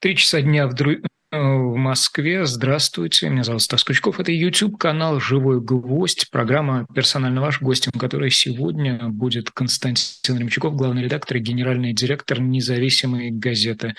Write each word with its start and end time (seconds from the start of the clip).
Три 0.00 0.14
часа 0.14 0.40
дня 0.40 0.68
в, 0.68 0.74
Дру... 0.74 0.92
Э, 0.92 1.36
в 1.40 1.74
Москве. 1.74 2.46
Здравствуйте, 2.46 3.28
меня 3.28 3.42
зовут 3.42 3.62
Стас 3.62 3.82
Кучков. 3.82 4.20
Это 4.20 4.30
YouTube-канал 4.30 5.18
«Живой 5.18 5.60
гвоздь», 5.60 6.30
программа 6.30 6.86
«Персонально 6.94 7.40
ваш», 7.40 7.60
гостем 7.60 7.90
которой 7.90 8.30
сегодня 8.30 9.08
будет 9.08 9.50
Константин 9.50 10.38
Ремчуков, 10.38 10.76
главный 10.76 11.02
редактор 11.02 11.38
и 11.38 11.40
генеральный 11.40 11.92
директор 11.94 12.40
независимой 12.40 13.32
газеты. 13.32 13.96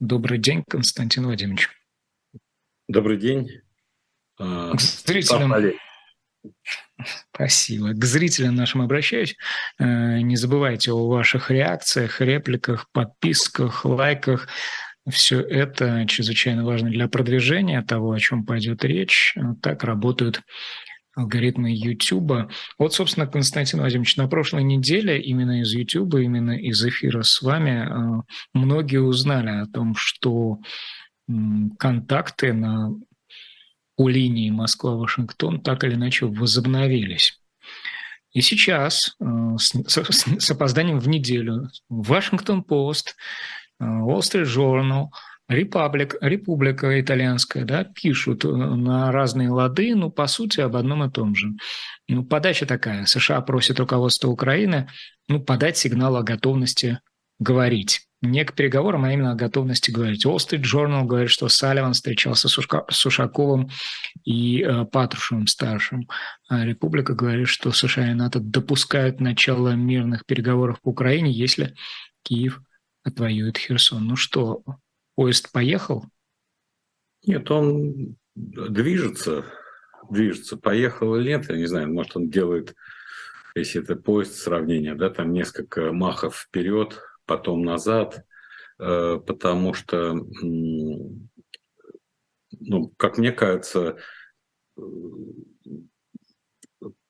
Добрый 0.00 0.38
день, 0.38 0.64
Константин 0.68 1.26
Владимирович. 1.26 1.70
Добрый 2.88 3.16
день. 3.16 3.60
А, 4.40 4.74
К 4.74 4.80
зрителям... 4.80 5.54
Спасибо. 7.32 7.92
К 7.92 8.04
зрителям 8.04 8.56
нашим 8.56 8.82
обращаюсь. 8.82 9.36
Э, 9.78 10.18
не 10.18 10.34
забывайте 10.34 10.90
о 10.90 11.06
ваших 11.06 11.52
реакциях, 11.52 12.20
репликах, 12.20 12.88
подписках, 12.90 13.84
лайках. 13.84 14.48
Все 15.10 15.40
это 15.40 16.04
чрезвычайно 16.06 16.64
важно 16.64 16.90
для 16.90 17.08
продвижения 17.08 17.82
того, 17.82 18.12
о 18.12 18.18
чем 18.18 18.44
пойдет 18.44 18.84
речь. 18.84 19.34
Так 19.62 19.84
работают 19.84 20.42
алгоритмы 21.18 21.74
YouTube. 21.74 22.50
Вот, 22.78 22.94
собственно, 22.94 23.26
Константин 23.26 23.80
Владимирович, 23.80 24.16
на 24.16 24.28
прошлой 24.28 24.62
неделе 24.62 25.20
именно 25.20 25.60
из 25.62 25.72
YouTube, 25.72 26.14
именно 26.16 26.52
из 26.52 26.84
эфира 26.84 27.22
с 27.22 27.42
вами 27.42 27.70
э, 27.70 28.22
многие 28.54 29.02
узнали 29.02 29.50
о 29.50 29.66
том, 29.66 29.94
что 29.96 30.58
контакты 31.78 32.52
на 32.52 32.90
у 33.96 34.08
линии 34.08 34.50
Москва-Вашингтон 34.50 35.60
так 35.60 35.82
или 35.84 35.94
иначе 35.94 36.26
возобновились. 36.26 37.40
И 38.32 38.40
сейчас 38.40 39.16
э, 39.20 39.24
с, 39.58 39.72
с, 39.74 40.38
с 40.38 40.50
опозданием 40.50 41.00
в 41.00 41.08
неделю 41.08 41.68
Вашингтон-Пост 41.88 43.16
Wall 43.80 44.20
Street 44.20 44.44
Journal, 44.44 45.08
Republic, 45.50 46.16
Республика 46.20 47.00
итальянская, 47.00 47.64
да, 47.64 47.84
пишут 47.84 48.44
э, 48.44 48.48
на 48.48 49.10
разные 49.10 49.48
лады, 49.48 49.94
ну, 49.94 50.10
по 50.10 50.26
сути, 50.26 50.60
об 50.60 50.76
одном 50.76 51.04
и 51.04 51.10
том 51.10 51.34
же. 51.34 51.48
Ну, 52.06 52.22
подача 52.22 52.66
такая. 52.66 53.06
США 53.06 53.40
просит 53.40 53.80
руководство 53.80 54.28
Украины, 54.28 54.88
ну, 55.26 55.40
подать 55.40 55.78
сигнал 55.78 56.16
о 56.16 56.22
готовности 56.22 57.00
говорить. 57.38 58.02
Не 58.20 58.44
к 58.44 58.54
переговорам, 58.54 59.04
а 59.04 59.12
именно 59.12 59.30
о 59.30 59.36
готовности 59.36 59.90
говорить. 59.90 60.26
Wall 60.26 60.36
Street 60.36 60.62
Journal 60.62 61.04
говорит, 61.04 61.30
что 61.30 61.48
Салливан 61.48 61.92
встречался 61.94 62.48
с 62.48 63.06
Ушаковым 63.06 63.70
и 64.24 64.62
э, 64.62 64.84
Патрушевым-старшим. 64.84 66.08
А 66.48 66.66
Республика 66.66 67.14
говорит, 67.14 67.48
что 67.48 67.72
США 67.72 68.10
и 68.10 68.14
НАТО 68.14 68.40
допускают 68.40 69.20
начало 69.20 69.70
мирных 69.70 70.26
переговоров 70.26 70.80
по 70.82 70.90
Украине, 70.90 71.32
если 71.32 71.74
Киев 72.22 72.60
отвоюет 73.08 73.58
Херсон. 73.58 74.06
Ну 74.06 74.16
что, 74.16 74.62
поезд 75.14 75.50
поехал? 75.52 76.04
Нет, 77.26 77.50
он 77.50 78.16
движется, 78.34 79.44
движется. 80.10 80.56
Поехал 80.56 81.16
или 81.16 81.28
нет, 81.28 81.48
я 81.48 81.56
не 81.56 81.66
знаю, 81.66 81.92
может 81.92 82.16
он 82.16 82.30
делает, 82.30 82.74
если 83.54 83.82
это 83.82 83.96
поезд 83.96 84.34
сравнения, 84.34 84.94
да, 84.94 85.10
там 85.10 85.32
несколько 85.32 85.92
махов 85.92 86.36
вперед, 86.36 87.00
потом 87.26 87.62
назад, 87.62 88.24
э, 88.78 89.18
потому 89.26 89.74
что, 89.74 90.14
ну, 92.60 92.92
как 92.96 93.18
мне 93.18 93.32
кажется, 93.32 93.98
э, 94.76 94.82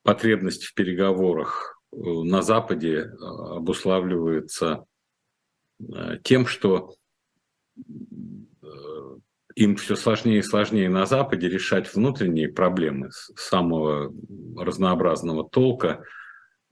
потребность 0.02 0.64
в 0.64 0.74
переговорах 0.74 1.80
э, 1.92 1.96
на 1.96 2.42
Западе 2.42 3.12
обуславливается 3.20 4.84
тем, 6.22 6.46
что 6.46 6.94
э, 7.76 8.66
им 9.54 9.76
все 9.76 9.96
сложнее 9.96 10.38
и 10.38 10.42
сложнее 10.42 10.88
на 10.88 11.06
Западе 11.06 11.48
решать 11.48 11.94
внутренние 11.94 12.48
проблемы 12.48 13.10
самого 13.36 14.12
разнообразного 14.56 15.48
толка 15.48 16.02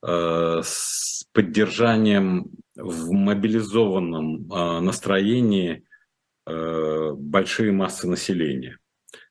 э, 0.07 0.61
с 0.63 1.25
поддержанием 1.33 2.51
в 2.75 3.13
мобилизованном 3.13 4.49
настроении 4.85 5.85
большие 6.47 7.73
массы 7.73 8.07
населения. 8.07 8.79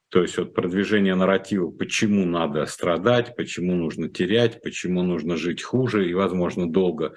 То 0.09 0.21
есть 0.21 0.37
вот 0.37 0.53
продвижение 0.53 1.13
нарратива, 1.13 1.71
почему 1.71 2.25
надо 2.25 2.65
страдать, 2.67 3.35
почему 3.35 3.75
нужно 3.75 4.07
терять, 4.07 4.61
почему 4.61 5.03
нужно 5.03 5.35
жить 5.35 5.61
хуже 5.61 6.09
и, 6.09 6.13
возможно, 6.13 6.71
долго 6.71 7.15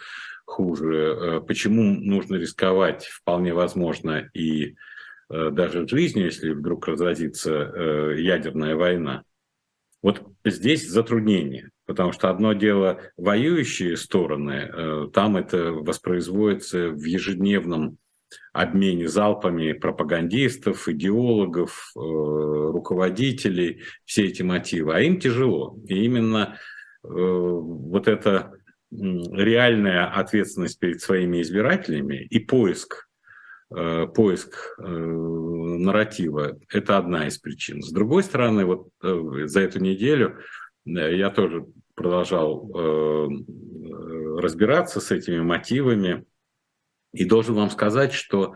хуже, 0.48 0.94
э, 0.94 1.41
почему 1.41 1.82
нужно 1.82 2.36
рисковать, 2.36 3.04
вполне 3.04 3.53
возможно, 3.53 4.28
и 4.32 4.76
э, 5.28 5.50
даже 5.50 5.86
жизнью, 5.86 6.25
если 6.26 6.53
вдруг 6.53 6.88
разразится 6.88 7.53
э, 7.53 8.14
ядерная 8.19 8.75
война. 8.75 9.25
Вот 10.03 10.22
здесь 10.44 10.88
затруднение, 10.88 11.70
потому 11.84 12.12
что 12.12 12.31
одно 12.31 12.54
дело 12.54 13.00
воюющие 13.16 13.97
стороны, 13.97 15.10
там 15.12 15.37
это 15.37 15.72
воспроизводится 15.72 16.91
в 16.91 17.03
ежедневном 17.03 17.98
обмене 18.53 19.08
залпами 19.08 19.72
пропагандистов, 19.72 20.88
идеологов, 20.88 21.91
руководителей, 21.97 23.82
все 24.04 24.26
эти 24.26 24.42
мотивы, 24.42 24.94
а 24.94 25.00
им 25.00 25.19
тяжело. 25.19 25.76
И 25.88 26.04
именно 26.04 26.60
вот 27.03 28.06
это 28.06 28.57
реальная 28.91 30.06
ответственность 30.06 30.78
перед 30.78 31.00
своими 31.00 31.43
избирателями 31.43 32.26
и 32.31 32.38
поиск, 32.38 33.09
э, 33.75 34.06
поиск 34.06 34.76
э, 34.78 34.82
нарратива– 34.87 36.59
это 36.72 36.97
одна 36.97 37.26
из 37.26 37.38
причин. 37.38 37.82
С 37.82 37.93
другой 37.93 38.22
стороны, 38.22 38.65
вот 38.65 38.88
э, 39.03 39.44
за 39.44 39.60
эту 39.60 39.81
неделю 39.81 40.38
я 40.84 41.28
тоже 41.28 41.66
продолжал 41.94 42.72
разбираться 44.38 45.00
с 45.00 45.10
этими 45.10 45.41
мотивами 45.41 46.25
и 47.12 47.26
должен 47.26 47.56
вам 47.56 47.69
сказать, 47.69 48.15
что 48.15 48.55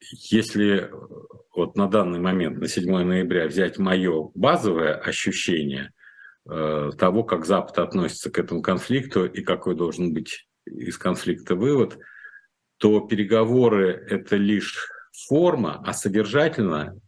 если 0.00 0.90
вот 1.54 1.76
на 1.76 1.86
данный 1.86 2.18
момент, 2.18 2.58
на 2.58 2.66
7 2.66 2.90
ноября, 3.04 3.46
взять 3.46 3.78
мое 3.78 4.30
базовое 4.34 4.94
ощущение– 4.94 5.92
того, 6.44 7.22
как 7.22 7.44
Запад 7.44 7.78
относится 7.78 8.30
к 8.30 8.38
этому 8.38 8.62
конфликту 8.62 9.26
и 9.26 9.42
какой 9.42 9.76
должен 9.76 10.12
быть 10.12 10.48
из 10.66 10.98
конфликта 10.98 11.54
вывод, 11.54 11.98
то 12.78 13.00
переговоры– 13.00 13.90
это 14.10 14.36
лишь 14.36 14.90
форма, 15.28 15.82
а 15.86 15.92
содержательно 15.92 16.98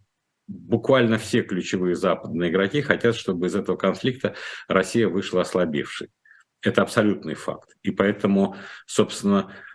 буквально 0.47 1.19
все 1.19 1.43
ключевые 1.43 1.97
западные 1.97 2.51
игроки 2.51 2.81
хотят, 2.81 3.17
чтобы 3.17 3.47
из 3.47 3.57
этого 3.57 3.77
конфликта 3.77 4.35
Россия 4.69 5.09
вышла 5.09 5.41
ослабевшей. 5.41 6.11
Это 6.63 6.83
абсолютный 6.83 7.35
факт. 7.35 7.77
И 7.83 7.91
поэтому, 7.91 8.57
собственно, 8.87 9.53
Э, 9.53 9.74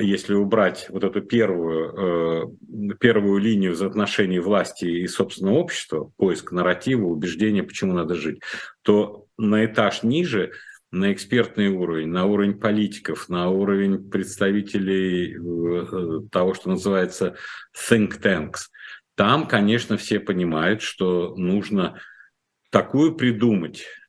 если 0.00 0.34
убрать 0.34 0.86
вот 0.88 1.04
эту 1.04 1.22
первую, 1.22 2.54
э, 2.90 2.94
первую 2.98 3.38
линию 3.38 3.72
взаимоотношений 3.72 4.40
власти 4.40 4.84
и 4.84 5.06
собственного 5.06 5.56
общества, 5.56 6.12
поиск 6.16 6.50
нарратива, 6.50 7.06
убеждения, 7.06 7.62
почему 7.62 7.92
надо 7.92 8.14
жить, 8.14 8.40
то 8.82 9.26
на 9.38 9.64
этаж 9.64 10.02
ниже, 10.02 10.52
на 10.90 11.12
экспертный 11.12 11.68
уровень, 11.68 12.08
на 12.08 12.26
уровень 12.26 12.58
политиков, 12.58 13.28
на 13.28 13.48
уровень 13.48 14.10
представителей 14.10 15.36
э, 15.36 16.28
того, 16.32 16.54
что 16.54 16.70
называется 16.70 17.36
think 17.88 18.20
tanks, 18.20 18.70
там, 19.14 19.46
конечно, 19.46 19.96
все 19.96 20.18
понимают, 20.18 20.82
что 20.82 21.36
нужно 21.36 22.00
такую 22.70 23.14
придумать 23.14 23.84
Э, 23.84 23.99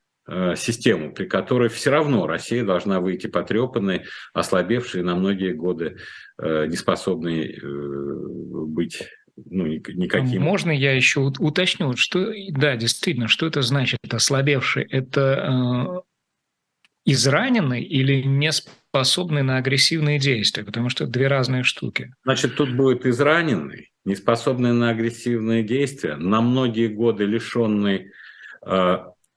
систему, 0.55 1.13
при 1.13 1.25
которой 1.25 1.69
все 1.69 1.91
равно 1.91 2.27
Россия 2.27 2.63
должна 2.63 2.99
выйти 2.99 3.27
потрепанной, 3.27 4.05
ослабевшей 4.33 5.03
на 5.03 5.15
многие 5.15 5.53
годы, 5.53 5.97
э, 6.41 6.65
неспособной 6.67 7.49
э, 7.49 7.59
быть 7.61 9.03
ну, 9.35 9.65
никаким. 9.65 10.41
Можно 10.41 10.71
я 10.71 10.93
еще 10.93 11.21
уточню, 11.21 11.95
что, 11.95 12.31
да, 12.51 12.75
действительно, 12.75 13.27
что 13.27 13.47
это 13.47 13.61
значит, 13.61 13.99
ослабевший? 14.09 14.83
Это 14.83 16.03
э, 16.05 17.11
израненный 17.11 17.81
или 17.81 18.21
не 18.21 18.51
способный 18.51 19.43
на 19.43 19.57
агрессивные 19.57 20.19
действия? 20.19 20.63
Потому 20.63 20.89
что 20.89 21.05
это 21.05 21.13
две 21.13 21.27
разные 21.27 21.63
штуки. 21.63 22.13
Значит, 22.23 22.55
тут 22.55 22.75
будет 22.75 23.05
израненный, 23.05 23.91
неспособный 24.05 24.73
на 24.73 24.89
агрессивные 24.89 25.63
действия, 25.63 26.15
на 26.15 26.41
многие 26.41 26.87
годы 26.87 27.25
лишенный 27.25 28.11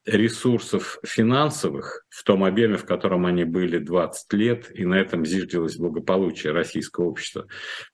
ресурсов 0.06 0.99
финансовых 1.05 2.05
в 2.11 2.25
том 2.25 2.45
объеме, 2.45 2.77
в 2.77 2.85
котором 2.85 3.27
они 3.27 3.45
были 3.45 3.79
20 3.79 4.33
лет, 4.35 4.71
и 4.75 4.85
на 4.85 4.95
этом 4.95 5.25
зиждилось 5.25 5.77
благополучие 5.77 6.53
российского 6.53 7.06
общества, 7.06 7.47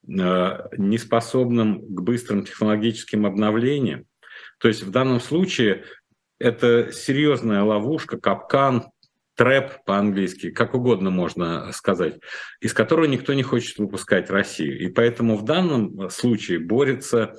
э, 0.07 0.59
неспособным 0.77 1.81
к 1.81 2.01
быстрым 2.03 2.45
технологическим 2.45 3.27
обновлениям. 3.27 4.07
То 4.59 4.69
есть 4.69 4.83
в 4.83 4.91
данном 4.91 5.21
случае 5.21 5.85
это 6.39 6.91
серьезная 6.93 7.63
ловушка, 7.63 8.19
капкан 8.19 8.91
трэп 9.37 9.85
по-английски, 9.87 10.51
как 10.51 10.75
угодно 10.75 11.11
можно 11.11 11.71
сказать, 11.73 12.19
из 12.61 12.75
которого 12.75 13.07
никто 13.07 13.33
не 13.33 13.43
хочет 13.43 13.79
выпускать 13.79 14.31
Россию. 14.31 14.79
И 14.81 14.89
поэтому 14.89 15.37
в 15.37 15.45
данном 15.45 16.11
случае 16.11 16.59
борется 16.59 17.37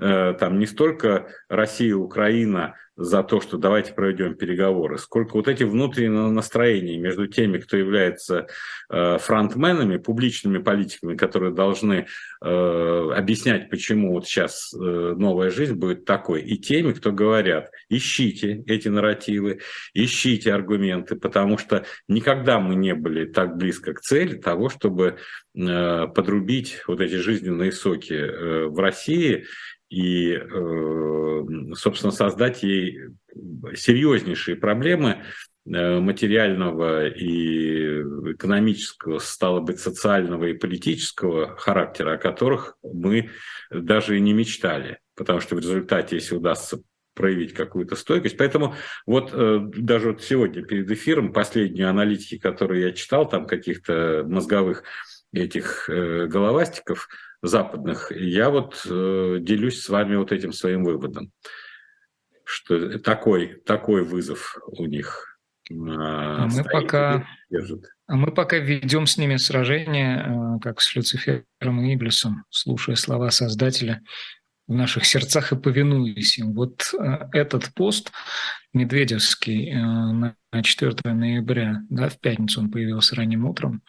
Э, 0.00 0.34
там 0.38 0.58
не 0.58 0.66
столько 0.66 1.28
Россия, 1.48 1.94
Украина 1.94 2.76
за 2.98 3.22
то, 3.22 3.40
что 3.40 3.58
давайте 3.58 3.94
проведем 3.94 4.34
переговоры, 4.34 4.98
сколько 4.98 5.36
вот 5.36 5.46
эти 5.46 5.62
внутренние 5.62 6.30
настроения 6.30 6.98
между 6.98 7.28
теми, 7.28 7.58
кто 7.58 7.76
является 7.76 8.48
э, 8.90 9.18
фронтменами, 9.18 9.98
публичными 9.98 10.58
политиками, 10.58 11.16
которые 11.16 11.54
должны 11.54 12.06
э, 12.42 13.10
объяснять, 13.14 13.70
почему 13.70 14.14
вот 14.14 14.26
сейчас 14.26 14.72
новая 14.72 15.50
жизнь 15.50 15.74
будет 15.74 16.04
такой, 16.04 16.42
и 16.42 16.58
теми, 16.58 16.92
кто 16.92 17.12
говорят, 17.12 17.70
ищите 17.88 18.64
эти 18.66 18.88
нарративы, 18.88 19.60
ищите 19.94 20.52
аргументы, 20.52 21.14
потому 21.14 21.56
что 21.56 21.84
никогда 22.08 22.58
мы 22.58 22.74
не 22.74 22.94
были 22.94 23.26
так 23.26 23.56
близко 23.56 23.94
к 23.94 24.00
цели 24.00 24.34
того, 24.36 24.68
чтобы 24.68 25.18
подрубить 25.54 26.82
вот 26.86 27.00
эти 27.00 27.14
жизненные 27.14 27.72
соки 27.72 28.66
в 28.66 28.78
России 28.78 29.46
и, 29.90 30.32
э, 30.34 31.44
собственно, 31.74 32.12
создать 32.12 32.62
ей 32.62 32.87
серьезнейшие 33.74 34.56
проблемы 34.56 35.22
э, 35.66 36.00
материального 36.00 37.08
и 37.08 38.00
экономического, 38.32 39.18
стало 39.18 39.60
быть, 39.60 39.80
социального 39.80 40.46
и 40.46 40.54
политического 40.54 41.56
характера, 41.56 42.14
о 42.14 42.18
которых 42.18 42.76
мы 42.82 43.30
даже 43.70 44.16
и 44.16 44.20
не 44.20 44.32
мечтали. 44.32 44.98
Потому 45.14 45.40
что 45.40 45.56
в 45.56 45.60
результате, 45.60 46.16
если 46.16 46.36
удастся 46.36 46.80
проявить 47.14 47.52
какую-то 47.52 47.96
стойкость. 47.96 48.36
Поэтому 48.36 48.76
вот 49.04 49.30
э, 49.32 49.60
даже 49.76 50.12
вот 50.12 50.22
сегодня 50.22 50.62
перед 50.62 50.88
эфиром 50.88 51.32
последние 51.32 51.88
аналитики, 51.88 52.38
которые 52.38 52.84
я 52.84 52.92
читал, 52.92 53.28
там 53.28 53.46
каких-то 53.46 54.24
мозговых 54.24 54.84
этих 55.32 55.90
э, 55.90 56.26
головастиков, 56.26 57.08
западных. 57.42 58.12
Я 58.12 58.50
вот 58.50 58.80
делюсь 58.84 59.80
с 59.80 59.88
вами 59.88 60.16
вот 60.16 60.32
этим 60.32 60.52
своим 60.52 60.84
выводом, 60.84 61.30
что 62.48 62.98
такой, 62.98 63.60
такой 63.66 64.02
вызов 64.02 64.56
у 64.66 64.86
них. 64.86 65.38
Э, 65.70 65.74
а 65.74 66.46
мы 66.46 66.64
пока, 66.64 67.26
а 68.06 68.16
мы 68.16 68.32
пока 68.32 68.56
ведем 68.56 69.06
с 69.06 69.18
ними 69.18 69.36
сражение, 69.36 70.24
э, 70.56 70.60
как 70.62 70.80
с 70.80 70.96
Люцифером 70.96 71.84
и 71.84 71.94
Иблисом, 71.94 72.44
слушая 72.48 72.96
слова 72.96 73.30
Создателя 73.30 74.02
в 74.66 74.72
наших 74.72 75.04
сердцах 75.04 75.52
и 75.52 75.56
повинуясь 75.56 76.38
им. 76.38 76.54
Вот 76.54 76.94
э, 76.98 77.28
этот 77.32 77.74
пост 77.74 78.12
Медведевский 78.72 79.74
на 79.74 80.34
4 80.62 80.94
ноября, 81.04 81.82
да, 81.90 82.08
в 82.08 82.18
пятницу 82.18 82.60
он 82.60 82.70
появился 82.70 83.14
ранним 83.14 83.44
утром, 83.44 83.82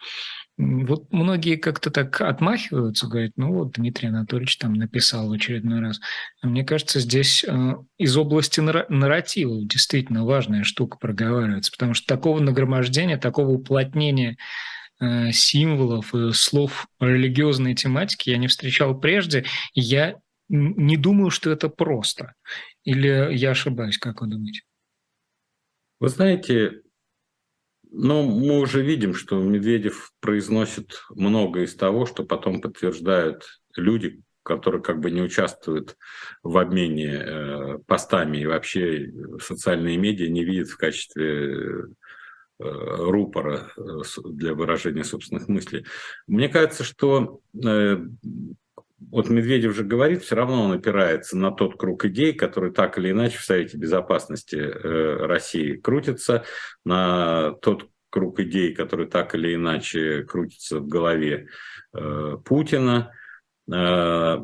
вот 0.60 1.10
многие 1.12 1.56
как-то 1.56 1.90
так 1.90 2.20
отмахиваются, 2.20 3.06
говорят, 3.06 3.32
ну 3.36 3.52
вот 3.52 3.72
Дмитрий 3.72 4.08
Анатольевич 4.08 4.58
там 4.58 4.74
написал 4.74 5.28
в 5.28 5.32
очередной 5.32 5.80
раз. 5.80 6.00
А 6.42 6.48
мне 6.48 6.64
кажется, 6.64 7.00
здесь 7.00 7.44
э, 7.44 7.74
из 7.98 8.16
области 8.16 8.60
нарратива 8.60 9.64
действительно 9.64 10.24
важная 10.24 10.64
штука 10.64 10.98
проговаривается, 10.98 11.72
потому 11.72 11.94
что 11.94 12.06
такого 12.06 12.40
нагромождения, 12.40 13.16
такого 13.16 13.50
уплотнения 13.50 14.36
э, 15.00 15.32
символов 15.32 16.14
и 16.14 16.32
слов 16.32 16.88
религиозной 17.00 17.74
тематики 17.74 18.30
я 18.30 18.36
не 18.36 18.48
встречал 18.48 18.98
прежде. 18.98 19.44
Я 19.72 20.16
не 20.48 20.96
думаю, 20.96 21.30
что 21.30 21.50
это 21.50 21.68
просто. 21.68 22.34
Или 22.84 23.34
я 23.34 23.50
ошибаюсь, 23.50 23.98
как 23.98 24.20
вы 24.20 24.26
думаете? 24.26 24.62
Вы 26.00 26.08
знаете, 26.08 26.82
ну, 27.92 28.22
мы 28.22 28.60
уже 28.60 28.82
видим, 28.82 29.14
что 29.14 29.42
Медведев 29.42 30.12
произносит 30.20 31.02
много 31.10 31.62
из 31.62 31.74
того, 31.74 32.06
что 32.06 32.24
потом 32.24 32.60
подтверждают 32.60 33.60
люди, 33.76 34.22
которые 34.42 34.82
как 34.82 35.00
бы 35.00 35.10
не 35.10 35.22
участвуют 35.22 35.96
в 36.42 36.56
обмене 36.56 37.12
э, 37.12 37.78
постами 37.86 38.38
и 38.38 38.46
вообще 38.46 39.12
социальные 39.40 39.96
медиа 39.96 40.28
не 40.28 40.44
видят 40.44 40.68
в 40.68 40.76
качестве 40.76 41.24
э, 41.28 41.84
рупора 42.58 43.72
э, 43.76 43.80
для 44.24 44.54
выражения 44.54 45.04
собственных 45.04 45.48
мыслей. 45.48 45.84
Мне 46.26 46.48
кажется, 46.48 46.84
что 46.84 47.40
э, 47.62 47.98
вот 49.08 49.30
Медведев 49.30 49.74
же 49.74 49.84
говорит, 49.84 50.22
все 50.22 50.36
равно 50.36 50.64
он 50.64 50.72
опирается 50.72 51.36
на 51.36 51.50
тот 51.50 51.78
круг 51.78 52.04
идей, 52.04 52.34
который 52.34 52.70
так 52.70 52.98
или 52.98 53.10
иначе 53.10 53.38
в 53.38 53.44
Совете 53.44 53.78
Безопасности 53.78 54.56
э, 54.56 55.26
России 55.26 55.76
крутится, 55.76 56.44
на 56.84 57.52
тот 57.62 57.88
круг 58.10 58.40
идей, 58.40 58.74
который 58.74 59.06
так 59.06 59.34
или 59.34 59.54
иначе 59.54 60.24
крутится 60.24 60.80
в 60.80 60.86
голове 60.86 61.48
э, 61.94 62.36
Путина, 62.44 63.12
э, 63.72 64.36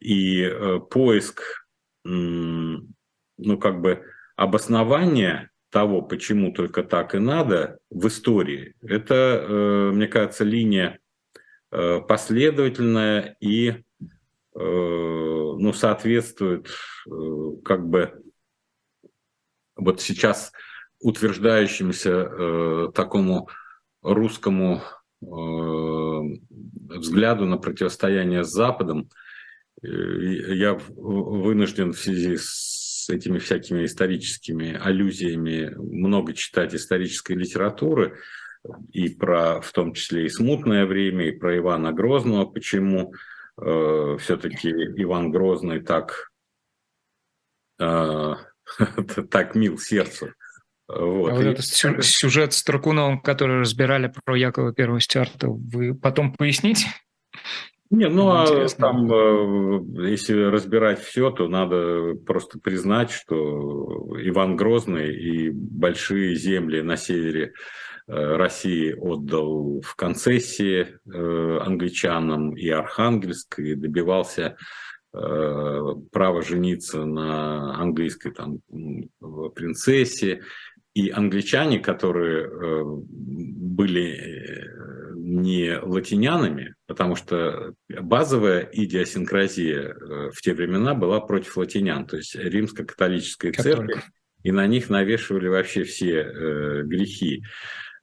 и 0.00 0.52
поиск, 0.90 1.66
ну 2.04 3.58
как 3.58 3.80
бы 3.80 4.04
обоснования 4.36 5.50
того, 5.70 6.02
почему 6.02 6.52
только 6.52 6.82
так 6.82 7.14
и 7.14 7.18
надо 7.18 7.78
в 7.88 8.06
истории, 8.08 8.74
это, 8.82 9.90
мне 9.94 10.06
кажется, 10.06 10.44
линия 10.44 10.98
последовательная 11.70 13.36
и 13.40 13.84
ну, 14.54 15.72
соответствует 15.72 16.68
э, 17.06 17.10
как 17.64 17.88
бы 17.88 18.22
вот 19.76 20.00
сейчас 20.00 20.52
утверждающимся 21.00 22.10
э, 22.10 22.88
такому 22.94 23.48
русскому 24.02 24.82
э, 25.22 25.26
взгляду 25.26 27.46
на 27.46 27.58
противостояние 27.58 28.44
с 28.44 28.50
Западом, 28.50 29.08
я 29.82 30.78
вынужден 30.96 31.92
в 31.92 31.98
связи 31.98 32.36
с 32.38 33.10
этими 33.10 33.38
всякими 33.38 33.84
историческими 33.84 34.72
аллюзиями 34.72 35.74
много 35.76 36.32
читать 36.32 36.74
исторической 36.74 37.32
литературы, 37.32 38.16
и 38.92 39.10
про, 39.10 39.60
в 39.60 39.72
том 39.72 39.92
числе 39.92 40.24
и 40.24 40.30
смутное 40.30 40.86
время, 40.86 41.28
и 41.28 41.32
про 41.32 41.58
Ивана 41.58 41.92
Грозного, 41.92 42.46
почему 42.46 43.12
э, 43.60 44.16
все-таки 44.20 44.70
Иван 44.70 45.30
Грозный 45.30 45.80
так, 45.80 46.30
э, 47.80 48.34
так 49.30 49.54
мил 49.54 49.78
сердцу. 49.78 50.30
Вот. 50.86 51.32
А 51.32 51.34
вот 51.34 51.44
этот 51.44 51.64
сюжет 51.64 52.52
с 52.52 52.62
Тракуновым, 52.62 53.20
который 53.20 53.60
разбирали 53.60 54.12
про 54.24 54.36
Якова 54.36 54.74
Первого 54.74 55.00
Стюарта, 55.00 55.48
вы 55.48 55.94
потом 55.94 56.34
поясните? 56.34 56.86
Не, 57.90 58.08
ну 58.08 58.30
а 58.30 58.66
там, 58.76 59.12
э, 59.12 60.08
если 60.10 60.34
разбирать 60.42 61.00
все, 61.00 61.30
то 61.30 61.48
надо 61.48 62.14
просто 62.26 62.58
признать, 62.58 63.10
что 63.10 64.16
Иван 64.20 64.56
Грозный 64.56 65.14
и 65.14 65.50
большие 65.50 66.34
земли 66.34 66.82
на 66.82 66.96
севере 66.96 67.52
России 68.06 68.92
отдал 68.92 69.80
в 69.80 69.94
концессии 69.96 70.98
э, 71.10 71.58
англичанам 71.62 72.56
и 72.56 72.68
Архангельск, 72.68 73.58
и 73.60 73.74
добивался 73.74 74.56
э, 75.12 75.80
права 76.12 76.42
жениться 76.42 77.04
на 77.04 77.80
английской 77.80 78.30
там, 78.30 78.58
принцессе. 79.54 80.42
И 80.94 81.10
англичане, 81.10 81.80
которые 81.80 82.48
были 82.94 84.70
не 85.16 85.76
латинянами, 85.80 86.76
потому 86.86 87.16
что 87.16 87.74
базовая 87.88 88.68
идиосинкразия 88.72 90.30
в 90.30 90.40
те 90.40 90.54
времена 90.54 90.94
была 90.94 91.20
против 91.20 91.56
латинян, 91.56 92.06
то 92.06 92.16
есть 92.16 92.36
римско-католическая 92.36 93.52
церковь, 93.52 94.04
и 94.44 94.52
на 94.52 94.66
них 94.66 94.90
навешивали 94.90 95.48
вообще 95.48 95.82
все 95.82 96.20
э, 96.20 96.82
грехи. 96.84 97.42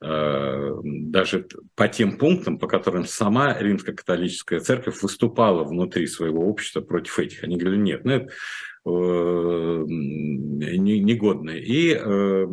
Э, 0.04 0.72
даже 0.82 1.46
по 1.76 1.86
тем 1.86 2.18
пунктам, 2.18 2.58
по 2.58 2.66
которым 2.66 3.04
сама 3.04 3.56
римско-католическая 3.58 4.58
церковь 4.60 5.00
выступала 5.00 5.62
внутри 5.62 6.06
своего 6.06 6.48
общества 6.48 6.80
против 6.80 7.18
этих. 7.20 7.44
Они 7.44 7.56
говорили, 7.56 7.82
нет, 7.82 8.04
ну 8.04 8.12
это 8.12 8.26
э, 8.84 9.84
негодно. 10.76 11.50
И 11.50 11.94
э, 11.94 12.46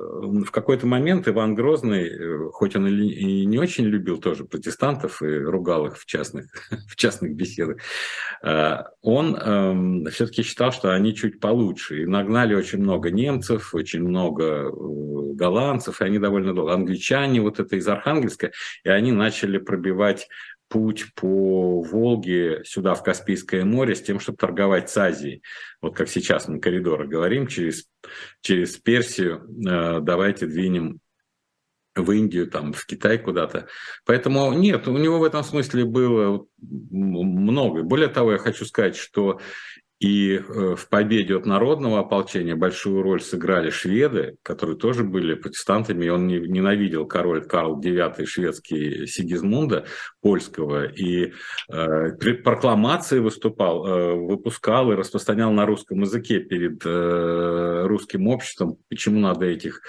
в 0.00 0.50
какой-то 0.50 0.86
момент 0.86 1.28
Иван 1.28 1.54
Грозный, 1.54 2.08
э, 2.08 2.50
хоть 2.52 2.76
он 2.76 2.86
и 2.86 3.44
не 3.44 3.58
очень 3.58 3.84
любил 3.84 4.18
тоже 4.18 4.44
протестантов 4.44 5.22
и 5.22 5.26
ругал 5.26 5.86
их 5.86 5.98
в 5.98 6.06
частных, 6.06 6.46
в 6.88 6.96
частных 6.96 7.34
беседах, 7.34 7.78
э, 8.42 8.78
он 9.02 9.36
эм, 9.36 10.06
все-таки 10.06 10.42
считал, 10.42 10.72
что 10.72 10.94
они 10.94 11.14
чуть 11.14 11.40
получше. 11.40 12.02
И 12.02 12.06
нагнали 12.06 12.54
очень 12.54 12.78
много 12.78 13.10
немцев, 13.10 13.74
очень 13.74 14.02
много 14.02 14.44
э, 14.44 14.70
голландцев, 15.34 16.00
и 16.00 16.04
они 16.04 16.18
довольно 16.18 16.54
долго. 16.54 16.72
Англичане, 16.72 17.40
вот 17.40 17.60
это 17.60 17.76
из 17.76 17.86
Архангельска, 17.86 18.52
и 18.84 18.88
они 18.88 19.12
начали 19.12 19.58
пробивать 19.58 20.28
путь 20.70 21.06
по 21.16 21.82
Волге 21.82 22.62
сюда, 22.64 22.94
в 22.94 23.02
Каспийское 23.02 23.64
море, 23.64 23.96
с 23.96 24.02
тем, 24.02 24.20
чтобы 24.20 24.38
торговать 24.38 24.88
с 24.88 24.96
Азией. 24.96 25.42
Вот 25.82 25.96
как 25.96 26.08
сейчас 26.08 26.46
мы 26.46 26.60
коридоры 26.60 27.08
говорим, 27.08 27.48
через, 27.48 27.89
через 28.40 28.76
Персию 28.76 29.46
э, 29.66 30.00
давайте 30.00 30.46
двинем 30.46 31.00
в 31.96 32.10
Индию, 32.12 32.46
там, 32.48 32.72
в 32.72 32.86
Китай 32.86 33.18
куда-то. 33.18 33.68
Поэтому 34.04 34.52
нет, 34.52 34.86
у 34.88 34.96
него 34.96 35.18
в 35.18 35.24
этом 35.24 35.42
смысле 35.42 35.84
было 35.84 36.46
много. 36.60 37.82
Более 37.82 38.08
того, 38.08 38.32
я 38.32 38.38
хочу 38.38 38.64
сказать, 38.64 38.96
что 38.96 39.40
и 40.00 40.36
э, 40.36 40.76
в 40.76 40.88
победе 40.88 41.36
от 41.36 41.44
народного 41.44 42.00
ополчения 42.00 42.56
большую 42.56 43.02
роль 43.02 43.20
сыграли 43.20 43.68
шведы, 43.68 44.36
которые 44.42 44.78
тоже 44.78 45.04
были 45.04 45.34
протестантами. 45.34 46.08
Он 46.08 46.26
ненавидел 46.26 47.06
король 47.06 47.46
Карл 47.46 47.78
IX 47.78 48.24
шведский 48.24 49.06
Сигизмунда 49.06 49.84
польского. 50.22 50.86
И 50.86 51.34
э, 51.70 52.12
прокламации 52.42 53.18
выступал, 53.18 53.86
э, 53.86 54.14
выпускал 54.14 54.90
и 54.90 54.96
распространял 54.96 55.52
на 55.52 55.66
русском 55.66 56.00
языке 56.00 56.40
перед 56.40 56.80
русским 57.86 58.26
обществом, 58.28 58.78
почему 58.88 59.20
надо 59.20 59.44
этих 59.44 59.82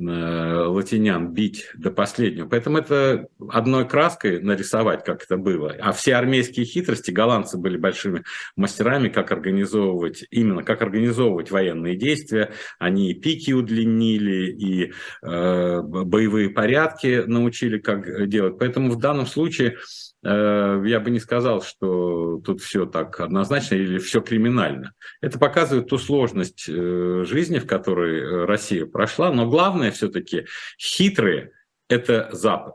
латинян 0.00 1.32
бить 1.32 1.70
до 1.74 1.90
последнего. 1.90 2.48
Поэтому 2.48 2.78
это 2.78 3.28
одной 3.48 3.86
краской 3.88 4.40
нарисовать, 4.40 5.04
как 5.04 5.24
это 5.24 5.36
было. 5.36 5.74
А 5.80 5.92
все 5.92 6.14
армейские 6.14 6.66
хитрости, 6.66 7.10
голландцы 7.10 7.58
были 7.58 7.76
большими 7.76 8.24
мастерами, 8.56 9.08
как 9.08 9.32
организовывать, 9.32 10.24
именно 10.30 10.62
как 10.62 10.82
организовывать 10.82 11.50
военные 11.50 11.96
действия. 11.96 12.52
Они 12.78 13.10
и 13.10 13.14
пики 13.14 13.52
удлинили, 13.52 14.50
и 14.50 14.92
э, 15.22 15.80
боевые 15.82 16.50
порядки 16.50 17.22
научили, 17.26 17.78
как 17.78 18.28
делать. 18.28 18.58
Поэтому 18.58 18.90
в 18.90 18.98
данном 18.98 19.26
случае 19.26 19.76
Э, 19.76 20.09
я 20.22 21.00
бы 21.00 21.10
не 21.10 21.18
сказал, 21.18 21.62
что 21.62 22.40
тут 22.44 22.60
все 22.60 22.84
так 22.84 23.20
однозначно 23.20 23.76
или 23.76 23.98
все 23.98 24.20
криминально. 24.20 24.92
Это 25.22 25.38
показывает 25.38 25.88
ту 25.88 25.96
сложность 25.96 26.66
э, 26.68 27.24
жизни, 27.24 27.58
в 27.58 27.66
которой 27.66 28.20
э, 28.20 28.44
Россия 28.44 28.84
прошла. 28.84 29.32
Но 29.32 29.48
главное 29.48 29.90
все-таки 29.90 30.46
хитрые– 30.78 31.52
это 31.88 32.28
Запад. 32.32 32.74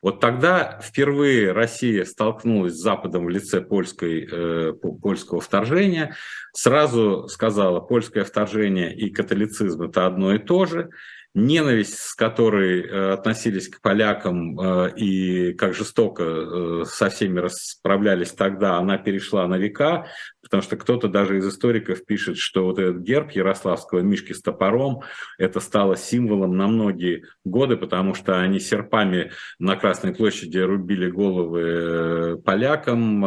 Вот 0.00 0.20
тогда 0.20 0.80
впервые 0.82 1.52
Россия 1.52 2.04
столкнулась 2.04 2.74
с 2.74 2.82
Западом 2.82 3.24
в 3.24 3.28
лице 3.28 3.60
польской, 3.60 4.72
польского 5.02 5.40
вторжения. 5.40 6.14
Сразу 6.52 7.26
сказала, 7.26 7.80
польское 7.80 8.22
вторжение 8.22 8.94
и 8.94 9.10
католицизм– 9.10 9.82
это 9.88 10.06
одно 10.06 10.34
и 10.34 10.38
то 10.38 10.66
же 10.66 10.90
ненависть, 11.38 11.98
с 11.98 12.14
которой 12.14 12.82
э, 12.82 13.12
относились 13.12 13.68
к 13.68 13.80
полякам 13.80 14.58
э, 14.58 14.92
и 14.96 15.52
как 15.54 15.74
жестоко 15.74 16.22
э, 16.24 16.84
со 16.86 17.08
всеми 17.08 17.40
расправлялись 17.40 18.32
тогда, 18.32 18.76
она 18.76 18.98
перешла 18.98 19.46
на 19.46 19.56
века, 19.56 20.06
потому 20.42 20.62
что 20.62 20.76
кто-то 20.76 21.08
даже 21.08 21.38
из 21.38 21.46
историков 21.46 22.04
пишет, 22.04 22.38
что 22.38 22.64
вот 22.64 22.78
этот 22.78 23.02
герб 23.02 23.30
Ярославского 23.32 24.00
мишки 24.00 24.32
с 24.32 24.40
топором, 24.40 25.02
это 25.38 25.60
стало 25.60 25.96
символом 25.96 26.56
на 26.56 26.68
многие 26.68 27.24
годы, 27.44 27.76
потому 27.76 28.14
что 28.14 28.40
они 28.40 28.60
серпами 28.60 29.32
на 29.58 29.76
Красной 29.76 30.14
площади 30.14 30.58
рубили 30.58 31.10
головы 31.10 32.40
полякам, 32.44 33.24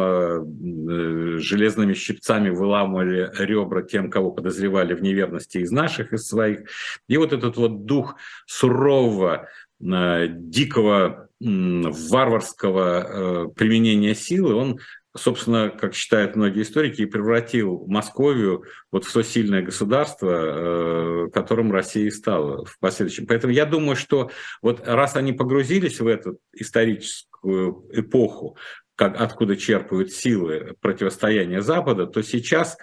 железными 1.38 1.94
щипцами 1.94 2.50
выламывали 2.50 3.30
ребра 3.38 3.82
тем, 3.82 4.10
кого 4.10 4.30
подозревали 4.30 4.94
в 4.94 5.02
неверности 5.02 5.58
из 5.58 5.70
наших, 5.70 6.12
из 6.12 6.26
своих. 6.26 6.68
И 7.08 7.16
вот 7.16 7.32
этот 7.32 7.56
вот 7.56 7.84
дух 7.84 8.16
сурового, 8.46 9.48
э, 9.80 10.26
дикого, 10.28 11.28
варварского 11.40 12.84
э, 12.84 13.48
применения 13.56 14.14
силы, 14.14 14.54
он 14.54 14.78
собственно, 15.16 15.70
как 15.70 15.94
считают 15.94 16.36
многие 16.36 16.62
историки, 16.62 17.02
и 17.02 17.06
превратил 17.06 17.84
Московию 17.86 18.64
вот 18.90 19.04
в 19.04 19.12
то 19.12 19.22
сильное 19.22 19.62
государство, 19.62 21.26
э, 21.26 21.30
которым 21.32 21.72
Россия 21.72 22.10
стала 22.10 22.64
в 22.64 22.78
последующем. 22.78 23.26
Поэтому 23.26 23.52
я 23.52 23.66
думаю, 23.66 23.96
что 23.96 24.30
вот 24.62 24.86
раз 24.86 25.16
они 25.16 25.32
погрузились 25.32 26.00
в 26.00 26.06
эту 26.06 26.38
историческую 26.52 27.86
эпоху, 27.92 28.56
как, 28.94 29.20
откуда 29.20 29.56
черпают 29.56 30.12
силы 30.12 30.74
противостояния 30.80 31.62
Запада, 31.62 32.06
то 32.06 32.22
сейчас 32.22 32.76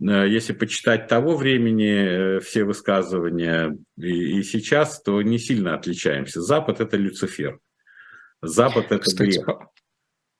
Э, 0.00 0.28
если 0.28 0.52
почитать 0.52 1.08
того 1.08 1.36
времени 1.36 2.36
э, 2.36 2.40
все 2.40 2.64
высказывания 2.64 3.76
и, 3.96 4.38
и 4.38 4.42
сейчас, 4.42 5.02
то 5.02 5.20
не 5.22 5.38
сильно 5.38 5.74
отличаемся. 5.74 6.40
Запад– 6.40 6.80
это 6.80 6.96
Люцифер. 6.96 7.58
Запад– 8.40 8.86
это 8.90 8.98
Кстати, 8.98 9.30
грех. 9.30 9.46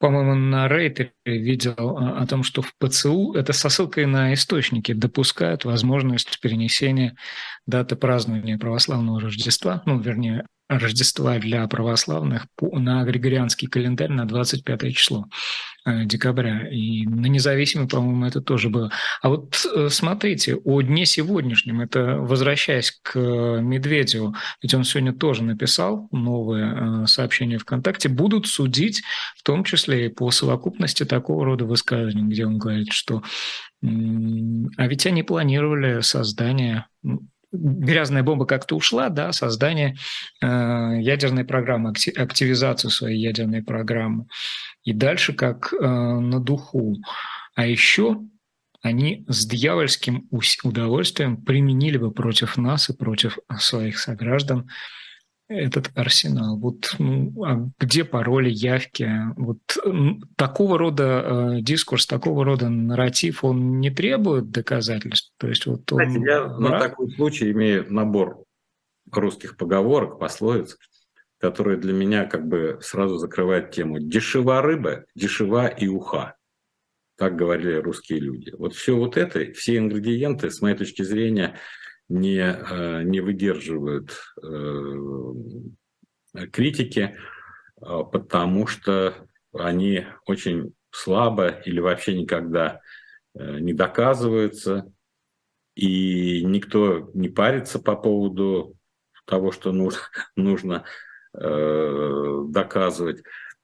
По-моему, 0.03 0.35
на 0.35 0.67
Рейтере 0.67 1.13
видел 1.25 1.97
а, 1.97 2.21
о 2.21 2.27
том, 2.27 2.43
что 2.43 2.61
в 2.61 2.75
ПЦУ, 2.77 3.35
это 3.35 3.53
со 3.53 3.69
ссылкой 3.69 4.07
на 4.07 4.35
источники, 4.35 4.93
допускают 4.93 5.65
возможность 5.65 6.41
перенесения 6.41 7.15
даты 7.69 7.95
празднования 7.95 8.59
православного 8.59 9.21
Рождества, 9.21 9.81
ну, 9.87 10.01
вернее, 10.01 10.45
Рождества 10.79 11.39
для 11.39 11.67
православных 11.67 12.47
на 12.61 13.05
григорианский 13.05 13.69
календарь 13.69 14.11
на 14.11 14.27
25 14.27 14.95
число 14.95 15.27
э, 15.85 16.05
декабря. 16.05 16.69
И 16.69 17.07
на 17.07 17.27
независимый, 17.27 17.89
по-моему, 17.89 18.27
это 18.27 18.41
тоже 18.41 18.69
было. 18.69 18.91
А 19.21 19.29
вот 19.29 19.67
э, 19.75 19.89
смотрите, 19.91 20.57
о 20.57 20.81
дне 20.83 21.07
сегодняшнем, 21.07 21.81
это 21.81 22.17
возвращаясь 22.19 22.99
к 23.03 23.19
Медведеву, 23.19 24.35
ведь 24.63 24.75
он 24.75 24.85
сегодня 24.85 25.13
тоже 25.13 25.43
написал 25.43 26.09
новое 26.13 27.03
э, 27.03 27.07
сообщение 27.07 27.59
ВКонтакте, 27.59 28.09
будут 28.09 28.47
судить 28.47 29.03
в 29.37 29.43
том 29.43 29.65
числе 29.65 30.07
и 30.07 30.09
по 30.09 30.31
совокупности 30.31 31.05
такого 31.05 31.45
рода 31.45 31.65
высказываний, 31.65 32.31
где 32.31 32.47
он 32.47 32.59
говорит, 32.59 32.93
что 32.93 33.23
а 33.85 34.87
ведь 34.87 35.07
они 35.07 35.25
планировали 35.25 36.03
создание 36.03 36.87
грязная 37.53 38.23
бомба 38.23 38.47
как-то 38.47 38.77
ушла, 38.77 39.09
да, 39.09 39.33
создание 39.33 39.97
э, 40.41 40.47
ядерной 41.01 41.45
программы, 41.45 41.91
активизацию 41.91 42.91
своей 42.91 43.21
ядерной 43.21 43.63
программы. 43.63 44.27
И 44.85 44.93
дальше 44.93 45.33
как 45.33 45.73
э, 45.73 45.77
на 45.79 46.41
духу. 46.41 46.97
А 47.55 47.67
еще 47.67 48.19
они 48.83 49.25
с 49.29 49.47
дьявольским 49.47 50.29
удовольствием 50.65 51.37
применили 51.37 51.99
бы 51.99 52.11
против 52.11 52.57
нас 52.57 52.91
и 52.91 52.97
против 52.97 53.39
своих 53.59 53.99
сограждан 53.99 54.69
этот 55.49 55.91
арсенал? 55.95 56.57
Вот 56.57 56.95
ну, 56.99 57.45
а 57.45 57.71
где 57.79 58.05
пароли, 58.05 58.51
явки? 58.51 59.09
Вот 59.37 59.59
такого 60.37 60.79
рода 60.79 61.57
э, 61.57 61.61
дискурс, 61.61 62.07
такого 62.07 62.45
рода 62.45 62.69
нарратив, 62.69 63.45
он 63.45 63.81
не 63.81 63.91
требует 63.91 64.51
доказательств? 64.51 65.33
То 65.39 65.49
есть 65.49 65.67
вот 65.67 65.91
он... 65.93 66.11
Знаете, 66.11 66.21
я 66.25 66.47
на 66.59 66.79
такой 66.79 67.11
случай 67.13 67.51
имею 67.53 67.93
набор 67.93 68.45
русских 69.11 69.57
поговорок, 69.57 70.19
пословиц, 70.19 70.79
которые 71.39 71.77
для 71.77 71.93
меня 71.93 72.25
как 72.25 72.47
бы 72.47 72.79
сразу 72.81 73.19
закрывают 73.19 73.73
тему. 73.73 73.99
Дешева 73.99 74.63
рыба, 74.63 75.05
дешева 75.15 75.67
и 75.67 75.89
уха. 75.89 76.37
Так 77.17 77.37
говорили 77.37 77.75
русские 77.75 78.21
люди. 78.21 78.53
Вот 78.57 78.75
все 78.75 78.97
вот 78.97 79.17
это, 79.17 79.53
все 79.53 79.77
ингредиенты, 79.77 80.51
с 80.51 80.63
моей 80.63 80.77
точки 80.77 81.03
зрения, 81.03 81.57
не, 82.13 82.41
э, 82.41 83.03
не 83.05 83.21
выдерживают 83.21 84.13
э, 84.43 84.47
критики, 86.53 87.17
а, 87.81 88.05
потому 88.05 88.67
что 88.67 89.15
они 89.55 90.07
очень 90.27 90.75
слабо 90.91 91.49
или 91.49 91.81
вообще 91.81 92.19
никогда 92.19 92.81
э, 93.35 93.59
не 93.61 93.73
доказываются, 93.73 94.93
и 95.75 96.45
никто 96.45 97.11
не 97.15 97.31
парится 97.31 97.79
по 97.79 97.97
поводу 97.97 98.77
того, 99.25 99.51
что 99.51 99.73
нужно, 99.73 100.01
нужно 100.37 100.85
доказывать. 101.35 103.23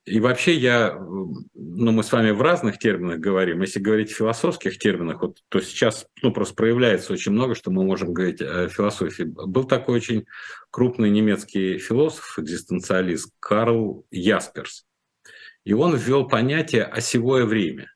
И 0.09 0.21
вообще 0.21 0.55
я, 0.55 0.95
ну 0.99 1.93
мы 1.93 2.03
с 2.03 2.11
вами 2.11 2.31
в 2.31 2.41
разных 2.41 2.79
терминах 2.79 3.19
говорим, 3.19 3.61
если 3.61 3.79
говорить 3.79 4.11
в 4.11 4.17
философских 4.17 4.79
терминах, 4.79 5.21
вот, 5.23 5.39
то 5.49 5.61
сейчас 5.61 6.07
ну, 6.23 6.33
просто 6.33 6.55
проявляется 6.55 7.13
очень 7.13 7.33
много, 7.33 7.55
что 7.55 7.71
мы 7.71 7.85
можем 7.85 8.13
говорить 8.13 8.41
о 8.41 8.69
философии. 8.69 9.25
Был 9.25 9.65
такой 9.65 9.97
очень 9.97 10.25
крупный 10.71 11.11
немецкий 11.11 11.79
философ, 11.79 12.39
экзистенциалист 12.39 13.33
Карл 13.39 14.07
Ясперс. 14.11 14.87
И 15.65 15.75
он 15.75 15.95
ввел 15.95 16.27
понятие 16.27 16.85
«осевое 16.85 17.45
время». 17.45 17.93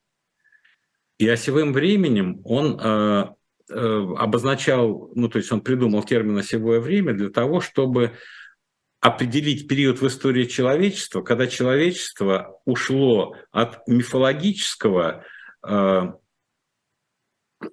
И 1.19 1.29
осевым 1.29 1.73
временем 1.73 2.41
он 2.45 2.79
э, 2.79 3.27
э, 3.71 4.07
обозначал, 4.19 5.11
ну 5.15 5.29
то 5.29 5.39
есть 5.39 5.51
он 5.53 5.61
придумал 5.61 6.03
термин 6.03 6.37
«осевое 6.37 6.81
время» 6.81 7.15
для 7.15 7.31
того, 7.31 7.61
чтобы 7.61 8.13
определить 9.03 9.67
период 9.67 10.01
в 10.01 10.07
истории 10.07 10.45
человечества, 10.45 11.23
когда 11.23 11.49
человечество 11.49 12.61
ушло 12.65 13.35
от 13.51 13.87
мифологического 13.89 15.25
э, 15.67 16.13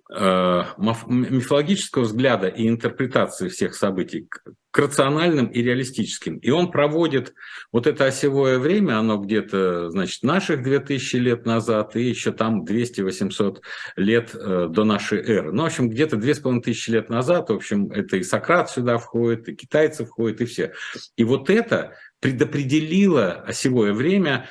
мифологического 0.10 2.04
взгляда 2.04 2.48
и 2.48 2.68
интерпретации 2.68 3.50
всех 3.50 3.76
событий 3.76 4.28
к 4.72 4.78
рациональным 4.78 5.48
и 5.48 5.62
реалистическим. 5.62 6.38
И 6.38 6.52
он 6.52 6.72
проводит 6.72 7.34
вот 7.72 7.88
это 7.88 8.06
осевое 8.06 8.60
время, 8.60 9.00
оно 9.00 9.18
где-то, 9.18 9.90
значит, 9.90 10.22
наших 10.24 10.62
2000 10.62 11.16
лет 11.16 11.46
назад 11.46 11.96
и 11.96 12.04
еще 12.04 12.32
там 12.32 12.64
200-800 12.64 13.62
лет 13.96 14.36
э, 14.36 14.68
до 14.70 14.84
нашей 14.84 15.20
эры. 15.20 15.52
Ну, 15.52 15.64
в 15.64 15.66
общем, 15.66 15.90
где-то 15.90 16.18
2500 16.18 16.88
лет 16.94 17.10
назад, 17.10 17.50
в 17.50 17.54
общем, 17.54 17.92
это 17.92 18.18
и 18.18 18.24
Сократ 18.24 18.70
сюда 18.70 19.00
входит, 19.00 19.50
и 19.50 19.56
китайцы 19.56 20.06
входят, 20.06 20.42
и 20.42 20.46
все. 20.46 20.74
И 21.16 21.24
вот 21.24 21.50
это 21.50 21.96
предопределило 22.20 23.34
осевое 23.34 23.94
время 23.94 24.50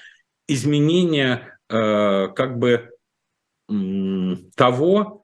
изменения 0.48 1.58
э, 1.68 2.28
как 2.34 2.58
бы 2.58 2.90
того, 4.56 5.17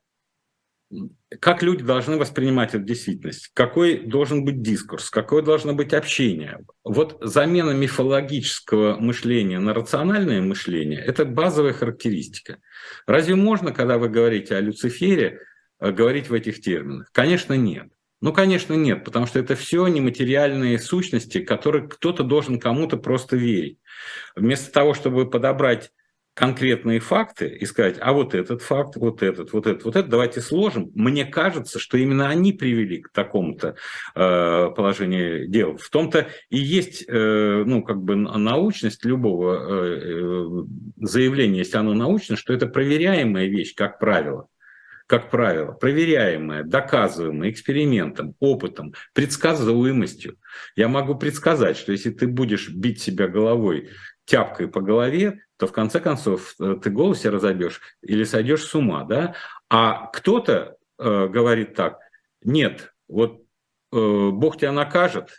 как 1.40 1.62
люди 1.62 1.82
должны 1.82 2.16
воспринимать 2.16 2.74
эту 2.74 2.84
действительность, 2.84 3.50
какой 3.54 3.98
должен 3.98 4.44
быть 4.44 4.62
дискурс, 4.62 5.10
какое 5.10 5.42
должно 5.42 5.74
быть 5.74 5.92
общение. 5.92 6.60
Вот 6.84 7.18
замена 7.20 7.70
мифологического 7.70 8.96
мышления 8.98 9.58
на 9.58 9.74
рациональное 9.74 10.40
мышление– 10.40 11.00
это 11.06 11.24
базовая 11.24 11.72
характеристика. 11.72 12.58
Разве 13.06 13.34
можно, 13.34 13.72
когда 13.72 13.98
вы 13.98 14.08
говорите 14.08 14.56
о 14.56 14.60
Люцифере, 14.60 15.40
э, 15.80 15.90
говорить 15.90 16.28
в 16.28 16.34
этих 16.34 16.60
терминах? 16.60 17.08
Конечно, 17.12 17.54
нет. 17.54 17.88
Ну, 18.20 18.32
конечно, 18.32 18.72
нет, 18.72 19.04
потому 19.04 19.26
что 19.26 19.38
это 19.38 19.54
все 19.54 19.86
нематериальные 19.86 20.78
сущности, 20.78 21.40
которые 21.42 21.86
кто-то 21.86 22.22
должен 22.22 22.58
кому-то 22.58 22.96
просто 22.96 23.36
верить. 23.36 23.78
Вместо 24.34 24.72
того, 24.72 24.94
чтобы 24.94 25.28
подобрать 25.28 25.90
конкретные 26.34 26.98
факты 26.98 27.46
и 27.46 27.64
сказать, 27.64 27.96
а 28.00 28.12
вот 28.12 28.34
этот 28.34 28.60
факт, 28.60 28.96
вот 28.96 29.22
этот, 29.22 29.52
вот 29.52 29.66
этот, 29.66 29.84
вот 29.84 29.96
этот, 29.96 30.10
давайте 30.10 30.40
сложим. 30.40 30.90
Мне 30.94 31.24
кажется, 31.24 31.78
что 31.78 31.96
именно 31.96 32.28
они 32.28 32.52
привели 32.52 33.00
к 33.02 33.10
такому-то 33.10 33.76
э, 34.14 34.70
положению 34.76 35.46
дел. 35.48 35.76
В 35.76 35.88
том-то 35.90 36.28
и 36.50 36.58
есть, 36.58 37.04
э, 37.06 37.62
ну, 37.64 37.82
как 37.82 38.02
бы 38.02 38.16
научность 38.16 39.04
любого 39.04 39.54
э, 39.54 40.00
э, 40.02 41.06
заявления, 41.06 41.58
если 41.58 41.76
оно 41.76 41.94
научно, 41.94 42.36
что 42.36 42.52
это 42.52 42.66
проверяемая 42.66 43.46
вещь, 43.46 43.74
как 43.74 44.00
правило 44.00 44.48
как 45.06 45.30
правило, 45.30 45.72
проверяемая, 45.72 46.64
доказываемая 46.64 47.50
экспериментом, 47.50 48.34
опытом, 48.40 48.94
предсказуемостью. 49.12 50.38
Я 50.76 50.88
могу 50.88 51.14
предсказать, 51.14 51.76
что 51.76 51.92
если 51.92 52.10
ты 52.10 52.26
будешь 52.26 52.70
бить 52.70 53.02
себя 53.02 53.28
головой 53.28 53.90
тяпкой 54.24 54.68
по 54.68 54.80
голове, 54.80 55.42
то 55.56 55.66
в 55.66 55.72
конце 55.72 56.00
концов 56.00 56.54
э, 56.60 56.76
ты 56.82 56.90
голову 56.90 57.14
себе 57.14 57.30
разобьешь 57.30 57.80
или 58.02 58.24
сойдешь 58.24 58.64
с 58.64 58.74
ума, 58.74 59.04
да? 59.04 59.34
А 59.68 60.06
кто-то 60.06 60.76
э, 60.98 61.28
говорит 61.28 61.74
так, 61.74 61.98
нет, 62.42 62.94
вот 63.08 63.42
э, 63.92 64.30
Бог 64.30 64.58
тебя 64.58 64.72
накажет, 64.72 65.30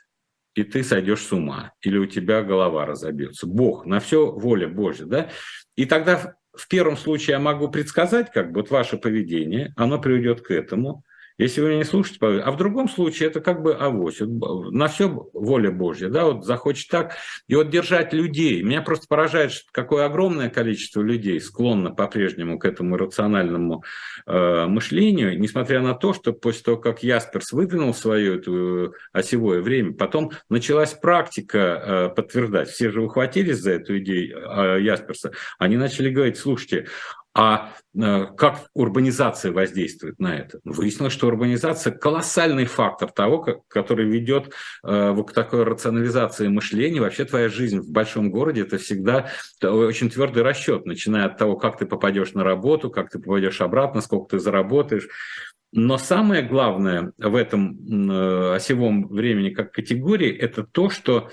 и 0.53 0.63
ты 0.63 0.83
сойдешь 0.83 1.21
с 1.21 1.31
ума, 1.31 1.73
или 1.81 1.97
у 1.97 2.05
тебя 2.05 2.41
голова 2.41 2.85
разобьется. 2.85 3.47
Бог, 3.47 3.85
на 3.85 3.99
все 3.99 4.31
воля 4.31 4.67
Божья, 4.67 5.05
да? 5.05 5.29
И 5.75 5.85
тогда 5.85 6.35
в 6.53 6.67
первом 6.67 6.95
случае 6.95 7.33
я 7.33 7.39
могу 7.39 7.67
предсказать, 7.69 8.31
как 8.31 8.51
бы 8.51 8.61
вот 8.61 8.69
ваше 8.69 8.97
поведение, 8.97 9.73
оно 9.75 9.99
приведет 9.99 10.41
к 10.41 10.51
этому– 10.51 11.03
если 11.37 11.61
вы 11.61 11.67
меня 11.67 11.77
не 11.79 11.83
слушаете, 11.83 12.19
а 12.25 12.51
в 12.51 12.57
другом 12.57 12.87
случае 12.87 13.29
это 13.29 13.41
как 13.41 13.61
бы 13.61 13.73
авось. 13.73 14.19
На 14.19 14.87
все 14.87 15.09
воля 15.33 15.71
Божья, 15.71 16.09
да, 16.09 16.25
вот 16.25 16.45
захочет 16.45 16.89
так. 16.89 17.15
И 17.47 17.55
вот 17.55 17.69
держать 17.69 18.13
людей. 18.13 18.63
Меня 18.63 18.81
просто 18.81 19.07
поражает, 19.07 19.51
какое 19.71 20.05
огромное 20.05 20.49
количество 20.49 21.01
людей 21.01 21.39
склонно 21.41 21.91
по-прежнему 21.91 22.57
к 22.57 22.65
этому 22.65 22.95
рациональному 22.97 23.83
э, 24.25 24.65
мышлению, 24.67 25.37
несмотря 25.39 25.81
на 25.81 25.93
то, 25.93 26.13
что 26.13 26.31
после 26.31 26.63
того, 26.63 26.77
как 26.77 27.03
Ясперс 27.03 27.51
выдвинул 27.51 27.93
свое 27.93 28.37
это 28.37 28.51
э, 28.51 28.91
осевое 29.11 29.61
время, 29.61 29.93
потом 29.93 30.31
началась 30.49 30.93
практика 30.93 31.57
э, 31.57 32.15
подтверждать. 32.15 32.69
Все 32.69 32.89
же 32.91 33.01
ухватились 33.01 33.57
за 33.57 33.71
эту 33.71 33.97
идею 33.99 34.37
э, 34.37 34.81
Ясперса. 34.81 35.31
Они 35.59 35.75
начали 35.77 36.09
говорить, 36.09 36.37
слушайте, 36.37 36.87
а 37.37 37.73
э, 37.93 38.27
как 38.37 38.69
урбанизация 38.73 39.51
воздействует 39.51 40.19
на 40.19 40.37
это? 40.37 40.61
Выяснилось, 40.63 41.11
что 41.11 41.27
урбанизация– 41.27 41.91
колоссальный 41.99 42.63
фактор 42.65 43.11
того, 43.11 43.63
который 43.67 44.09
ведет 44.09 44.53
э, 44.85 45.13
к 45.27 45.33
такой 45.33 45.63
рационализации 45.63 46.47
мышления. 46.47 47.01
Вообще 47.01 47.25
твоя 47.25 47.49
жизнь 47.49 47.81
в 47.81 47.91
большом 47.91 48.31
городе– 48.31 48.61
это 48.63 48.77
всегда 48.77 49.29
очень 49.61 50.09
твердый 50.09 50.43
расчет, 50.43 50.85
начиная 50.85 51.25
от 51.25 51.37
того, 51.37 51.57
как 51.57 51.77
ты 51.77 51.85
попадешь 51.85 52.33
на 52.33 52.45
работу, 52.45 52.89
как 52.89 53.09
ты 53.09 53.19
попадешь 53.19 53.59
обратно, 53.59 53.99
сколько 53.99 54.37
ты 54.37 54.39
заработаешь. 54.39 55.09
Но 55.73 55.97
самое 55.97 56.41
главное 56.41 57.11
в 57.17 57.35
этом 57.35 58.09
э, 58.09 58.55
осевом 58.55 59.09
времени 59.09 59.49
как 59.49 59.73
категории– 59.73 60.33
это 60.37 60.63
то, 60.63 60.89
что 60.89 61.29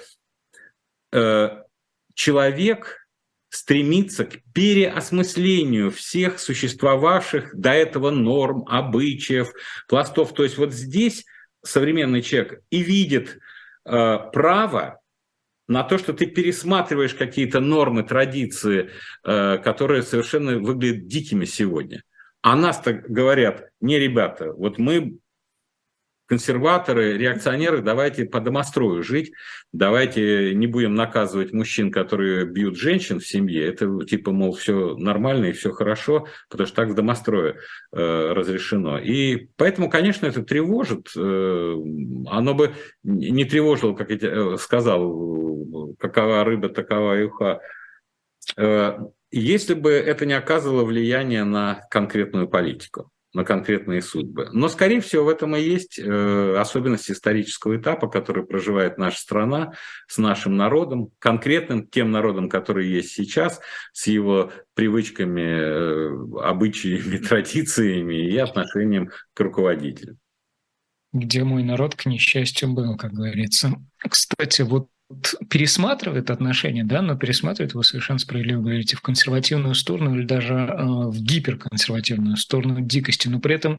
человек– 2.14 2.98
стремиться 3.52 4.24
к 4.24 4.38
переосмыслению 4.54 5.90
всех 5.90 6.40
существовавших 6.40 7.54
до 7.54 7.70
этого 7.70 8.10
норм, 8.10 8.64
обычаев, 8.66 9.52
пластов. 9.88 10.32
То 10.32 10.42
есть 10.42 10.56
вот 10.56 10.72
здесь 10.72 11.26
современный 11.62 12.22
человек 12.22 12.62
и 12.70 12.82
видит 12.82 13.38
э, 13.84 14.18
право 14.32 15.00
на 15.68 15.82
то, 15.84 15.98
что 15.98 16.14
ты 16.14 16.24
пересматриваешь 16.24 17.14
какие-то 17.14 17.60
нормы, 17.60 18.04
традиции, 18.04 18.88
э, 19.22 19.58
которые 19.58 20.02
совершенно 20.02 20.58
выглядят 20.58 21.06
дикими 21.06 21.44
сегодня. 21.44 22.02
А 22.40 22.56
нас-то 22.56 22.94
говорят, 22.94 23.68
не, 23.82 23.98
ребята, 23.98 24.50
вот 24.54 24.78
мы 24.78 25.18
консерваторы, 26.32 27.18
реакционеры, 27.18 27.82
давайте 27.82 28.24
по 28.24 28.40
домострою 28.40 29.02
жить, 29.02 29.34
давайте 29.70 30.54
не 30.54 30.66
будем 30.66 30.94
наказывать 30.94 31.52
мужчин, 31.52 31.92
которые 31.92 32.46
бьют 32.46 32.78
женщин 32.78 33.20
в 33.20 33.26
семье, 33.26 33.66
это 33.68 34.02
типа, 34.06 34.32
мол, 34.32 34.54
все 34.54 34.96
нормально 34.96 35.46
и 35.46 35.52
все 35.52 35.72
хорошо, 35.72 36.26
потому 36.48 36.66
что 36.66 36.76
так 36.76 36.88
в 36.88 36.94
домострое 36.94 37.56
э, 37.92 38.32
разрешено. 38.32 38.98
И 38.98 39.48
поэтому, 39.58 39.90
конечно, 39.90 40.24
это 40.24 40.42
тревожит. 40.42 41.10
Э, 41.14 41.76
оно 42.28 42.54
бы 42.54 42.72
не 43.02 43.44
тревожило, 43.44 43.92
как 43.92 44.08
я 44.08 44.16
э, 44.22 44.56
сказал, 44.56 45.94
какова 45.98 46.44
рыба, 46.44 46.70
такова 46.70 47.20
и 47.20 47.24
уха. 47.24 47.60
Э, 48.56 49.00
если 49.30 49.74
бы 49.74 49.90
это 49.90 50.24
не 50.24 50.32
оказывало 50.32 50.84
влияния 50.86 51.44
на 51.44 51.86
конкретную 51.90 52.48
политику 52.48 53.11
на 53.34 53.44
конкретные 53.44 54.02
судьбы. 54.02 54.48
Но, 54.52 54.68
скорее 54.68 55.00
всего, 55.00 55.24
в 55.24 55.28
этом 55.28 55.56
и 55.56 55.60
есть 55.60 55.98
э, 55.98 56.56
особенность 56.58 57.10
исторического 57.10 57.76
этапа, 57.76 58.08
который 58.08 58.44
проживает 58.44 58.98
наша 58.98 59.18
страна 59.18 59.72
с 60.06 60.18
нашим 60.18 60.56
народом, 60.56 61.10
конкретным 61.18 61.86
тем 61.86 62.10
народом, 62.10 62.48
который 62.48 62.88
есть 62.88 63.12
сейчас, 63.12 63.60
с 63.92 64.06
его 64.06 64.52
привычками, 64.74 65.40
э, 65.40 66.40
обычаями, 66.42 67.16
традициями 67.28 68.30
и 68.30 68.36
отношением 68.36 69.10
к 69.32 69.40
руководителю. 69.40 70.18
Где 71.12 71.44
мой 71.44 71.62
народ, 71.62 71.94
к 71.94 72.06
несчастью, 72.06 72.72
был, 72.72 72.96
как 72.96 73.12
говорится. 73.12 73.74
Кстати, 73.98 74.62
вот 74.62 74.88
пересматривает 75.48 76.30
отношения, 76.30 76.84
да, 76.84 77.02
но 77.02 77.16
пересматривает, 77.16 77.74
вы 77.74 77.84
совершенно 77.84 78.18
справедливо 78.18 78.60
говорите, 78.60 78.96
в 78.96 79.00
консервативную 79.00 79.74
сторону 79.74 80.14
или 80.14 80.24
даже 80.24 80.54
э, 80.54 80.84
в 80.84 81.20
гиперконсервативную 81.20 82.36
сторону 82.36 82.80
дикости, 82.80 83.28
но 83.28 83.40
при 83.40 83.54
этом 83.54 83.78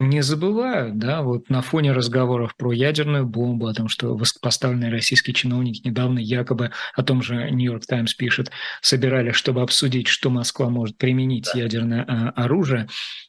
не 0.00 0.22
забывают, 0.22 0.98
да, 0.98 1.22
вот 1.22 1.48
на 1.48 1.62
фоне 1.62 1.92
разговоров 1.92 2.54
про 2.56 2.72
ядерную 2.72 3.26
бомбу, 3.26 3.66
о 3.66 3.74
том, 3.74 3.88
что 3.88 4.14
высокопоставленные 4.14 4.90
российские 4.90 5.34
чиновники 5.34 5.86
недавно 5.86 6.18
якобы, 6.18 6.70
о 6.94 7.02
том 7.02 7.22
же 7.22 7.50
Нью-Йорк 7.50 7.86
Таймс 7.86 8.14
пишет, 8.14 8.50
собирались, 8.82 9.34
чтобы 9.34 9.62
обсудить, 9.62 10.08
что 10.08 10.30
Москва 10.30 10.68
может 10.68 10.98
применить 10.98 11.48
да. 11.52 11.60
ядерное 11.60 12.04
э, 12.04 12.28
оружие, 12.36 12.88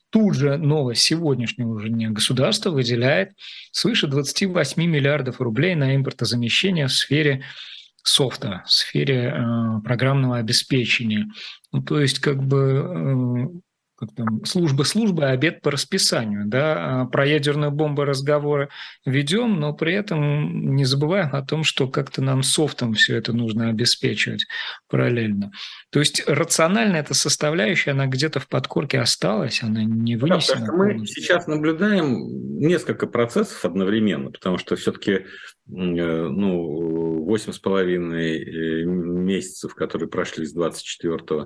Тут 0.09 0.35
же 0.35 0.57
новость 0.57 1.03
сегодняшнего 1.03 1.73
уже 1.73 1.89
дня 1.89 2.09
государство 2.09 2.71
выделяет 2.71 3.33
свыше 3.71 4.07
28 4.07 4.83
миллиардов 4.83 5.39
рублей 5.39 5.75
на 5.75 5.95
импортозамещение 5.95 6.87
в 6.87 6.93
сфере 6.93 7.43
софта, 8.03 8.63
в 8.65 8.71
сфере 8.71 9.33
э, 9.35 9.81
программного 9.83 10.37
обеспечения. 10.37 11.27
Ну, 11.71 11.83
то 11.83 11.99
есть 11.99 12.19
как 12.19 12.41
бы 12.41 12.57
э, 12.57 13.59
как 13.99 14.15
там, 14.15 14.45
служба 14.45 14.83
службы, 14.83 15.25
а 15.25 15.31
обед 15.31 15.61
по 15.61 15.71
расписанию. 15.71 16.43
Да? 16.45 17.01
А 17.01 17.05
про 17.05 17.25
ядерную 17.25 17.71
бомбу 17.71 18.05
разговоры 18.05 18.69
ведем, 19.05 19.59
но 19.59 19.73
при 19.73 19.93
этом 19.93 20.75
не 20.75 20.85
забываем 20.85 21.35
о 21.35 21.41
том, 21.41 21.65
что 21.65 21.87
как-то 21.87 22.21
нам 22.21 22.41
софтом 22.41 22.93
все 22.93 23.17
это 23.17 23.33
нужно 23.33 23.69
обеспечивать 23.69 24.47
параллельно. 24.87 25.51
То 25.89 25.99
есть 25.99 26.23
рационально 26.27 26.95
эта 26.95 27.13
составляющая, 27.13 27.91
она 27.91 28.07
где-то 28.07 28.39
в 28.39 28.47
подкорке 28.47 28.99
осталась, 28.99 29.61
она 29.63 29.83
не 29.83 30.15
вынесена. 30.15 30.65
Да, 30.65 30.71
мы 30.71 31.05
сейчас 31.05 31.47
наблюдаем 31.47 32.57
несколько 32.57 33.05
процессов 33.05 33.65
одновременно, 33.65 34.31
потому 34.31 34.57
что 34.57 34.77
все-таки 34.77 35.11
э, 35.11 35.23
ну, 35.67 37.29
8,5 37.29 38.15
э, 38.15 38.83
месяцев, 38.85 39.75
которые 39.75 40.07
прошли 40.07 40.45
с 40.45 40.53
24 40.53 41.19
Э, 41.39 41.45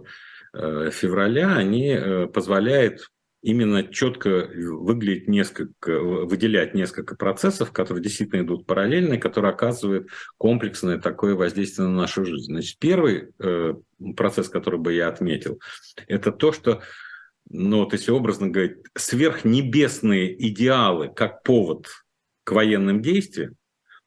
февраля, 0.54 1.56
они 1.56 1.90
э, 1.90 2.28
позволяют 2.28 3.10
именно 3.42 3.84
четко 3.84 4.50
выглядеть 4.56 5.28
несколько, 5.28 6.00
выделять 6.00 6.74
несколько 6.74 7.16
процессов, 7.16 7.72
которые 7.72 8.02
действительно 8.02 8.42
идут 8.42 8.66
параллельно, 8.66 9.18
которые 9.18 9.52
оказывают 9.52 10.08
комплексное 10.38 10.98
такое 10.98 11.36
воздействие 11.36 11.88
на 11.88 11.96
нашу 11.96 12.26
жизнь. 12.26 12.54
Значит, 12.54 12.78
первый 12.80 13.32
э, 13.40 13.74
процесс, 14.16 14.48
который 14.48 14.80
бы 14.80 14.94
я 14.94 15.10
отметил, 15.10 15.60
это 16.08 16.32
то, 16.32 16.54
что 16.54 16.82
ну 17.50 17.80
вот 17.80 17.94
если 17.94 18.12
образно 18.12 18.48
говорить, 18.48 18.78
сверхнебесные 18.96 20.34
идеалы 20.50 21.10
как 21.14 21.44
повод 21.44 21.88
к 22.44 22.52
военным 22.52 23.02
действиям 23.02 23.56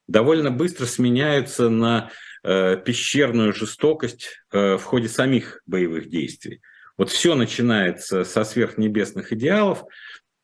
довольно 0.08 0.50
быстро 0.50 0.86
сменяются 0.86 1.68
на 1.68 2.10
э, 2.46 2.76
пещерную 2.76 3.52
жестокость 3.52 4.28
э, 4.52 4.76
в 4.76 4.84
ходе 4.84 5.08
самих 5.08 5.60
боевых 5.66 6.08
действий. 6.08 6.62
Вот 6.96 7.10
все 7.10 7.34
начинается 7.34 8.22
со 8.24 8.44
сверхнебесных 8.44 9.32
идеалов, 9.32 9.82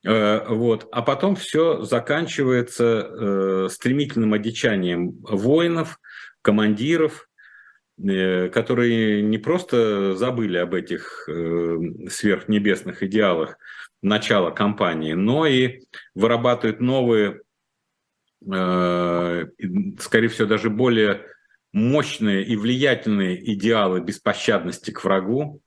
э, 0.04 0.44
вот, 0.48 0.88
а 0.90 1.02
потом 1.02 1.36
все 1.36 1.82
заканчивается 1.82 3.68
стремительным 3.70 4.32
одичанием 4.32 5.12
воинов, 5.22 6.00
командиров, 6.42 7.28
которые 7.96 9.22
не 9.22 9.38
просто 9.38 10.16
забыли 10.16 10.56
об 10.56 10.74
этих 10.74 11.28
сверхнебесных 12.10 13.04
идеалах 13.04 13.58
начала 14.02 14.50
кампании, 14.50 15.12
но 15.12 15.46
и 15.46 15.82
вырабатывают 16.14 16.80
новые 16.80 17.42
скорее 20.00 20.28
всего, 20.28 20.48
даже 20.48 20.68
более 20.68 21.26
мощные 21.72 22.44
и 22.44 22.56
влиятельные 22.56 23.52
идеалы 23.54 24.00
беспощадности 24.00 24.90
к 24.90 25.04
врагу. 25.04 25.60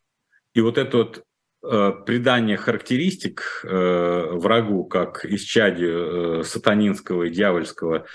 И 0.54 0.62
вот 0.62 0.78
это 0.78 0.98
вот 0.98 1.24
э, 1.64 1.92
придание 2.06 2.58
характеристик 2.58 3.62
э, 3.64 4.28
врагу, 4.32 4.86
как 4.86 5.26
исчадию 5.26 6.44
сатанинского 6.44 7.24
и 7.24 7.30
дьявольского 7.32 8.06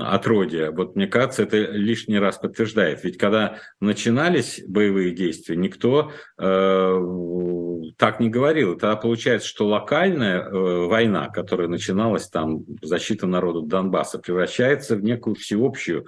отродья. 0.00 0.70
Вот 0.70 0.94
мне 0.94 1.06
кажется, 1.06 1.42
это 1.42 1.56
лишний 1.56 2.18
раз 2.18 2.38
подтверждает. 2.38 3.02
Ведь 3.02 3.18
когда 3.18 3.58
начинались 3.80 4.62
боевые 4.66 5.12
действия, 5.12 5.56
никто 5.56 6.12
э, 6.38 7.92
так 7.96 8.20
не 8.20 8.28
говорил. 8.28 8.76
Тогда 8.76 8.96
получается, 8.96 9.48
что 9.48 9.66
локальная 9.66 10.42
э, 10.42 10.86
война, 10.86 11.28
которая 11.28 11.66
начиналась 11.66 12.28
там, 12.28 12.64
защита 12.82 13.26
народа 13.26 13.66
Донбасса, 13.66 14.18
превращается 14.18 14.96
в 14.96 15.02
некую 15.02 15.34
всеобщую 15.34 16.06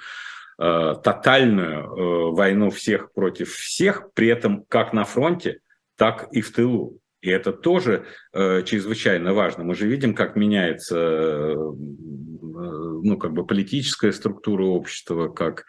э, 0.58 0.94
тотальную 1.02 1.84
э, 1.84 2.34
войну 2.34 2.70
всех 2.70 3.12
против 3.12 3.52
всех, 3.52 4.12
при 4.14 4.28
этом 4.28 4.64
как 4.68 4.92
на 4.92 5.04
фронте, 5.04 5.60
так 5.96 6.28
и 6.32 6.40
в 6.40 6.52
тылу. 6.52 6.98
И 7.20 7.30
это 7.30 7.52
тоже 7.52 8.04
э, 8.32 8.62
чрезвычайно 8.64 9.32
важно. 9.32 9.64
Мы 9.64 9.74
же 9.74 9.86
видим, 9.86 10.14
как 10.14 10.36
меняется 10.36 10.98
э, 10.98 11.54
ну, 11.54 13.16
как 13.18 13.32
бы 13.32 13.46
политическая 13.46 14.12
структура 14.12 14.64
общества, 14.64 15.28
как 15.28 15.64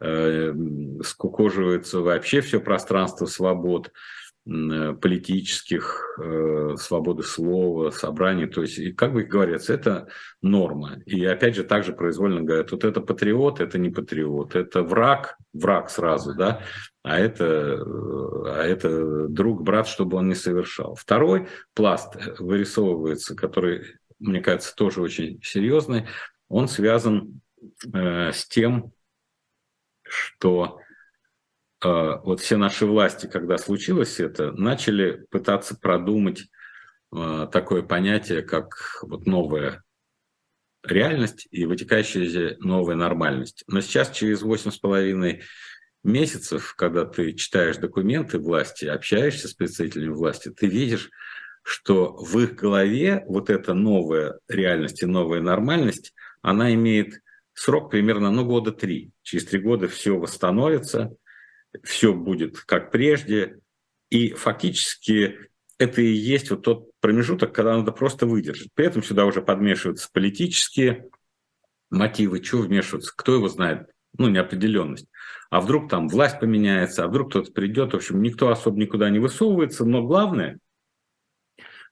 э, 0.00 0.54
скукоживается 1.04 2.00
вообще 2.00 2.40
все 2.40 2.60
пространство 2.60 3.26
свобод 3.26 3.92
политических, 4.46 6.18
э, 6.18 6.74
свободы 6.78 7.22
слова, 7.22 7.90
собраний. 7.90 8.46
То 8.46 8.62
есть, 8.62 8.78
и, 8.78 8.92
как 8.92 9.12
бы 9.12 9.22
говорится, 9.22 9.74
это 9.74 10.08
норма. 10.42 10.98
И 11.04 11.24
опять 11.24 11.54
же, 11.54 11.62
также 11.62 11.92
произвольно 11.92 12.40
говорят, 12.40 12.72
вот 12.72 12.84
это 12.84 13.00
патриот, 13.00 13.60
это 13.60 13.78
не 13.78 13.90
патриот, 13.90 14.56
это 14.56 14.82
враг, 14.82 15.36
враг 15.52 15.90
сразу, 15.90 16.34
да, 16.34 16.62
а 17.02 17.18
это, 17.18 17.82
а 17.82 18.62
это 18.64 19.28
друг, 19.28 19.62
брат, 19.62 19.86
чтобы 19.86 20.16
он 20.16 20.28
не 20.28 20.34
совершал. 20.34 20.94
Второй 20.94 21.48
пласт 21.74 22.16
вырисовывается, 22.38 23.36
который, 23.36 23.84
мне 24.18 24.40
кажется, 24.40 24.74
тоже 24.74 25.02
очень 25.02 25.40
серьезный, 25.42 26.06
он 26.48 26.66
связан 26.66 27.40
э, 27.92 28.32
с 28.32 28.46
тем, 28.48 28.92
что 30.02 30.80
э, 30.80 30.89
вот 31.88 32.40
все 32.40 32.56
наши 32.56 32.86
власти, 32.86 33.26
когда 33.26 33.56
случилось 33.58 34.20
это, 34.20 34.52
начали 34.52 35.24
пытаться 35.30 35.76
продумать 35.76 36.44
э, 37.14 37.48
такое 37.50 37.82
понятие, 37.82 38.42
как 38.42 39.00
вот 39.02 39.26
новая 39.26 39.82
реальность 40.84 41.46
и 41.50 41.64
вытекающая 41.64 42.56
новая 42.58 42.96
нормальность. 42.96 43.64
Но 43.66 43.80
сейчас, 43.80 44.10
через 44.10 44.42
восемь 44.42 44.70
с 44.70 44.78
половиной 44.78 45.42
месяцев, 46.02 46.74
когда 46.76 47.04
ты 47.04 47.32
читаешь 47.32 47.76
документы 47.76 48.38
власти, 48.38 48.86
общаешься 48.86 49.48
с 49.48 49.54
представителями 49.54 50.12
власти, 50.12 50.50
ты 50.50 50.66
видишь, 50.66 51.10
что 51.62 52.16
в 52.16 52.38
их 52.38 52.54
голове 52.54 53.24
вот 53.26 53.50
эта 53.50 53.74
новая 53.74 54.38
реальность 54.48 55.02
и 55.02 55.06
новая 55.06 55.40
нормальность– 55.40 56.14
она 56.42 56.72
имеет 56.74 57.20
срок 57.54 57.90
примерно 57.90 58.30
ну, 58.30 58.44
года 58.44 58.72
три. 58.72 59.10
Через 59.22 59.46
три 59.46 59.60
года 59.60 59.88
все 59.88 60.18
восстановится, 60.18 61.14
все 61.82 62.12
будет 62.12 62.60
как 62.60 62.90
прежде. 62.90 63.58
И 64.10 64.32
фактически 64.32 65.50
это 65.78 66.02
и 66.02 66.12
есть 66.12 66.50
вот 66.50 66.62
тот 66.62 66.90
промежуток, 67.00 67.54
когда 67.54 67.76
надо 67.76 67.92
просто 67.92 68.26
выдержать. 68.26 68.68
При 68.74 68.86
этом 68.86 69.02
сюда 69.02 69.24
уже 69.24 69.40
подмешиваются 69.40 70.08
политические 70.12 71.08
мотивы, 71.90 72.42
что 72.42 72.58
вмешиваться, 72.58 73.12
кто 73.16 73.34
его 73.34 73.48
знает, 73.48 73.88
ну, 74.16 74.28
неопределенность. 74.28 75.06
А 75.48 75.60
вдруг 75.60 75.88
там 75.88 76.08
власть 76.08 76.38
поменяется, 76.38 77.04
а 77.04 77.08
вдруг 77.08 77.30
кто-то 77.30 77.52
придет. 77.52 77.92
В 77.92 77.96
общем, 77.96 78.20
никто 78.22 78.50
особо 78.50 78.78
никуда 78.78 79.08
не 79.10 79.18
высовывается, 79.18 79.84
но 79.84 80.02
главное– 80.02 80.58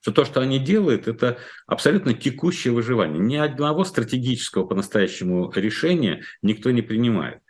что 0.00 0.12
то, 0.12 0.24
что 0.24 0.40
они 0.40 0.58
делают, 0.58 1.08
это 1.08 1.38
абсолютно 1.66 2.14
текущее 2.14 2.72
выживание. 2.72 3.18
Ни 3.18 3.36
одного 3.36 3.84
стратегического 3.84 4.64
по-настоящему 4.64 5.50
решения 5.52 6.22
никто 6.40 6.70
не 6.70 6.82
принимает. 6.82 7.40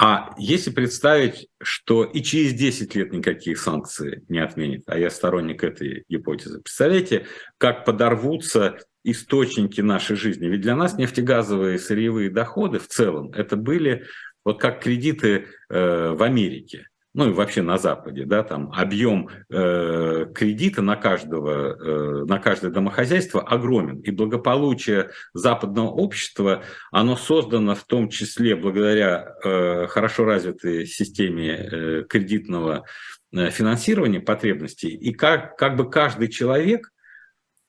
А 0.00 0.32
если 0.38 0.70
представить, 0.70 1.48
что 1.60 2.04
и 2.04 2.22
через 2.22 2.54
10 2.54 2.94
лет 2.94 3.12
никакие 3.12 3.56
санкции 3.56 4.24
не 4.28 4.38
отменят, 4.38 4.84
а 4.86 4.96
я 4.96 5.10
сторонник 5.10 5.64
этой 5.64 6.04
гипотезы, 6.08 6.60
представляете, 6.60 7.26
как 7.58 7.84
подорвутся 7.84 8.78
источники 9.02 9.80
нашей 9.80 10.14
жизни. 10.14 10.46
Ведь 10.46 10.60
для 10.60 10.76
нас 10.76 10.96
нефтегазовые 10.96 11.80
сырьевые 11.80 12.30
доходы 12.30 12.78
в 12.78 12.86
целом 12.86 13.32
это 13.32 13.56
были 13.56 14.04
вот 14.44 14.60
как 14.60 14.82
кредиты 14.82 15.46
э, 15.68 16.12
в 16.12 16.22
Америке 16.22 16.86
ну 17.18 17.28
и 17.28 17.32
вообще 17.32 17.62
на 17.62 17.78
Западе, 17.78 18.24
да, 18.26 18.44
там 18.44 18.70
объем 18.72 19.28
э, 19.50 20.26
кредита 20.32 20.82
на 20.82 20.94
каждого, 20.94 21.50
э, 21.50 22.24
на 22.26 22.38
каждое 22.38 22.70
домохозяйство 22.70 23.42
огромен, 23.42 23.98
и 23.98 24.12
благополучие 24.12 25.10
западного 25.34 25.88
общества, 25.88 26.62
оно 26.92 27.16
создано 27.16 27.74
в 27.74 27.82
том 27.82 28.08
числе 28.08 28.54
благодаря 28.54 29.34
э, 29.42 29.88
хорошо 29.88 30.26
развитой 30.26 30.86
системе 30.86 31.56
э, 31.56 32.04
кредитного 32.08 32.84
э, 33.32 33.50
финансирования 33.50 34.20
потребностей, 34.20 34.90
и 34.90 35.12
как, 35.12 35.56
как 35.56 35.74
бы 35.74 35.90
каждый 35.90 36.28
человек 36.28 36.92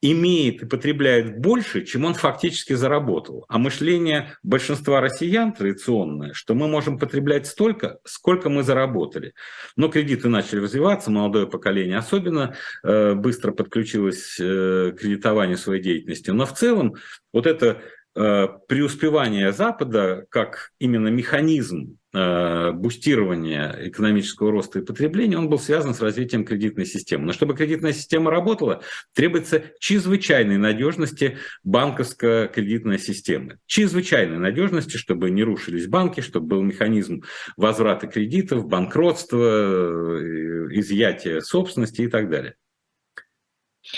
имеет 0.01 0.61
и 0.63 0.65
потребляет 0.65 1.39
больше, 1.39 1.83
чем 1.83 2.05
он 2.05 2.13
фактически 2.13 2.73
заработал. 2.73 3.45
А 3.49 3.57
мышление 3.57 4.33
большинства 4.43 5.01
россиян 5.01 5.53
традиционное, 5.53 6.33
что 6.33 6.55
мы 6.55 6.67
можем 6.67 6.97
потреблять 6.97 7.47
столько, 7.47 7.99
сколько 8.05 8.49
мы 8.49 8.63
заработали. 8.63 9.33
Но 9.75 9.89
кредиты 9.89 10.29
начали 10.29 10.59
развиваться, 10.59 11.11
молодое 11.11 11.47
поколение 11.47 11.97
особенно 11.97 12.55
э, 12.83 13.13
быстро 13.13 13.51
подключилось 13.51 14.37
э, 14.39 14.93
к 14.95 14.99
кредитованию 14.99 15.57
своей 15.57 15.81
деятельности. 15.81 16.31
Но 16.31 16.45
в 16.45 16.53
целом 16.53 16.95
вот 17.33 17.45
это 17.45 17.81
преуспевание 18.13 19.51
Запада 19.51 20.25
как 20.29 20.71
именно 20.79 21.09
механизм 21.09 21.99
Э, 22.11 22.71
бустирования 22.71 23.77
экономического 23.81 24.51
роста 24.51 24.79
и 24.79 24.83
потребления, 24.83 25.37
он 25.37 25.47
был 25.47 25.59
связан 25.59 25.93
с 25.93 26.01
развитием 26.01 26.43
кредитной 26.43 26.87
системы. 26.87 27.27
Но 27.27 27.33
чтобы 27.33 27.53
кредитная 27.53 27.93
система 27.93 28.31
работала, 28.31 28.81
требуется 29.13 29.65
чрезвычайной 29.79 30.57
надежности 30.57 31.37
банковско-кредитной 31.63 32.97
системы. 32.97 33.59
Чрезвычайной 33.67 34.39
надежности, 34.39 34.97
чтобы 34.97 35.29
не 35.29 35.43
рушились 35.43 35.85
банки, 35.85 36.21
чтобы 36.21 36.47
был 36.47 36.63
механизм 36.63 37.21
возврата 37.57 38.07
кредитов, 38.07 38.65
банкротства, 38.65 39.37
э, 39.37 40.67
изъятия 40.71 41.41
собственности 41.41 42.01
и 42.01 42.07
так 42.07 42.27
далее. 42.31 42.55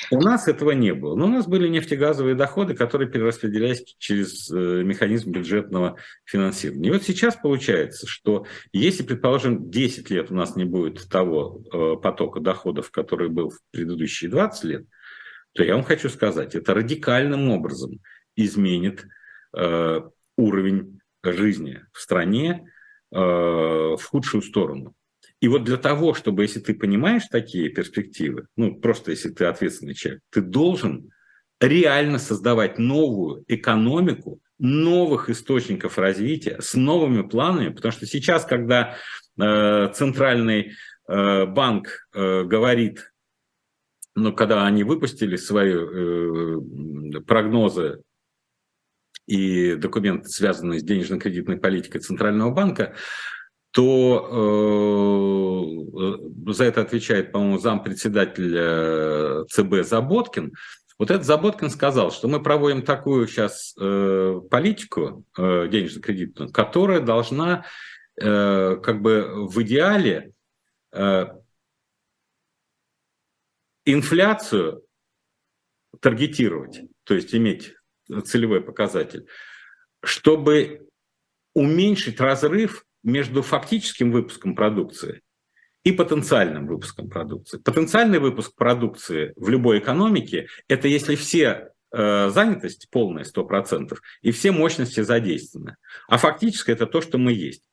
У 0.09 0.21
нас 0.21 0.47
этого 0.47 0.71
не 0.71 0.93
было. 0.93 1.15
Но 1.15 1.25
у 1.25 1.29
нас 1.29 1.47
были 1.47 1.67
нефтегазовые 1.67 2.35
доходы, 2.35 2.75
которые 2.75 3.09
перераспределялись 3.09 3.83
через 3.97 4.49
э, 4.49 4.83
механизм 4.83 5.31
бюджетного 5.31 5.97
финансирования. 6.25 6.89
И 6.89 6.91
вот 6.91 7.03
сейчас 7.03 7.35
получается, 7.35 8.07
что 8.07 8.45
если, 8.71 9.03
предположим, 9.03 9.69
10 9.69 10.09
лет 10.09 10.31
у 10.31 10.35
нас 10.35 10.55
не 10.55 10.65
будет 10.65 11.09
того 11.09 11.63
э, 11.71 11.95
потока 12.01 12.39
доходов, 12.39 12.91
который 12.91 13.29
был 13.29 13.49
в 13.49 13.59
предыдущие 13.71 14.29
20 14.29 14.63
лет, 14.65 14.85
то 15.53 15.63
я 15.63 15.75
вам 15.75 15.83
хочу 15.83 16.09
сказать, 16.09 16.55
это 16.55 16.73
радикальным 16.73 17.49
образом 17.49 17.99
изменит 18.35 19.05
э, 19.55 20.01
уровень 20.37 20.99
жизни 21.23 21.81
в 21.91 21.99
стране 21.99 22.67
в 23.13 23.99
худшую 24.09 24.41
сторону. 24.41 24.95
И 25.41 25.47
вот 25.47 25.63
для 25.63 25.77
того, 25.77 26.13
чтобы, 26.13 26.43
если 26.43 26.59
ты 26.59 26.75
понимаешь 26.75 27.23
такие 27.29 27.69
перспективы, 27.69 28.45
ну, 28.55 28.75
просто 28.75 29.11
если 29.11 29.29
ты 29.29 29.45
ответственный 29.45 29.95
человек, 29.95 30.21
ты 30.29 30.41
должен 30.41 31.11
реально 31.59 32.19
создавать 32.19 32.77
новую 32.77 33.43
экономику, 33.47 34.39
новых 34.59 35.31
источников 35.31 35.97
развития, 35.97 36.57
с 36.61 36.75
новыми 36.75 37.23
планами, 37.23 37.69
потому 37.69 37.91
что 37.91 38.05
сейчас, 38.05 38.45
когда 38.45 38.95
э, 39.39 39.91
центральный 39.93 40.73
э, 41.07 41.45
банк 41.47 42.07
э, 42.13 42.43
говорит, 42.43 43.11
ну, 44.13 44.33
когда 44.33 44.67
они 44.67 44.83
выпустили 44.83 45.37
свои 45.37 45.73
э, 45.73 47.21
прогнозы 47.25 48.03
и 49.25 49.73
документы, 49.73 50.29
связанные 50.29 50.79
с 50.79 50.83
денежно-кредитной 50.83 51.57
политикой 51.57 51.99
Центрального 51.99 52.51
банка, 52.51 52.95
то 53.71 54.27
э, 56.47 56.51
за 56.51 56.65
это 56.65 56.81
отвечает, 56.81 57.31
по-моему, 57.31 57.57
зампредседателя 57.57 59.45
ЦБ 59.45 59.87
Заботкин. 59.87 60.53
Вот 60.99 61.09
этот 61.09 61.25
Заботкин 61.25 61.69
сказал, 61.69 62.11
что 62.11 62.27
мы 62.27 62.43
проводим 62.43 62.83
такую 62.83 63.27
сейчас 63.27 63.73
э, 63.79 64.41
политику 64.49 65.25
э, 65.37 65.67
денежно-кредитную, 65.69 66.51
которая 66.51 66.99
должна 66.99 67.65
э, 68.19 68.75
как 68.75 69.01
бы 69.01 69.47
в 69.47 69.61
идеале 69.63 70.33
э, 70.91 71.27
инфляцию 73.85 74.83
таргетировать, 76.01 76.81
то 77.05 77.13
есть 77.13 77.33
иметь 77.33 77.73
целевой 78.25 78.61
показатель, 78.61 79.27
чтобы 80.03 80.87
уменьшить 81.53 82.19
разрыв 82.19 82.85
между 83.03 83.41
фактическим 83.41 84.11
выпуском 84.11 84.55
продукции 84.55 85.21
и 85.83 85.91
потенциальным 85.91 86.67
выпуском 86.67 87.09
продукции. 87.09 87.57
Потенциальный 87.57 88.19
выпуск 88.19 88.55
продукции 88.55 89.33
в 89.35 89.49
любой 89.49 89.79
экономике– 89.79 90.47
это 90.67 90.87
если 90.87 91.15
все 91.15 91.71
э, 91.91 92.29
занятость 92.29 92.87
полная 92.91 93.23
100% 93.23 93.97
и 94.21 94.31
все 94.31 94.51
мощности 94.51 95.01
задействованы. 95.01 95.77
А 96.07 96.17
фактически 96.17 96.71
это 96.71 96.85
то, 96.85 97.01
что 97.01 97.17
мы 97.17 97.33
есть. 97.33 97.67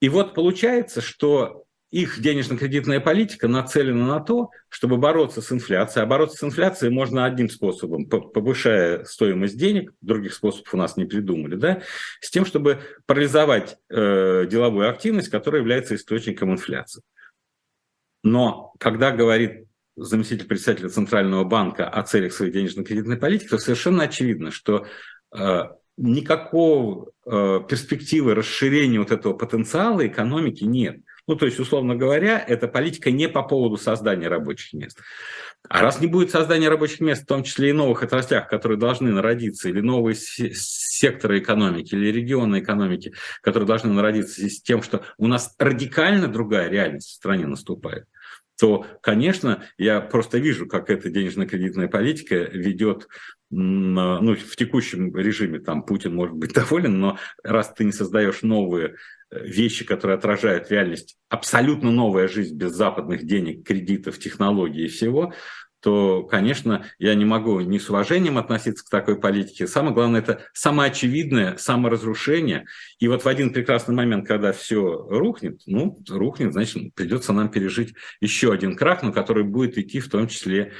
И 0.00 0.08
вот 0.08 0.34
получается, 0.34 1.02
что 1.02 1.64
их 1.90 2.20
денежно-кредитная 2.20 3.00
политика 3.00 3.48
нацелена 3.48 4.06
на 4.06 4.20
то, 4.20 4.50
чтобы 4.68 4.96
бороться 4.96 5.42
с 5.42 5.50
инфляцией. 5.50 6.04
А 6.04 6.06
бороться 6.06 6.38
с 6.38 6.44
инфляцией 6.44 6.92
можно 6.92 7.24
одним 7.24 7.50
способом, 7.50 8.06
повышая 8.06 9.04
стоимость 9.04 9.58
денег, 9.58 9.92
других 10.00 10.34
способов 10.34 10.72
у 10.72 10.76
нас 10.76 10.96
не 10.96 11.04
придумали, 11.04 11.56
да, 11.56 11.82
с 12.20 12.30
тем, 12.30 12.46
чтобы 12.46 12.80
парализовать 13.06 13.76
э, 13.88 14.46
деловую 14.48 14.88
активность, 14.88 15.30
которая 15.30 15.62
является 15.62 15.96
источником 15.96 16.52
инфляции. 16.52 17.02
Но 18.22 18.72
когда 18.78 19.10
говорит 19.10 19.66
заместитель 19.96 20.46
председателя 20.46 20.88
Центрального 20.88 21.44
банка 21.44 21.88
о 21.88 22.02
целях 22.02 22.32
своей 22.32 22.52
денежно-кредитной 22.52 23.16
политики, 23.16 23.48
то 23.48 23.58
совершенно 23.58 24.04
очевидно, 24.04 24.52
что 24.52 24.86
э, 25.36 25.62
никакого 25.96 27.10
э, 27.26 27.60
перспективы 27.68 28.34
расширения 28.34 28.98
вот 28.98 29.10
этого 29.10 29.32
потенциала 29.34 30.06
экономики 30.06 30.64
нет. 30.64 31.00
Ну, 31.30 31.36
то 31.36 31.46
есть, 31.46 31.60
условно 31.60 31.94
говоря, 31.94 32.44
эта 32.44 32.66
политика 32.66 33.12
не 33.12 33.28
по 33.28 33.44
поводу 33.44 33.76
создания 33.76 34.26
рабочих 34.26 34.72
мест. 34.72 34.98
А 35.68 35.80
раз 35.80 36.00
не 36.00 36.08
будет 36.08 36.32
создания 36.32 36.68
рабочих 36.68 36.98
мест, 36.98 37.22
в 37.22 37.26
том 37.26 37.44
числе 37.44 37.70
и 37.70 37.72
новых 37.72 38.02
отраслях, 38.02 38.48
которые 38.48 38.78
должны 38.78 39.12
народиться, 39.12 39.68
или 39.68 39.80
новые 39.80 40.16
секторы 40.16 41.38
экономики, 41.38 41.94
или 41.94 42.10
регионы 42.10 42.58
экономики, 42.58 43.14
которые 43.42 43.68
должны 43.68 43.92
народиться 43.92 44.50
с 44.50 44.60
тем, 44.60 44.82
что 44.82 45.04
у 45.18 45.28
нас 45.28 45.54
радикально 45.60 46.26
другая 46.26 46.68
реальность 46.68 47.10
в 47.10 47.14
стране 47.14 47.46
наступает, 47.46 48.06
то, 48.58 48.84
конечно, 49.00 49.62
я 49.78 50.00
просто 50.00 50.38
вижу, 50.38 50.66
как 50.66 50.90
эта 50.90 51.10
денежно-кредитная 51.10 51.86
политика 51.86 52.34
ведет 52.34 53.06
ну, 53.50 54.34
в 54.34 54.56
текущем 54.56 55.16
режиме 55.16 55.60
там 55.60 55.84
Путин 55.84 56.12
может 56.12 56.34
быть 56.34 56.54
доволен, 56.54 56.98
но 56.98 57.18
раз 57.44 57.72
ты 57.72 57.84
не 57.84 57.92
создаешь 57.92 58.42
новые 58.42 58.96
вещи, 59.30 59.84
которые 59.84 60.16
отражают 60.16 60.70
реальность, 60.70 61.16
абсолютно 61.28 61.90
новая 61.90 62.28
жизнь 62.28 62.56
без 62.56 62.72
западных 62.72 63.24
денег, 63.24 63.66
кредитов, 63.66 64.18
технологий 64.18 64.84
и 64.84 64.88
всего, 64.88 65.32
то, 65.80 66.24
конечно, 66.24 66.86
я 66.98 67.14
не 67.14 67.24
могу 67.24 67.60
ни 67.60 67.78
с 67.78 67.88
уважением 67.88 68.38
относиться 68.38 68.84
к 68.84 68.90
такой 68.90 69.18
политике. 69.18 69.66
Самое 69.66 69.94
главное, 69.94 70.20
это 70.20 70.42
самоочевидное 70.52 71.56
саморазрушение. 71.56 72.66
И 72.98 73.08
вот 73.08 73.24
в 73.24 73.28
один 73.28 73.52
прекрасный 73.52 73.94
момент, 73.94 74.28
когда 74.28 74.52
все 74.52 75.06
рухнет, 75.08 75.62
ну, 75.66 75.98
рухнет, 76.08 76.52
значит, 76.52 76.94
придется 76.94 77.32
нам 77.32 77.48
пережить 77.48 77.94
еще 78.20 78.52
один 78.52 78.76
крах, 78.76 79.02
но 79.02 79.12
который 79.12 79.44
будет 79.44 79.78
идти 79.78 80.00
в 80.00 80.10
том 80.10 80.28
числе 80.28 80.72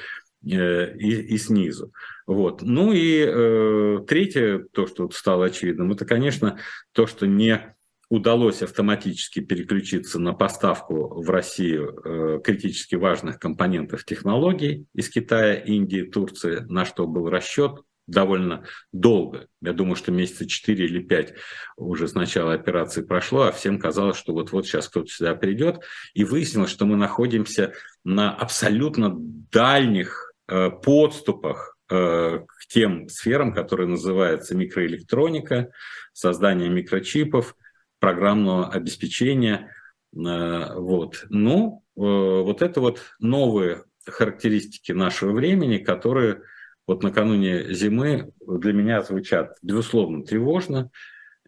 э, 0.44 0.96
и, 0.98 1.34
и 1.34 1.38
снизу. 1.38 1.92
Вот. 2.26 2.60
Ну 2.60 2.92
и 2.92 3.24
э, 3.26 4.00
третье, 4.06 4.66
то, 4.72 4.86
что 4.86 5.10
стало 5.10 5.46
очевидным, 5.46 5.92
это, 5.92 6.04
конечно, 6.04 6.58
то, 6.92 7.06
что 7.06 7.26
не 7.26 7.74
удалось 8.10 8.60
автоматически 8.60 9.40
переключиться 9.40 10.18
на 10.18 10.34
поставку 10.34 11.22
в 11.22 11.30
Россию 11.30 12.00
э, 12.04 12.40
критически 12.42 12.96
важных 12.96 13.38
компонентов 13.38 14.04
технологий 14.04 14.86
из 14.94 15.08
Китая, 15.08 15.54
Индии, 15.54 16.02
Турции, 16.02 16.66
на 16.68 16.84
что 16.84 17.06
был 17.06 17.30
расчет 17.30 17.80
довольно 18.08 18.64
долго. 18.92 19.46
Я 19.62 19.72
думаю, 19.72 19.94
что 19.94 20.10
месяца 20.10 20.44
4 20.44 20.84
или 20.84 21.00
5 21.00 21.34
уже 21.76 22.08
с 22.08 22.14
начала 22.14 22.52
операции 22.52 23.02
прошло, 23.02 23.42
а 23.42 23.52
всем 23.52 23.78
казалось, 23.78 24.16
что 24.16 24.32
вот-вот 24.32 24.66
сейчас 24.66 24.88
кто-то 24.88 25.06
сюда 25.06 25.36
придет. 25.36 25.84
И 26.12 26.24
выяснилось, 26.24 26.70
что 26.70 26.86
мы 26.86 26.96
находимся 26.96 27.74
на 28.02 28.34
абсолютно 28.34 29.14
дальних 29.14 30.32
э, 30.48 30.70
подступах 30.70 31.76
э, 31.88 32.40
к 32.44 32.66
тем 32.66 33.08
сферам, 33.08 33.54
которые 33.54 33.86
называются 33.86 34.56
микроэлектроника, 34.56 35.70
создание 36.12 36.68
микрочипов– 36.68 37.54
программного 38.00 38.68
обеспечения. 38.68 39.72
Э, 40.14 40.74
вот. 40.74 41.26
Ну, 41.28 41.84
э, 41.96 42.00
вот 42.00 42.62
это 42.62 42.80
вот 42.80 43.00
новые 43.20 43.84
характеристики 44.06 44.92
нашего 44.92 45.32
времени, 45.32 45.78
которые 45.78 46.42
вот 46.86 47.04
накануне 47.04 47.72
зимы 47.72 48.32
для 48.40 48.72
меня 48.72 49.02
звучат, 49.02 49.56
безусловно, 49.62 50.24
тревожно, 50.24 50.90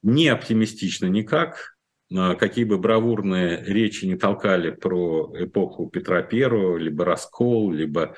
не 0.03 0.29
оптимистично 0.29 1.07
никак, 1.07 1.77
э, 2.15 2.35
какие 2.35 2.65
бы 2.65 2.79
бравурные 2.79 3.65
речи 3.65 4.05
не 4.05 4.17
толкали 4.17 4.71
про 4.71 5.33
эпоху 5.37 5.89
Петра 5.89 6.23
Первого, 6.23 6.77
либо 6.77 7.05
раскол, 7.05 7.73
либо 7.73 8.15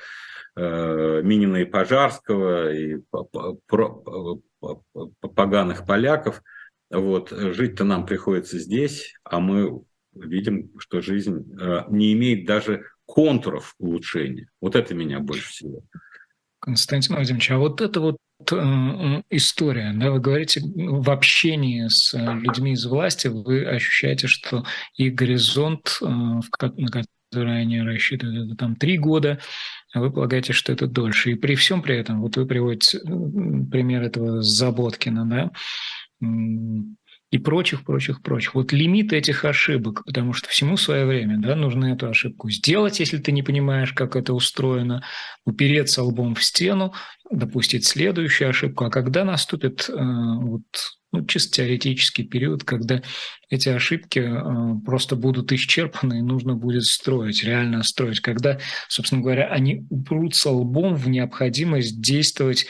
э, 0.55 1.21
Минина 1.23 1.57
и 1.57 1.65
Пожарского, 1.65 2.71
и 2.73 3.01
поганых 5.33 5.87
поляков– 5.87 6.43
вот, 6.99 7.31
жить-то 7.31 7.83
нам 7.83 8.05
приходится 8.05 8.59
здесь, 8.59 9.13
а 9.23 9.39
мы 9.39 9.81
видим, 10.13 10.71
что 10.77 11.01
жизнь 11.01 11.45
э, 11.59 11.83
не 11.89 12.13
имеет 12.13 12.45
даже 12.45 12.85
контуров 13.05 13.75
улучшения. 13.77 14.49
Вот 14.61 14.75
это 14.75 14.93
меня 14.93 15.19
больше 15.19 15.49
всего. 15.49 15.83
Константин 16.59 17.15
Владимирович, 17.15 17.51
а 17.51 17.57
вот 17.57 17.81
это 17.81 17.99
вот 17.99 18.17
э, 18.51 19.21
история, 19.29 19.93
да, 19.95 20.11
вы 20.11 20.19
говорите, 20.19 20.61
в 20.63 21.09
общении 21.11 21.87
с 21.87 22.13
э, 22.13 22.17
людьми 22.39 22.73
из 22.73 22.85
власти 22.85 23.27
вы 23.27 23.65
ощущаете, 23.65 24.27
что 24.27 24.65
их 24.95 25.13
горизонт, 25.13 25.99
э, 26.01 26.05
на 26.05 26.41
который 26.91 27.61
они 27.61 27.81
рассчитывают, 27.81 28.47
это 28.47 28.57
там 28.57 28.75
три 28.75 28.97
года, 28.97 29.39
а 29.93 29.99
вы 29.99 30.11
полагаете, 30.11 30.53
что 30.53 30.73
это 30.73 30.87
дольше. 30.87 31.31
И 31.31 31.35
при 31.35 31.55
всем 31.55 31.81
при 31.83 31.97
этом, 31.97 32.21
вот 32.21 32.35
вы 32.37 32.47
приводите 32.47 32.99
пример 32.99 34.01
этого 34.01 34.41
Заботкина, 34.41 35.25
да, 35.25 35.51
и 36.21 37.37
прочих, 37.39 37.83
прочих, 37.83 38.21
прочих. 38.21 38.55
Вот 38.55 38.71
лимит 38.71 39.11
этих 39.11 39.45
ошибок, 39.45 40.03
потому 40.05 40.33
что 40.33 40.47
всему 40.47 40.77
свое 40.77 41.05
время, 41.05 41.37
да, 41.37 41.55
нужно 41.55 41.93
эту 41.93 42.07
ошибку 42.07 42.49
сделать, 42.49 42.99
если 42.99 43.17
ты 43.17 43.31
не 43.31 43.43
понимаешь, 43.43 43.93
как 43.93 44.15
это 44.15 44.33
устроено, 44.33 45.03
упереться 45.45 46.03
лбом 46.03 46.35
в 46.35 46.43
стену, 46.43 46.93
допустить 47.29 47.85
следующую 47.85 48.49
ошибку. 48.49 48.85
А 48.85 48.89
когда 48.89 49.25
наступит 49.25 49.89
э, 49.89 49.93
вот, 49.95 50.63
ну, 51.11 51.25
чисто 51.25 51.57
теоретический 51.57 52.25
период, 52.25 52.63
когда 52.63 53.01
эти 53.49 53.69
ошибки 53.69 54.19
э, 54.19 54.85
просто 54.85 55.15
будут 55.15 55.51
исчерпаны 55.51 56.19
и 56.19 56.23
нужно 56.23 56.55
будет 56.55 56.83
строить, 56.83 57.43
реально 57.43 57.83
строить, 57.83 58.21
когда, 58.21 58.59
собственно 58.87 59.21
говоря, 59.21 59.47
они 59.47 59.85
упрутся 59.89 60.51
лбом 60.51 60.95
в 60.95 61.09
необходимость 61.09 62.01
действовать 62.01 62.67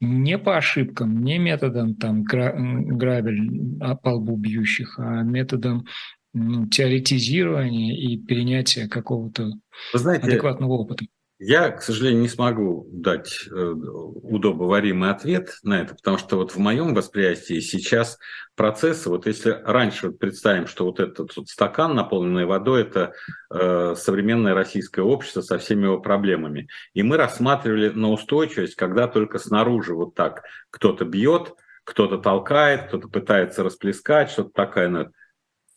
не 0.00 0.38
по 0.38 0.56
ошибкам, 0.56 1.22
не 1.22 1.38
методом 1.38 1.94
там 1.94 2.22
грабель 2.22 3.78
а 3.80 3.94
по 3.94 4.10
лбу 4.10 4.36
бьющих, 4.36 4.98
а 4.98 5.22
методом 5.22 5.86
ну, 6.34 6.66
теоретизирования 6.66 7.96
и 7.96 8.18
перенятия 8.18 8.88
какого-то 8.88 9.52
знаете, 9.94 10.26
адекватного 10.26 10.72
опыта. 10.72 11.06
Я, 11.38 11.70
к 11.70 11.82
сожалению, 11.82 12.22
не 12.22 12.28
смогу 12.28 12.88
дать 12.90 13.46
э, 13.46 13.52
удобоваримый 13.52 15.10
ответ 15.10 15.58
на 15.62 15.82
это, 15.82 15.94
потому 15.94 16.16
что 16.16 16.36
вот 16.36 16.52
в 16.52 16.58
моем 16.58 16.94
восприятии 16.94 17.60
сейчас 17.60 18.18
процессы, 18.54 19.10
вот 19.10 19.26
если 19.26 19.50
раньше 19.50 20.12
представим, 20.12 20.66
что 20.66 20.86
вот 20.86 20.98
этот 20.98 21.36
вот 21.36 21.48
стакан, 21.48 21.94
наполненный 21.94 22.46
водой, 22.46 22.82
это 22.82 23.12
э, 23.50 23.94
современное 23.98 24.54
российское 24.54 25.02
общество 25.02 25.42
со 25.42 25.58
всеми 25.58 25.84
его 25.84 26.00
проблемами, 26.00 26.68
и 26.94 27.02
мы 27.02 27.18
рассматривали 27.18 27.90
на 27.90 28.10
устойчивость, 28.10 28.74
когда 28.74 29.06
только 29.06 29.38
снаружи 29.38 29.94
вот 29.94 30.14
так 30.14 30.42
кто-то 30.70 31.04
бьет, 31.04 31.52
кто-то 31.84 32.16
толкает, 32.16 32.88
кто-то 32.88 33.08
пытается 33.08 33.62
расплескать, 33.62 34.30
что-то 34.30 34.50
такое. 34.54 35.12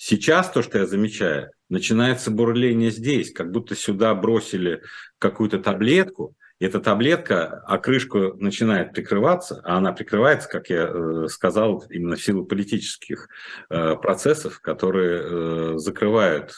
Сейчас 0.02 0.50
то, 0.50 0.62
что 0.62 0.78
я 0.78 0.86
замечаю, 0.86 1.52
начинается 1.68 2.32
бурление 2.32 2.90
здесь, 2.90 3.34
как 3.34 3.52
будто 3.52 3.76
сюда 3.76 4.16
бросили 4.16 4.82
какую-то 5.18 5.60
таблетку, 5.60 6.38
эта 6.60 6.82
таблетка, 6.82 7.64
а 7.66 7.78
крышка 7.78 8.34
начинает 8.36 8.94
прикрываться, 8.94 9.62
а 9.64 9.78
она 9.78 9.94
прикрывается, 9.94 10.50
как 10.50 10.70
я 10.70 10.90
э, 10.90 11.28
сказал, 11.30 11.86
именно 11.90 12.18
в 12.18 12.24
силу 12.24 12.46
политических 12.46 13.30
э, 13.70 13.96
процессов, 13.96 14.60
которые 14.60 15.22
э, 15.22 15.78
закрывают 15.78 16.54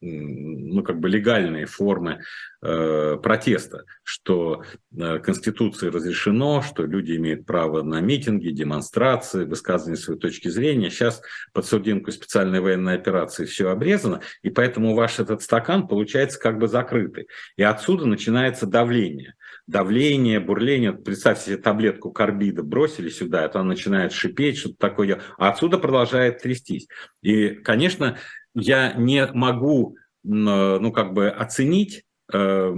ну, 0.00 0.82
как 0.82 0.98
бы 1.00 1.08
легальные 1.08 1.66
формы 1.66 2.20
протеста, 2.60 3.84
что 4.02 4.62
Конституцией 4.92 5.92
разрешено, 5.92 6.62
что 6.62 6.84
люди 6.84 7.16
имеют 7.16 7.46
право 7.46 7.82
на 7.82 8.00
митинги, 8.00 8.48
демонстрации, 8.48 9.44
высказывание 9.44 9.96
своей 9.96 10.18
точки 10.18 10.48
зрения. 10.48 10.90
Сейчас 10.90 11.22
под 11.52 11.66
сурдинку 11.66 12.10
специальной 12.10 12.60
военной 12.60 12.94
операции 12.94 13.44
все 13.44 13.70
обрезано, 13.70 14.20
и 14.42 14.50
поэтому 14.50 14.94
ваш 14.94 15.20
этот 15.20 15.42
стакан 15.42 15.86
получается 15.86 16.40
как 16.40 16.58
бы 16.58 16.66
закрытый. 16.66 17.28
И 17.56 17.62
отсюда 17.62 18.06
начинается 18.06 18.66
давление 18.66 18.95
давление. 18.96 19.34
Давление, 19.66 20.40
бурление. 20.40 20.92
Представьте 20.92 21.44
себе 21.44 21.56
таблетку 21.56 22.12
карбида 22.12 22.62
бросили 22.62 23.08
сюда, 23.08 23.44
это 23.44 23.60
она 23.60 23.70
начинает 23.70 24.12
шипеть, 24.12 24.58
что-то 24.58 24.76
такое, 24.78 25.20
а 25.38 25.50
отсюда 25.50 25.78
продолжает 25.78 26.40
трястись. 26.40 26.88
И, 27.20 27.50
конечно, 27.50 28.16
я 28.54 28.92
не 28.94 29.26
могу, 29.26 29.96
ну, 30.22 30.92
как 30.92 31.12
бы 31.12 31.28
оценить 31.28 32.04
э, 32.32 32.74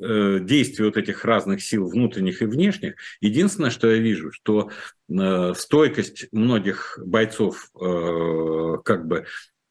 э, 0.00 0.38
действия 0.40 0.84
вот 0.84 0.96
этих 0.96 1.24
разных 1.24 1.62
сил 1.62 1.88
внутренних 1.88 2.42
и 2.42 2.46
внешних. 2.46 2.94
Единственное, 3.20 3.70
что 3.70 3.90
я 3.90 3.98
вижу, 3.98 4.30
что 4.30 4.70
э, 5.08 5.54
стойкость 5.56 6.28
многих 6.32 6.98
бойцов 7.04 7.70
как 7.72 9.06
бы 9.06 9.26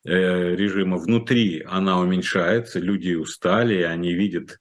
режима 0.05 0.97
внутри, 0.97 1.61
она 1.67 1.99
уменьшается, 1.99 2.79
люди 2.79 3.13
устали, 3.13 3.81
они 3.81 4.13
видят 4.13 4.59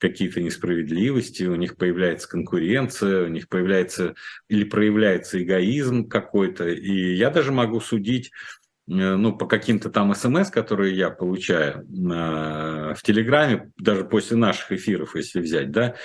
какие-то 0.00 0.40
несправедливости, 0.40 1.44
у 1.44 1.54
них 1.54 1.76
появляется 1.76 2.28
конкуренция, 2.28 3.24
у 3.24 3.28
них 3.28 3.48
появляется 3.48 4.14
или 4.48 4.64
проявляется 4.64 5.42
эгоизм 5.42 6.08
какой-то. 6.08 6.68
И 6.68 7.14
я 7.14 7.30
даже 7.30 7.52
могу 7.52 7.80
судить 7.80 8.32
э, 8.88 8.92
ну, 8.92 9.36
по 9.36 9.46
каким-то 9.46 9.90
там 9.90 10.14
смс, 10.14 10.50
которые 10.50 10.96
я 10.96 11.10
получаю 11.10 11.82
э, 11.82 12.94
в 12.94 13.02
Телеграме, 13.02 13.70
даже 13.76 14.04
после 14.04 14.38
наших 14.38 14.72
эфиров, 14.72 15.14
если 15.14 15.40
взять, 15.40 15.70
да, 15.70 15.96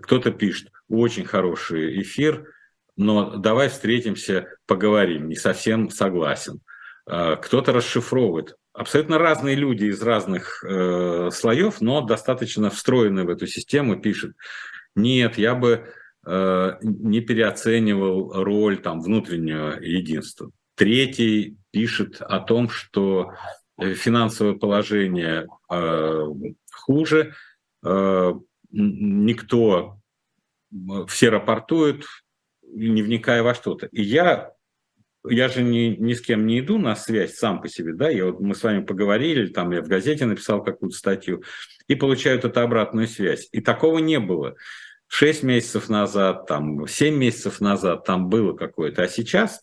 кто-то 0.00 0.30
пишет, 0.30 0.70
очень 0.88 1.24
хороший 1.24 2.02
эфир, 2.02 2.52
но 2.96 3.36
давай 3.36 3.70
встретимся, 3.70 4.48
поговорим, 4.66 5.28
не 5.28 5.36
совсем 5.36 5.88
согласен. 5.88 6.60
Э, 7.06 7.36
кто-то 7.40 7.72
расшифровывает, 7.72 8.56
абсолютно 8.78 9.18
разные 9.18 9.56
люди 9.56 9.86
из 9.86 10.00
разных 10.02 10.64
э, 10.64 11.30
слоев, 11.32 11.80
но 11.80 12.00
достаточно 12.00 12.70
встроенные 12.70 13.24
в 13.24 13.30
эту 13.30 13.46
систему, 13.46 14.00
пишет, 14.00 14.36
нет, 14.94 15.36
я 15.36 15.54
бы 15.54 15.88
э, 16.24 16.72
не 16.82 17.20
переоценивал 17.20 18.44
роль 18.44 18.78
там, 18.78 19.00
внутреннего 19.00 19.80
единства. 19.80 20.50
Третий 20.76 21.56
пишет 21.72 22.20
о 22.20 22.38
том, 22.38 22.68
что 22.68 23.32
финансовое 23.78 24.54
положение 24.54 25.48
э, 25.70 26.26
хуже, 26.72 27.34
э, 27.84 28.32
никто, 28.70 30.00
все 31.08 31.30
рапортуют, 31.30 32.04
не 32.62 33.02
вникая 33.02 33.42
во 33.42 33.54
что-то. 33.54 33.86
И 33.86 34.02
я 34.02 34.52
я 35.30 35.48
же 35.48 35.62
ни, 35.62 35.96
ни 35.98 36.12
с 36.12 36.20
кем 36.20 36.46
не 36.46 36.60
иду 36.60 36.78
на 36.78 36.96
связь 36.96 37.34
сам 37.34 37.60
по 37.60 37.68
себе, 37.68 37.92
да, 37.94 38.08
я 38.08 38.26
вот, 38.26 38.40
мы 38.40 38.54
с 38.54 38.62
вами 38.62 38.84
поговорили, 38.84 39.48
там 39.48 39.70
я 39.72 39.82
в 39.82 39.88
газете 39.88 40.26
написал 40.26 40.62
какую-то 40.62 40.96
статью, 40.96 41.42
и 41.86 41.94
получаю 41.94 42.38
эту 42.38 42.60
обратную 42.60 43.08
связь. 43.08 43.48
И 43.52 43.60
такого 43.60 43.98
не 43.98 44.20
было. 44.20 44.56
Шесть 45.06 45.42
месяцев 45.42 45.88
назад, 45.88 46.46
там, 46.46 46.86
семь 46.86 47.16
месяцев 47.16 47.60
назад 47.60 48.04
там 48.04 48.28
было 48.28 48.52
какое-то, 48.54 49.02
а 49.02 49.08
сейчас, 49.08 49.60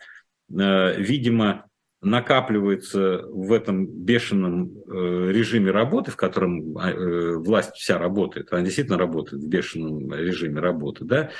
э, 0.49 0.99
видимо, 0.99 1.65
накапливается 2.01 3.23
в 3.27 3.51
этом 3.51 3.87
бешеном 3.87 4.71
э, 4.87 5.31
режиме 5.31 5.71
работы, 5.71 6.11
в 6.11 6.15
котором 6.15 6.77
э, 6.77 7.35
власть 7.37 7.73
вся 7.75 7.97
работает, 7.97 8.51
она 8.51 8.61
действительно 8.61 8.97
работает 8.97 9.41
в 9.41 9.47
бешеном 9.47 10.13
режиме 10.13 10.59
работы, 10.61 11.05
да, 11.05 11.31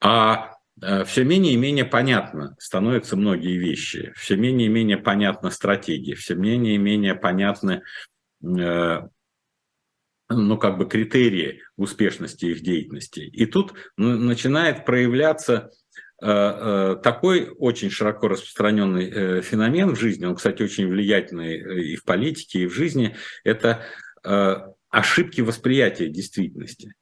а 0.00 0.57
все 1.06 1.24
менее 1.24 1.54
и 1.54 1.56
менее 1.56 1.84
понятно 1.84 2.56
становятся 2.58 3.16
многие 3.16 3.56
вещи, 3.56 4.12
все 4.16 4.36
менее 4.36 4.66
и 4.66 4.70
менее 4.70 4.98
понятна 4.98 5.50
стратегия, 5.50 6.14
все 6.14 6.34
менее 6.34 6.74
и 6.74 6.78
менее 6.78 7.14
понятны 7.14 7.82
э, 8.42 9.00
ну, 10.28 10.58
как 10.58 10.78
бы 10.78 10.86
критерии 10.86 11.62
успешности 11.76 12.46
их 12.46 12.62
деятельности. 12.62 13.20
И 13.20 13.46
тут 13.46 13.74
начинает 13.96 14.84
проявляться 14.84 15.70
э, 16.22 16.96
такой 17.02 17.50
очень 17.58 17.90
широко 17.90 18.28
распространенный 18.28 19.40
феномен 19.42 19.94
в 19.94 19.98
жизни, 19.98 20.26
он, 20.26 20.36
кстати, 20.36 20.62
очень 20.62 20.88
влиятельный 20.88 21.92
и 21.92 21.96
в 21.96 22.04
политике, 22.04 22.60
и 22.60 22.66
в 22.66 22.74
жизни, 22.74 23.16
это 23.44 23.84
ошибки 24.90 25.40
восприятия 25.40 26.08
действительности. 26.08 26.94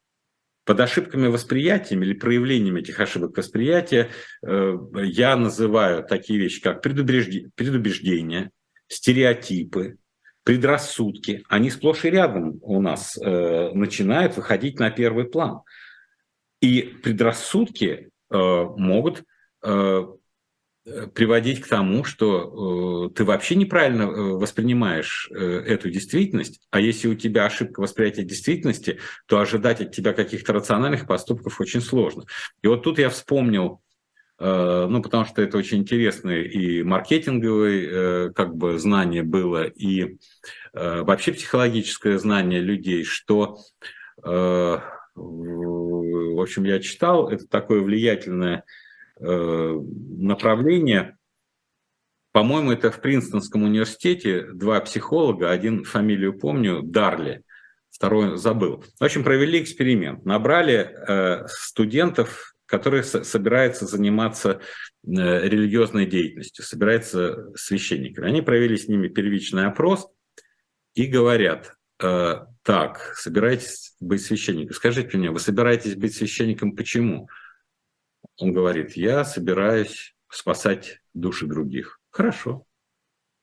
Под 0.66 0.80
ошибками 0.80 1.28
восприятия 1.28 1.94
или 1.94 2.12
проявлением 2.12 2.74
этих 2.74 2.98
ошибок 2.98 3.36
восприятия 3.36 4.10
э, 4.44 4.76
я 5.04 5.36
называю 5.36 6.02
такие 6.02 6.40
вещи, 6.40 6.60
как 6.60 6.82
предубеждения, 6.82 8.50
стереотипы, 8.88 9.96
предрассудки. 10.42 11.44
Они 11.48 11.70
сплошь 11.70 12.04
и 12.04 12.10
рядом 12.10 12.58
у 12.62 12.82
нас 12.82 13.16
э, 13.16 13.70
начинают 13.74 14.36
выходить 14.36 14.80
на 14.80 14.90
первый 14.90 15.26
план. 15.26 15.60
И 16.60 16.82
предрассудки 16.82 18.10
э, 18.30 18.36
могут 18.36 19.22
приводить 21.14 21.60
к 21.60 21.66
тому, 21.66 22.04
что 22.04 23.08
э, 23.08 23.14
ты 23.14 23.24
вообще 23.24 23.56
неправильно 23.56 24.02
э, 24.02 24.06
воспринимаешь 24.34 25.28
э, 25.34 25.62
эту 25.66 25.90
действительность, 25.90 26.60
а 26.70 26.80
если 26.80 27.08
у 27.08 27.14
тебя 27.16 27.44
ошибка 27.46 27.80
восприятия 27.80 28.22
действительности, 28.22 29.00
то 29.26 29.40
ожидать 29.40 29.80
от 29.80 29.92
тебя 29.92 30.12
каких-то 30.12 30.52
рациональных 30.52 31.06
поступков 31.06 31.60
очень 31.60 31.80
сложно. 31.80 32.24
И 32.62 32.68
вот 32.68 32.84
тут 32.84 33.00
я 33.00 33.10
вспомнил, 33.10 33.80
э, 34.38 34.86
ну 34.88 35.02
потому 35.02 35.24
что 35.24 35.42
это 35.42 35.58
очень 35.58 35.78
интересное 35.78 36.42
и 36.42 36.84
маркетинговое 36.84 37.88
э, 38.28 38.32
как 38.32 38.54
бы 38.54 38.78
знание 38.78 39.24
было, 39.24 39.64
и 39.64 40.18
э, 40.72 41.02
вообще 41.02 41.32
психологическое 41.32 42.16
знание 42.18 42.60
людей, 42.60 43.02
что 43.02 43.58
э, 44.24 44.78
в 45.16 46.40
общем, 46.42 46.64
я 46.64 46.78
читал, 46.78 47.30
это 47.30 47.48
такое 47.48 47.80
влиятельное 47.80 48.64
направление. 49.18 51.16
По-моему, 52.32 52.72
это 52.72 52.90
в 52.90 53.00
Принстонском 53.00 53.62
университете 53.62 54.42
два 54.52 54.80
психолога, 54.80 55.50
один 55.50 55.84
фамилию 55.84 56.38
помню, 56.38 56.82
Дарли, 56.82 57.42
второй 57.90 58.36
забыл. 58.36 58.84
В 59.00 59.04
общем, 59.04 59.24
провели 59.24 59.62
эксперимент. 59.62 60.24
Набрали 60.26 60.74
э, 61.08 61.46
студентов, 61.48 62.54
которые 62.66 63.04
собираются 63.04 63.86
заниматься 63.86 64.50
э, 64.50 64.58
религиозной 65.04 66.04
деятельностью, 66.04 66.64
собираются 66.64 67.54
священниками. 67.56 68.28
Они 68.28 68.42
провели 68.42 68.76
с 68.76 68.86
ними 68.88 69.08
первичный 69.08 69.66
опрос 69.66 70.06
и 70.94 71.06
говорят, 71.06 71.72
так, 71.98 73.14
собираетесь 73.14 73.94
быть 74.00 74.22
священником. 74.22 74.74
Скажите 74.74 75.16
мне, 75.16 75.30
вы 75.30 75.40
собираетесь 75.40 75.94
быть 75.94 76.14
священником 76.14 76.76
почему? 76.76 77.28
Он 78.38 78.52
говорит, 78.52 78.96
я 78.96 79.24
собираюсь 79.24 80.14
спасать 80.28 81.00
души 81.14 81.46
других. 81.46 82.00
Хорошо. 82.10 82.64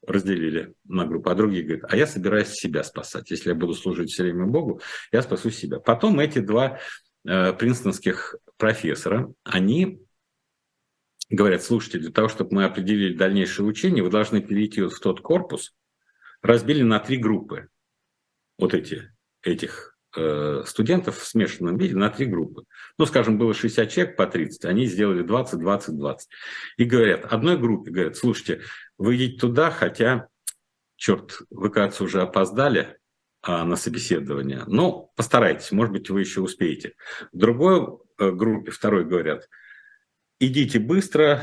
Разделили 0.06 0.74
на 0.84 1.06
группу. 1.06 1.30
А 1.30 1.36
другие 1.36 1.64
говорят, 1.64 1.92
а 1.92 1.96
я 1.96 2.06
собираюсь 2.06 2.50
себя 2.50 2.84
спасать. 2.84 3.32
Если 3.32 3.50
я 3.50 3.56
буду 3.56 3.74
служить 3.74 4.12
все 4.12 4.24
время 4.24 4.46
Богу, 4.46 4.82
я 5.12 5.22
спасу 5.22 5.50
себя. 5.50 5.80
Потом 5.80 6.20
эти 6.20 6.40
два 6.40 6.80
э, 7.26 7.54
принстонских 7.54 8.36
профессора, 8.58 9.34
они 9.44 10.02
говорят, 11.30 11.64
слушайте, 11.64 12.00
для 12.00 12.12
того, 12.12 12.28
чтобы 12.28 12.54
мы 12.54 12.66
определили 12.66 13.18
дальнейшее 13.18 13.66
учение, 13.66 14.04
вы 14.04 14.10
должны 14.10 14.42
перейти 14.42 14.82
вот 14.82 14.94
в 14.94 15.00
тот 15.00 15.22
корпус, 15.22 15.74
разбили 16.42 16.84
на 16.84 17.00
три 17.00 17.18
группы 17.18 17.70
вот 18.58 18.74
эти, 18.74 19.12
этих 19.42 19.93
студентов 20.14 21.18
в 21.18 21.26
смешанном 21.26 21.78
виде 21.78 21.96
на 21.96 22.10
три 22.10 22.26
группы. 22.26 22.64
Ну, 22.98 23.06
скажем, 23.06 23.38
было 23.38 23.54
60 23.54 23.90
человек 23.90 24.16
по 24.16 24.28
30, 24.28 24.66
они 24.66 24.86
сделали 24.86 25.24
20, 25.24 25.60
20, 25.60 25.98
20. 25.98 26.30
И 26.78 26.84
говорят, 26.84 27.26
одной 27.26 27.58
группе 27.58 27.92
говорят, 27.92 28.16
слушайте, 28.16 28.62
вы 28.98 29.16
идите 29.16 29.40
туда, 29.40 29.72
хотя, 29.72 30.28
черт, 30.96 31.40
вы, 31.50 31.70
кажется, 31.72 32.04
уже 32.04 32.22
опоздали 32.22 32.98
а, 33.42 33.66
на 33.66 33.76
собеседование. 33.76 34.64
Ну, 34.68 35.12
постарайтесь, 35.16 35.72
может 35.72 35.92
быть, 35.92 36.10
вы 36.10 36.22
еще 36.22 36.42
успеете. 36.42 36.94
В 37.32 37.38
другой 37.38 38.00
э, 38.20 38.32
группе, 38.32 38.72
второй, 38.72 39.06
говорят, 39.06 39.50
идите 40.40 40.80
быстро, 40.80 41.42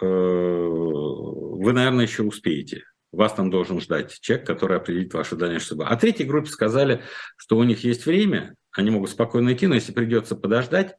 э, 0.00 0.06
вы, 0.06 1.72
наверное, 1.72 2.04
еще 2.04 2.22
успеете 2.22 2.84
вас 3.16 3.34
там 3.34 3.50
должен 3.50 3.80
ждать 3.80 4.18
человек, 4.20 4.46
который 4.46 4.78
определит 4.78 5.12
ваши 5.14 5.36
дальнейшие 5.36 5.68
судьбы. 5.68 5.84
А 5.84 5.96
третьей 5.96 6.26
группе 6.26 6.48
сказали, 6.48 7.02
что 7.36 7.56
у 7.58 7.62
них 7.62 7.84
есть 7.84 8.06
время, 8.06 8.54
они 8.72 8.90
могут 8.90 9.10
спокойно 9.10 9.52
идти, 9.52 9.66
но 9.66 9.74
если 9.74 9.92
придется 9.92 10.34
подождать, 10.34 10.96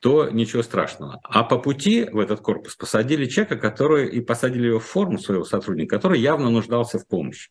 то 0.00 0.28
ничего 0.30 0.62
страшного. 0.62 1.20
А 1.24 1.42
по 1.42 1.58
пути 1.58 2.04
в 2.04 2.18
этот 2.18 2.40
корпус 2.40 2.76
посадили 2.76 3.26
человека, 3.26 3.56
который 3.56 4.08
и 4.08 4.20
посадили 4.20 4.68
его 4.68 4.78
в 4.78 4.86
форму 4.86 5.18
своего 5.18 5.44
сотрудника, 5.44 5.96
который 5.96 6.20
явно 6.20 6.50
нуждался 6.50 6.98
в 6.98 7.06
помощи. 7.06 7.50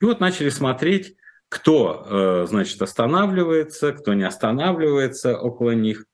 И 0.00 0.04
вот 0.04 0.20
начали 0.20 0.48
смотреть, 0.48 1.16
кто, 1.48 2.06
э, 2.08 2.46
значит, 2.46 2.80
останавливается, 2.80 3.92
кто 3.92 4.14
не 4.14 4.24
останавливается 4.24 5.36
около 5.36 5.72
них. 5.72 6.04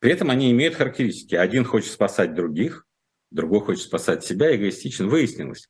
При 0.00 0.12
этом 0.12 0.30
они 0.30 0.50
имеют 0.50 0.74
характеристики. 0.74 1.34
Один 1.34 1.64
хочет 1.64 1.90
спасать 1.90 2.34
других, 2.34 2.86
другой 3.30 3.60
хочет 3.60 3.84
спасать 3.84 4.24
себя, 4.24 4.54
эгоистично. 4.54 5.06
Выяснилось, 5.06 5.68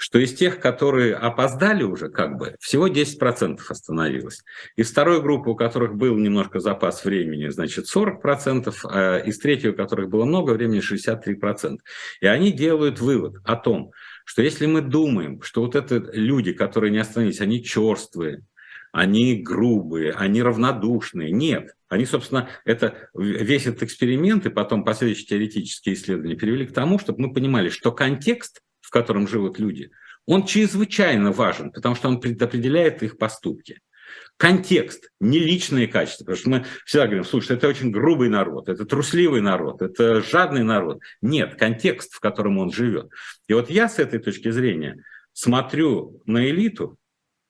что 0.00 0.18
из 0.18 0.32
тех, 0.32 0.60
которые 0.60 1.14
опоздали 1.14 1.82
уже 1.82 2.08
как 2.08 2.38
бы, 2.38 2.56
всего 2.58 2.88
10% 2.88 3.60
остановилось. 3.68 4.42
Из 4.74 4.90
второй 4.90 5.20
группы, 5.20 5.50
у 5.50 5.54
которых 5.54 5.94
был 5.94 6.16
немножко 6.16 6.58
запас 6.58 7.04
времени, 7.04 7.48
значит, 7.48 7.84
40%, 7.94 8.74
а 8.84 9.18
из 9.18 9.38
третьей, 9.38 9.70
у 9.70 9.74
которых 9.74 10.08
было 10.08 10.24
много 10.24 10.52
времени, 10.52 10.80
63%. 10.80 11.80
И 12.22 12.26
они 12.26 12.50
делают 12.50 12.98
вывод 12.98 13.42
о 13.44 13.56
том, 13.56 13.92
что 14.24 14.40
если 14.40 14.64
мы 14.64 14.80
думаем, 14.80 15.42
что 15.42 15.60
вот 15.60 15.76
это 15.76 15.96
люди, 16.14 16.54
которые 16.54 16.90
не 16.90 16.98
остановились, 16.98 17.42
они 17.42 17.62
черствые, 17.62 18.46
они 18.92 19.36
грубые, 19.36 20.12
они 20.12 20.42
равнодушные. 20.42 21.30
Нет. 21.30 21.74
Они, 21.90 22.06
собственно, 22.06 22.48
это, 22.64 23.10
весь 23.14 23.66
этот 23.66 23.82
эксперимент 23.82 24.46
и 24.46 24.50
потом 24.50 24.82
последующие 24.82 25.26
теоретические 25.26 25.94
исследования 25.94 26.36
привели 26.36 26.66
к 26.66 26.72
тому, 26.72 26.98
чтобы 26.98 27.20
мы 27.20 27.34
понимали, 27.34 27.68
что 27.68 27.92
контекст 27.92 28.62
в 28.90 28.92
котором 28.92 29.28
живут 29.28 29.60
люди, 29.60 29.92
он 30.26 30.44
чрезвычайно 30.44 31.30
важен, 31.30 31.70
потому 31.70 31.94
что 31.94 32.08
он 32.08 32.20
предопределяет 32.20 33.04
их 33.04 33.18
поступки. 33.18 33.80
Контекст, 34.36 35.10
не 35.20 35.38
личные 35.38 35.86
качества. 35.86 36.24
Потому 36.24 36.38
что 36.38 36.50
мы 36.50 36.66
всегда 36.84 37.06
говорим, 37.06 37.24
слушай, 37.24 37.56
это 37.56 37.68
очень 37.68 37.92
грубый 37.92 38.28
народ, 38.28 38.68
это 38.68 38.84
трусливый 38.84 39.40
народ, 39.40 39.80
это 39.80 40.22
жадный 40.22 40.64
народ. 40.64 41.00
Нет, 41.22 41.54
контекст, 41.54 42.14
в 42.14 42.20
котором 42.20 42.58
он 42.58 42.72
живет. 42.72 43.10
И 43.46 43.54
вот 43.54 43.70
я 43.70 43.88
с 43.88 44.00
этой 44.00 44.18
точки 44.18 44.50
зрения 44.50 45.04
смотрю 45.32 46.20
на 46.26 46.44
элиту, 46.50 46.96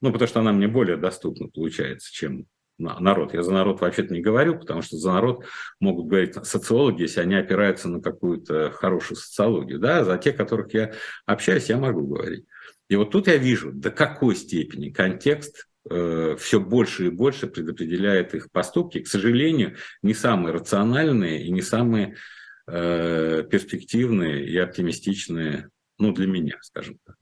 ну, 0.02 0.12
потому 0.12 0.28
что 0.28 0.40
она 0.40 0.52
мне 0.52 0.68
более 0.68 0.98
доступна 0.98 1.48
получается, 1.48 2.12
чем 2.12 2.44
народ. 2.80 3.34
Я 3.34 3.42
за 3.42 3.52
народ 3.52 3.80
вообще-то 3.80 4.12
не 4.12 4.20
говорю, 4.20 4.58
потому 4.58 4.82
что 4.82 4.96
за 4.96 5.12
народ 5.12 5.44
могут 5.78 6.06
говорить 6.06 6.34
социологи, 6.46 7.02
если 7.02 7.20
они 7.20 7.34
опираются 7.34 7.88
на 7.88 8.00
какую-то 8.00 8.70
хорошую 8.70 9.16
социологию. 9.16 9.78
Да, 9.78 10.04
за 10.04 10.18
тех, 10.18 10.36
которых 10.36 10.74
я 10.74 10.92
общаюсь, 11.26 11.68
я 11.68 11.76
могу 11.76 12.06
говорить. 12.06 12.44
И 12.88 12.96
вот 12.96 13.12
тут 13.12 13.28
я 13.28 13.36
вижу, 13.36 13.70
до 13.72 13.90
какой 13.90 14.34
степени 14.34 14.90
контекст 14.90 15.68
э, 15.88 16.36
все 16.38 16.60
больше 16.60 17.06
и 17.06 17.10
больше 17.10 17.46
предопределяет 17.46 18.34
их 18.34 18.50
поступки. 18.50 19.00
К 19.00 19.06
сожалению, 19.06 19.76
не 20.02 20.12
самые 20.12 20.52
рациональные 20.52 21.44
и 21.44 21.50
не 21.52 21.62
самые 21.62 22.16
э, 22.66 23.44
перспективные 23.48 24.44
и 24.44 24.56
оптимистичные, 24.56 25.68
ну, 25.98 26.12
для 26.12 26.26
меня, 26.26 26.58
скажем 26.62 26.98
так. 27.06 27.16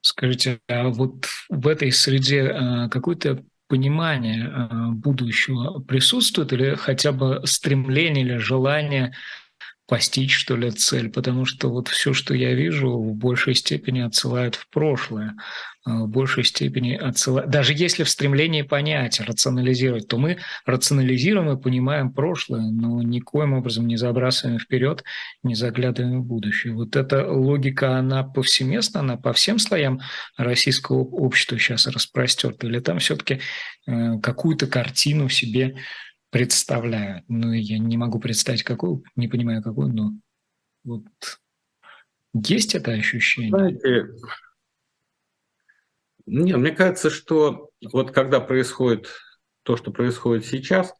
Скажите, 0.00 0.60
а 0.68 0.88
вот 0.88 1.26
в 1.48 1.66
этой 1.66 1.92
среде 1.92 2.44
э, 2.44 2.88
какой-то 2.88 3.44
понимание 3.68 4.48
э, 4.48 4.68
будущего 4.92 5.80
присутствует 5.80 6.52
или 6.52 6.74
хотя 6.74 7.12
бы 7.12 7.42
стремление 7.44 8.24
или 8.24 8.36
желание 8.38 9.14
постичь, 9.88 10.36
что 10.36 10.54
ли, 10.54 10.70
цель, 10.70 11.08
потому 11.10 11.46
что 11.46 11.70
вот 11.70 11.88
все, 11.88 12.12
что 12.12 12.34
я 12.34 12.52
вижу, 12.52 12.90
в 12.90 13.14
большей 13.14 13.54
степени 13.54 14.00
отсылает 14.00 14.54
в 14.54 14.68
прошлое, 14.68 15.34
э, 15.86 15.90
в 15.90 16.08
большей 16.08 16.44
степени 16.44 16.94
отсылает... 16.94 17.48
Даже 17.48 17.72
если 17.72 18.04
в 18.04 18.10
стремлении 18.10 18.60
понять, 18.60 19.18
рационализировать, 19.18 20.06
то 20.06 20.18
мы 20.18 20.36
рационализируем 20.66 21.50
и 21.50 21.60
понимаем 21.60 22.12
прошлое, 22.12 22.60
но 22.60 23.02
никоим 23.02 23.54
образом 23.54 23.86
не 23.86 23.96
забрасываем 23.96 24.58
вперед, 24.58 25.04
не 25.42 25.54
заглядываем 25.54 26.20
в 26.20 26.26
будущее. 26.26 26.74
Вот 26.74 26.94
эта 26.94 27.26
логика, 27.26 27.96
она 27.96 28.24
повсеместна, 28.24 29.00
она 29.00 29.16
по 29.16 29.32
всем 29.32 29.58
слоям 29.58 30.00
российского 30.36 30.98
общества 30.98 31.58
сейчас 31.58 31.86
распростерта, 31.86 32.66
или 32.66 32.80
там 32.80 32.98
все-таки 32.98 33.40
э, 33.86 34.18
какую-то 34.22 34.66
картину 34.66 35.30
себе 35.30 35.76
представляю. 36.30 37.24
Ну, 37.28 37.52
я 37.52 37.78
не 37.78 37.96
могу 37.96 38.20
представить, 38.20 38.62
какую, 38.62 39.04
не 39.16 39.28
понимаю, 39.28 39.62
какую, 39.62 39.88
но 39.88 40.12
вот 40.84 41.04
есть 42.34 42.74
это 42.74 42.92
ощущение? 42.92 43.50
Знаете, 43.50 44.06
нет, 46.26 46.58
мне 46.58 46.72
кажется, 46.72 47.08
что 47.08 47.70
вот 47.92 48.12
когда 48.12 48.40
происходит 48.40 49.08
то, 49.62 49.76
что 49.76 49.90
происходит 49.90 50.44
сейчас, 50.44 50.92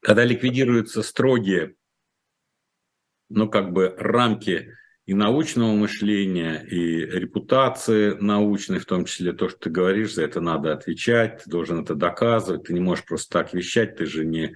когда 0.00 0.24
ликвидируются 0.24 1.02
строгие, 1.02 1.74
ну, 3.28 3.48
как 3.48 3.72
бы 3.72 3.94
рамки 3.98 4.72
и 5.10 5.14
научного 5.14 5.72
мышления, 5.72 6.64
и 6.64 7.00
репутации 7.04 8.16
научной, 8.20 8.78
в 8.78 8.86
том 8.86 9.06
числе 9.06 9.32
то, 9.32 9.48
что 9.48 9.58
ты 9.58 9.68
говоришь, 9.68 10.14
за 10.14 10.22
это 10.22 10.40
надо 10.40 10.72
отвечать, 10.72 11.42
ты 11.42 11.50
должен 11.50 11.82
это 11.82 11.96
доказывать, 11.96 12.68
ты 12.68 12.72
не 12.72 12.78
можешь 12.78 13.04
просто 13.04 13.40
так 13.40 13.52
вещать, 13.52 13.96
ты 13.96 14.06
же 14.06 14.24
не, 14.24 14.54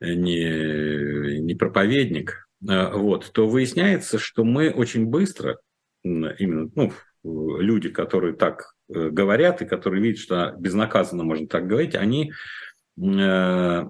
не, 0.00 1.38
не 1.38 1.54
проповедник, 1.54 2.48
а, 2.68 2.90
вот, 2.90 3.30
то 3.32 3.46
выясняется, 3.46 4.18
что 4.18 4.42
мы 4.42 4.70
очень 4.70 5.06
быстро, 5.06 5.60
именно 6.02 6.68
ну, 6.74 6.92
люди, 7.22 7.88
которые 7.88 8.34
так 8.34 8.74
э, 8.88 9.10
говорят 9.10 9.62
и 9.62 9.66
которые 9.66 10.02
видят, 10.02 10.18
что 10.18 10.56
безнаказанно 10.58 11.22
можно 11.22 11.46
так 11.46 11.68
говорить, 11.68 11.94
они 11.94 12.32
э, 13.00 13.82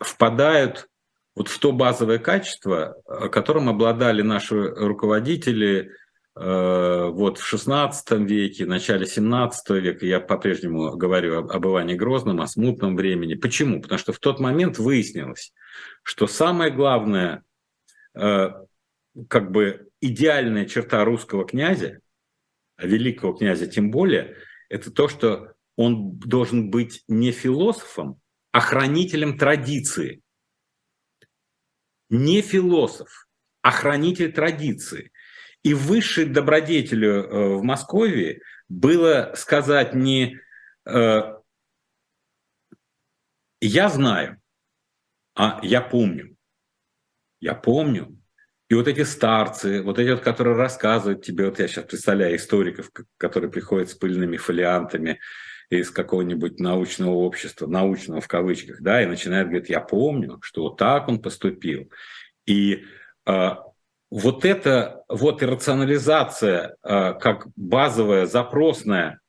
впадают 0.00 0.88
вот 1.34 1.48
в 1.48 1.58
то 1.58 1.72
базовое 1.72 2.18
качество, 2.18 2.96
э, 3.06 3.28
которым 3.28 3.68
обладали 3.68 4.22
наши 4.22 4.54
руководители 4.54 5.90
э, 6.36 7.08
вот 7.12 7.38
в 7.38 7.54
XVI 7.54 7.92
веке, 8.24 8.66
начале 8.66 9.04
XVII 9.04 9.80
века, 9.80 10.06
я 10.06 10.20
по-прежнему 10.20 10.96
говорю 10.96 11.38
об, 11.38 11.50
об 11.50 11.66
Иване 11.66 11.96
Грозном, 11.96 12.40
о 12.40 12.46
смутном 12.46 12.96
времени. 12.96 13.34
Почему? 13.34 13.82
Потому 13.82 13.98
что 13.98 14.12
в 14.12 14.18
тот 14.18 14.38
момент 14.38 14.78
выяснилось, 14.78 15.52
что 16.02 16.26
самое 16.26 16.70
главное, 16.70 17.42
э, 18.14 18.50
как 19.28 19.50
бы 19.50 19.88
идеальная 20.00 20.66
черта 20.66 21.04
русского 21.04 21.44
князя, 21.44 22.00
великого 22.78 23.32
князя 23.32 23.66
тем 23.66 23.90
более, 23.90 24.36
это 24.68 24.90
то, 24.90 25.08
что 25.08 25.52
он 25.76 26.16
должен 26.18 26.70
быть 26.70 27.02
не 27.08 27.32
философом, 27.32 28.20
а 28.52 28.60
хранителем 28.60 29.36
традиции– 29.36 30.20
не 32.10 32.42
философ, 32.42 33.26
а 33.62 33.70
хранитель 33.70 34.32
традиции. 34.32 35.10
И 35.62 35.72
высшей 35.72 36.26
добродетелю 36.26 37.10
э, 37.10 37.54
в 37.56 37.62
Москве 37.62 38.42
было 38.68 39.32
сказать 39.36 39.94
не 39.94 40.38
э, 40.86 41.20
«я 43.60 43.88
знаю», 43.88 44.40
а 45.34 45.60
«я 45.62 45.80
помню». 45.80 46.36
Я 47.40 47.54
помню. 47.54 48.18
И 48.70 48.74
вот 48.74 48.88
эти 48.88 49.02
старцы, 49.02 49.82
вот 49.82 49.98
эти 49.98 50.16
которые 50.16 50.56
рассказывают 50.56 51.22
тебе, 51.22 51.44
вот 51.44 51.58
я 51.58 51.68
сейчас 51.68 51.84
представляю 51.84 52.36
историков, 52.36 52.90
которые 53.18 53.50
приходят 53.50 53.90
с 53.90 53.94
пыльными 53.94 54.38
фолиантами, 54.38 55.20
из 55.70 55.90
какого-нибудь 55.90 56.60
научного 56.60 57.14
общества, 57.14 57.66
научного 57.66 58.20
в 58.20 58.28
кавычках, 58.28 58.80
да, 58.80 59.02
и 59.02 59.06
начинает 59.06 59.48
говорить, 59.48 59.70
я 59.70 59.80
помню, 59.80 60.38
что 60.42 60.62
вот 60.62 60.76
так 60.76 61.08
он 61.08 61.20
поступил. 61.20 61.90
И 62.46 62.84
э, 63.26 63.50
вот 64.10 64.44
это 64.44 65.04
вот 65.08 65.42
иррационализация 65.42 66.76
э, 66.82 67.14
как 67.14 67.48
базовая 67.56 68.26
запросная 68.26 69.20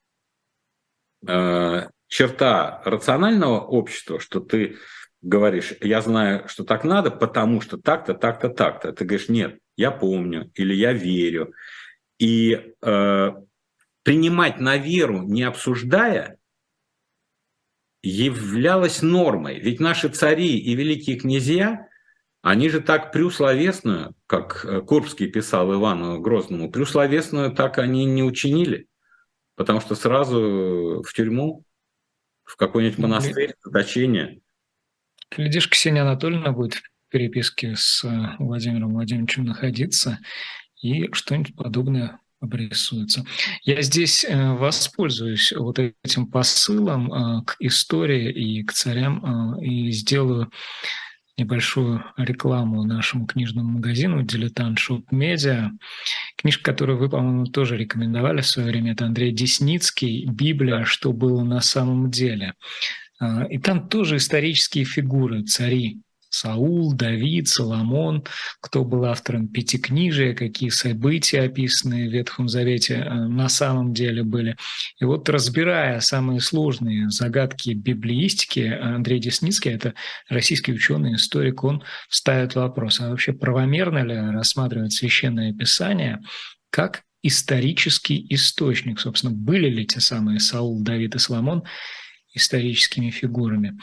э, 1.28 1.90
черта 2.08 2.82
рационального 2.86 3.62
общества, 3.62 4.20
что 4.20 4.40
ты 4.40 4.78
говоришь, 5.22 5.74
я 5.82 6.02
знаю, 6.02 6.48
что 6.48 6.64
так 6.64 6.84
надо, 6.84 7.10
потому 7.10 7.62
что 7.62 7.78
так-то, 7.78 8.14
так-то, 8.14 8.50
так-то. 8.50 8.94
Ты 8.94 9.06
говоришь, 9.06 9.30
нет, 9.30 9.58
я 9.76 9.92
помню 9.92 10.52
или 10.54 10.74
я 10.74 10.94
верю. 10.94 11.54
И 12.20 12.74
э, 12.82 13.32
принимать 14.06 14.60
на 14.60 14.78
веру, 14.78 15.24
не 15.24 15.42
обсуждая, 15.42 16.38
являлось 18.04 19.02
нормой. 19.02 19.60
Ведь 19.60 19.80
наши 19.80 20.10
цари 20.10 20.60
и 20.60 20.76
великие 20.76 21.18
князья, 21.18 21.88
они 22.44 22.70
же 22.70 22.82
так 22.82 23.12
прюсловесную, 23.12 24.14
как 24.28 24.86
Курбский 24.86 25.28
писал 25.28 25.74
Ивану 25.74 26.22
Грозному, 26.22 26.72
прюсловесную 26.72 27.52
так 27.52 27.80
они 27.80 28.06
не 28.06 28.22
учинили, 28.22 28.88
потому 29.56 29.82
что 29.82 29.96
сразу 29.96 31.02
в 31.04 31.12
тюрьму, 31.12 31.66
в 32.44 32.58
какой-нибудь 32.58 33.00
монастырь, 33.00 33.56
заточение. 33.64 34.40
Глядишь, 35.36 35.68
Ксения 35.68 36.04
Анатольевна 36.04 36.52
будет 36.52 36.76
в 36.76 36.84
переписке 37.10 37.76
с 37.76 38.06
э, 38.06 38.36
Владимиром 38.38 38.94
Владимировичем 38.94 39.46
находиться, 39.46 40.20
и 40.80 41.12
что-нибудь 41.12 41.56
подобное 41.56 42.20
обрисуется. 42.46 43.26
Я 43.64 43.82
здесь 43.82 44.26
э, 44.26 44.54
воспользуюсь 44.54 45.52
вот 45.52 45.80
этим 45.80 46.28
посылом 46.28 47.12
э, 47.12 47.44
к 47.46 47.58
истории 47.60 48.32
и 48.32 48.64
к 48.64 48.74
царям 48.74 49.60
и 49.62 49.92
сделаю 49.92 50.50
небольшую 51.38 52.04
рекламу 52.18 52.84
нашему 52.86 53.26
книжному 53.26 53.74
магазину 53.74 54.24
«Дилетант 54.24 54.80
Shop 54.80 55.12
Media». 55.12 55.72
Книжка, 56.38 56.72
которую 56.72 56.98
вы, 56.98 57.10
по-моему, 57.10 57.46
тоже 57.46 57.78
рекомендовали 57.78 58.42
в 58.42 58.48
свое 58.48 58.70
время, 58.70 58.94
это 58.94 59.06
Андрей 59.06 59.34
Десницкий 59.34 60.26
«Библия. 60.26 60.86
Что 60.86 61.12
было 61.12 61.44
на 61.44 61.60
самом 61.60 62.10
деле». 62.10 62.54
И 63.50 63.60
там 63.60 63.88
тоже 63.88 64.18
исторические 64.18 64.84
фигуры, 64.86 65.44
цари, 65.44 66.02
Саул, 66.36 66.94
Давид, 66.94 67.48
Соломон, 67.48 68.26
кто 68.60 68.84
был 68.84 69.06
автором 69.06 69.48
Пятикнижия, 69.48 70.34
какие 70.34 70.70
события, 70.70 71.42
описанные 71.42 72.10
в 72.10 72.12
Ветхом 72.12 72.50
Завете, 72.50 72.96
э, 72.96 73.14
на 73.14 73.48
самом 73.48 73.94
деле 73.94 74.24
были. 74.24 74.58
И 75.00 75.06
вот 75.06 75.30
разбирая 75.30 76.02
самые 76.02 76.42
сложные 76.42 77.10
загадки 77.10 77.70
библиистики, 77.70 78.68
Андрей 78.82 79.20
Десницкий, 79.20 79.72
это 79.72 79.94
российский 80.28 80.74
ученый, 80.74 81.16
историк, 81.16 81.64
он 81.64 81.84
ставит 82.10 82.56
вопрос, 82.56 83.00
а 83.00 83.10
вообще 83.10 83.32
правомерно 83.32 84.04
ли 84.04 84.16
рассматривать 84.16 84.92
Священное 84.92 85.54
Писание 85.54 86.22
как 86.70 87.04
исторический 87.24 88.26
источник, 88.30 89.00
собственно, 89.00 89.34
были 89.34 89.70
ли 89.70 89.88
те 89.88 90.02
самые 90.02 90.40
Саул, 90.40 90.84
Давид 90.84 91.16
и 91.16 91.20
Соломон 91.20 91.64
историческими 92.36 93.10
фигурами. 93.10 93.78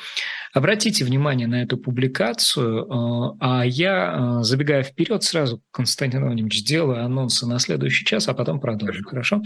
Обратите 0.53 1.05
внимание 1.05 1.47
на 1.47 1.63
эту 1.63 1.79
публикацию, 1.79 2.85
э, 2.85 3.37
а 3.41 3.65
я, 3.65 4.41
э, 4.41 4.43
забегая 4.43 4.83
вперед, 4.83 5.23
сразу, 5.25 5.63
Константин 5.71 6.21
Владимирович, 6.21 6.59
сделаю 6.59 7.05
анонсы 7.05 7.47
на 7.47 7.59
следующий 7.59 8.05
час, 8.05 8.29
а 8.29 8.35
потом 8.35 8.61
продолжим, 8.61 9.05
хорошо? 9.05 9.23
Хорошо. 9.23 9.43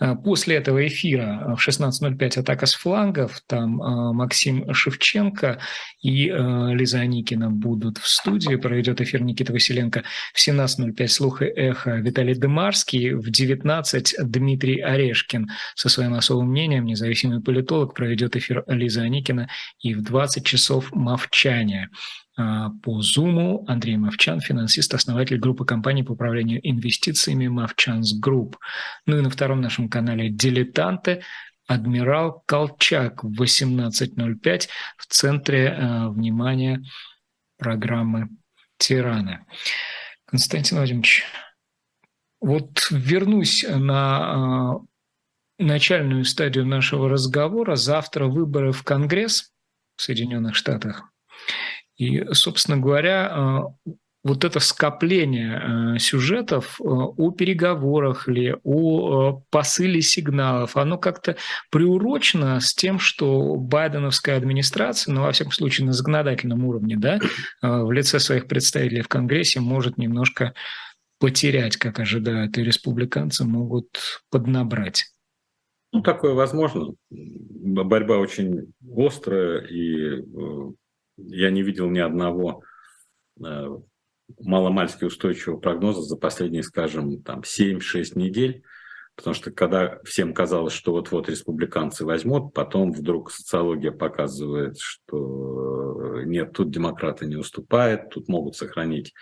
Э, 0.00 0.14
после 0.14 0.56
этого 0.56 0.86
эфира 0.86 1.54
в 1.58 1.60
16.05 1.60 2.38
«Атака 2.38 2.66
с 2.66 2.74
флангов», 2.74 3.42
там 3.46 3.76
Максим 4.16 4.72
Шевченко 4.72 5.58
и 6.00 6.26
Лиза 6.26 7.00
Аникина 7.00 7.50
будут 7.50 7.98
в 7.98 8.06
студии, 8.08 8.54
проведет 8.56 9.00
эфир 9.00 9.22
Никита 9.22 9.52
Василенко 9.52 10.04
в 10.32 10.48
17.05 10.48 11.08
«Слух 11.08 11.42
и 11.42 11.46
эхо» 11.46 11.96
Виталий 11.96 12.34
Дымарский, 12.34 13.14
в 13.14 13.30
19 13.30 14.14
Дмитрий 14.22 14.80
Орешкин 14.80 15.48
со 15.74 15.88
своим 15.88 16.14
особым 16.14 16.50
мнением, 16.50 16.84
независимый 16.84 17.42
политолог, 17.42 17.94
проведет 17.94 18.36
эфир 18.36 18.45
Лиза 18.66 19.02
Аникина 19.02 19.48
и 19.80 19.94
в 19.94 20.02
20 20.02 20.44
часов 20.44 20.92
«Мовчания». 20.92 21.90
А, 22.38 22.70
по 22.82 23.00
Зуму 23.00 23.64
Андрей 23.66 23.96
Мовчан, 23.96 24.40
финансист, 24.40 24.92
основатель 24.92 25.38
группы 25.38 25.64
компаний 25.64 26.02
по 26.02 26.12
управлению 26.12 26.60
инвестициями 26.62 27.48
Movchan's 27.48 28.12
Group. 28.12 28.58
Ну 29.06 29.18
и 29.18 29.22
на 29.22 29.30
втором 29.30 29.62
нашем 29.62 29.88
канале 29.88 30.28
«Дилетанты» 30.28 31.22
адмирал 31.66 32.42
Колчак 32.46 33.24
в 33.24 33.42
18.05 33.42 34.68
в 34.98 35.06
центре 35.06 35.66
э, 35.66 36.08
внимания 36.08 36.84
программы 37.58 38.28
«Тираны». 38.76 39.46
Константин 40.26 40.76
Владимирович, 40.76 41.24
вот 42.40 42.88
вернусь 42.90 43.64
на 43.68 44.74
э, 44.82 44.86
начальную 45.58 46.24
стадию 46.24 46.66
нашего 46.66 47.08
разговора. 47.08 47.76
Завтра 47.76 48.26
выборы 48.26 48.72
в 48.72 48.82
Конгресс 48.82 49.50
в 49.96 50.02
Соединенных 50.02 50.54
Штатах. 50.54 51.04
И, 51.96 52.24
собственно 52.32 52.76
говоря, 52.76 53.64
э, 53.86 53.90
вот 54.22 54.44
это 54.44 54.60
скопление 54.60 55.94
э, 55.96 55.98
сюжетов 55.98 56.78
э, 56.78 56.84
о 56.84 57.30
переговорах 57.30 58.28
ли, 58.28 58.54
о 58.64 59.42
посыле 59.50 60.02
сигналов, 60.02 60.76
оно 60.76 60.98
как-то 60.98 61.36
приурочено 61.70 62.60
с 62.60 62.74
тем, 62.74 62.98
что 62.98 63.56
байденовская 63.56 64.36
администрация, 64.36 65.14
ну, 65.14 65.22
во 65.22 65.32
всяком 65.32 65.52
случае, 65.52 65.86
на 65.86 65.92
законодательном 65.92 66.64
уровне, 66.66 66.96
да, 66.98 67.18
в 67.62 67.90
лице 67.90 68.20
своих 68.20 68.46
представителей 68.46 69.00
в 69.00 69.08
Конгрессе 69.08 69.60
может 69.60 69.96
немножко 69.96 70.52
потерять, 71.18 71.78
как 71.78 71.98
ожидают, 71.98 72.58
и 72.58 72.62
республиканцы 72.62 73.44
могут 73.44 74.20
поднабрать. 74.30 75.15
Ну, 75.92 76.02
такое 76.02 76.34
возможно. 76.34 76.94
Борьба 77.10 78.18
очень 78.18 78.72
острая, 78.96 79.60
и 79.60 80.20
э, 80.20 80.72
я 81.16 81.50
не 81.50 81.62
видел 81.62 81.88
ни 81.88 81.98
одного 81.98 82.62
э, 83.44 83.78
маломальски 84.40 85.04
устойчивого 85.04 85.58
прогноза 85.58 86.02
за 86.02 86.16
последние, 86.16 86.62
скажем, 86.62 87.22
там 87.22 87.40
7-6 87.40 88.18
недель. 88.18 88.62
Потому 89.14 89.32
что 89.32 89.50
когда 89.50 89.98
всем 90.04 90.34
казалось, 90.34 90.74
что 90.74 90.92
вот-вот 90.92 91.30
республиканцы 91.30 92.04
возьмут, 92.04 92.52
потом 92.52 92.92
вдруг 92.92 93.30
социология 93.30 93.90
показывает, 93.90 94.76
что 94.78 96.20
нет, 96.24 96.52
тут 96.52 96.70
демократы 96.70 97.24
не 97.24 97.36
уступают, 97.36 98.10
тут 98.10 98.28
могут 98.28 98.56
сохранить 98.56 99.14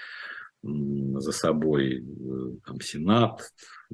за 0.62 1.30
собой 1.30 1.98
э, 1.98 2.56
там, 2.66 2.80
Сенат. 2.80 3.52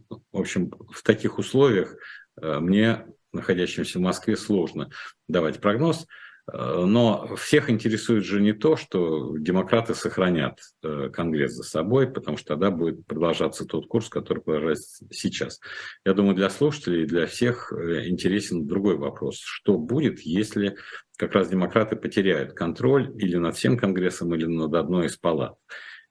В 0.09 0.39
общем, 0.39 0.71
в 0.91 1.03
таких 1.03 1.39
условиях 1.39 1.97
Э, 1.97 2.20
мне, 2.37 3.07
находящимся 3.33 3.99
в 3.99 4.03
Москве, 4.03 4.37
сложно 4.37 4.91
давать 5.29 5.61
прогноз. 5.61 6.07
Э, 6.53 6.85
но 6.85 7.35
всех 7.37 7.71
интересует 7.71 8.25
же 8.25 8.41
не 8.41 8.53
то, 8.53 8.77
что 8.77 9.37
демократы 9.37 9.95
сохранят 9.95 10.59
э, 10.83 11.11
Конгресс 11.13 11.53
за 11.53 11.63
собой, 11.63 12.11
потому 12.11 12.37
что 12.37 12.49
тогда 12.49 12.71
будет 12.71 13.07
продолжаться 13.07 13.65
тот 13.65 13.87
курс, 13.87 14.09
который 14.09 14.43
продолжается 14.43 15.07
сейчас. 15.11 15.61
Я 16.05 16.15
думаю, 16.15 16.35
для 16.35 16.51
слушателей, 16.51 17.07
для 17.07 17.27
всех 17.27 17.73
интересен 17.73 18.67
другой 18.67 18.97
вопрос. 18.97 19.41
Что 19.41 19.77
будет, 19.77 20.21
если 20.21 20.77
как 21.17 21.33
раз 21.33 21.49
демократы 21.49 21.97
потеряют 21.97 22.55
контроль 22.55 23.13
или 23.17 23.37
над 23.37 23.57
всем 23.57 23.77
Конгрессом, 23.77 24.35
или 24.35 24.47
над 24.47 24.75
одной 24.75 25.07
из 25.07 25.17
палат? 25.17 25.55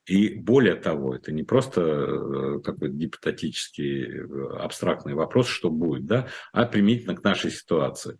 И 0.05 0.35
более 0.35 0.75
того, 0.75 1.15
это 1.15 1.31
не 1.31 1.43
просто 1.43 1.81
э, 1.81 2.59
какой-то 2.63 2.95
гипотетический 2.95 4.05
э, 4.05 4.57
абстрактный 4.57 5.13
вопрос, 5.13 5.47
что 5.47 5.69
будет, 5.69 6.05
да, 6.05 6.27
а 6.51 6.65
применительно 6.65 7.15
к 7.15 7.23
нашей 7.23 7.51
ситуации. 7.51 8.17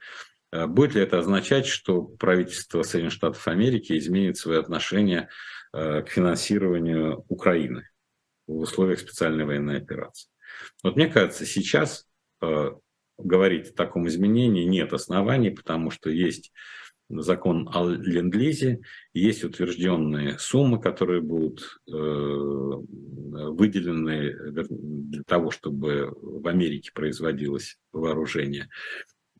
Э, 0.51 0.67
будет 0.67 0.93
ли 0.93 1.01
это 1.01 1.19
означать, 1.19 1.65
что 1.65 2.03
правительство 2.03 2.83
Соединенных 2.83 3.13
Штатов 3.13 3.47
Америки 3.47 3.97
изменит 3.97 4.37
свои 4.37 4.57
отношения 4.57 5.29
к 5.71 6.07
финансированию 6.07 7.25
Украины 7.27 7.87
в 8.47 8.57
условиях 8.57 8.99
специальной 8.99 9.45
военной 9.45 9.77
операции? 9.77 10.29
Вот 10.83 10.95
мне 10.95 11.05
кажется, 11.07 11.45
сейчас 11.45 12.07
говорить 13.19 13.69
о 13.69 13.75
таком 13.75 14.07
изменении 14.07 14.63
нет 14.63 14.93
оснований, 14.93 15.51
потому 15.51 15.91
что 15.91 16.09
есть 16.09 16.51
закон 17.09 17.67
о 17.73 17.89
ленд-лизе, 17.89 18.81
есть 19.13 19.43
утвержденные 19.43 20.37
суммы, 20.37 20.79
которые 20.79 21.21
будут 21.21 21.79
э, 21.87 21.91
выделены 21.91 24.35
для 24.51 25.23
того, 25.25 25.49
чтобы 25.51 26.15
в 26.21 26.47
Америке 26.47 26.91
производилось 26.93 27.77
вооружение. 27.91 28.69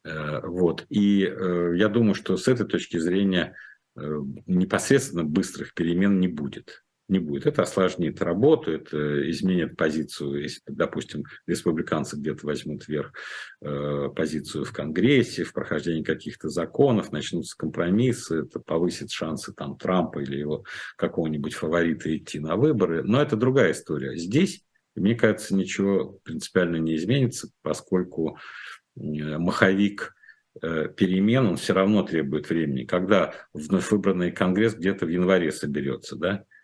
Э, 0.03 0.41
вот. 0.45 0.85
И 0.89 1.23
э, 1.23 1.75
я 1.77 1.87
думаю, 1.89 2.15
что 2.15 2.37
с 2.37 2.47
этой 2.47 2.65
точки 2.67 2.97
зрения 2.97 3.55
непосредственно 3.95 5.23
быстрых 5.25 5.73
перемен 5.73 6.19
не 6.19 6.29
будет 6.29 6.83
не 7.09 7.19
будет. 7.19 7.47
Это 7.47 7.63
осложнит 7.63 8.21
работу, 8.21 8.71
это 8.71 9.29
изменит 9.29 9.75
позицию, 9.75 10.43
если, 10.43 10.61
допустим, 10.67 11.23
республиканцы 11.47 12.15
где-то 12.15 12.45
возьмут 12.45 12.87
вверх 12.87 13.13
э, 13.61 14.09
позицию 14.15 14.63
в 14.63 14.71
Конгрессе, 14.71 15.43
в 15.43 15.53
прохождении 15.53 16.03
каких-то 16.03 16.49
законов, 16.49 17.11
начнутся 17.11 17.57
компромиссы, 17.57 18.43
это 18.43 18.59
повысит 18.59 19.11
шансы 19.11 19.53
там 19.53 19.77
Трампа 19.77 20.19
или 20.19 20.37
его 20.37 20.63
какого-нибудь 20.97 21.53
фаворита 21.53 22.15
идти 22.15 22.39
на 22.39 22.55
выборы. 22.55 23.03
Но 23.03 23.21
это 23.21 23.35
другая 23.35 23.71
история. 23.71 24.15
Здесь, 24.15 24.63
мне 24.95 25.15
кажется, 25.15 25.55
ничего 25.55 26.19
принципиально 26.23 26.77
не 26.77 26.95
изменится, 26.95 27.49
поскольку 27.63 28.37
э, 28.95 29.37
маховик 29.39 30.13
э, 30.61 30.89
перемен, 30.95 31.47
он 31.47 31.57
все 31.57 31.73
равно 31.73 32.03
требует 32.03 32.47
времени. 32.49 32.85
Когда 32.85 33.33
вновь 33.51 33.89
выбранный 33.89 34.31
Конгресс 34.31 34.75
где-то 34.75 35.07
в 35.07 35.09
январе 35.09 35.51
соберется, 35.51 36.15
да, 36.15 36.43
Э, 36.43 36.58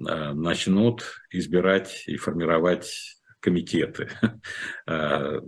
начнут 0.00 1.02
избирать 1.30 2.04
и 2.06 2.16
формировать 2.16 3.18
комитеты. 3.40 4.08
А, 4.86 5.38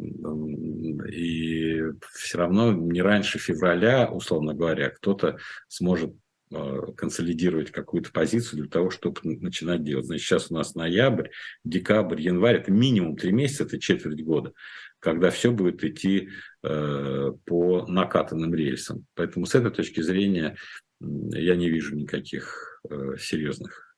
и 1.11 1.82
все 2.12 2.38
равно 2.38 2.72
не 2.72 3.01
раньше 3.01 3.38
февраля, 3.38 4.11
условно 4.11 4.53
говоря, 4.55 4.90
кто-то 4.90 5.38
сможет 5.66 6.14
а, 6.53 6.92
консолидировать 6.92 7.70
какую-то 7.70 8.12
позицию 8.12 8.61
для 8.61 8.70
того, 8.70 8.90
чтобы 8.90 9.20
начинать 9.22 9.82
делать. 9.82 10.07
Значит, 10.07 10.26
сейчас 10.26 10.51
у 10.51 10.55
нас 10.55 10.74
ноябрь, 10.74 11.28
декабрь, 11.64 12.20
январь, 12.20 12.57
это 12.57 12.70
минимум 12.70 13.16
три 13.16 13.32
месяца, 13.32 13.64
это 13.64 13.78
четверть 13.78 14.22
года, 14.22 14.53
когда 14.98 15.30
все 15.30 15.51
будет 15.51 15.82
идти 15.82 16.28
э, 16.62 17.32
по 17.46 17.86
накатанным 17.86 18.55
рельсам. 18.55 19.07
Поэтому 19.14 19.46
с 19.46 19.55
этой 19.55 19.70
точки 19.70 20.03
зрения 20.03 20.57
я 21.01 21.57
не 21.57 21.70
вижу 21.70 21.96
никаких 21.96 22.80
э, 22.90 23.16
серьезных 23.18 23.70
э, 23.72 23.89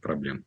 проблем. 0.00 0.44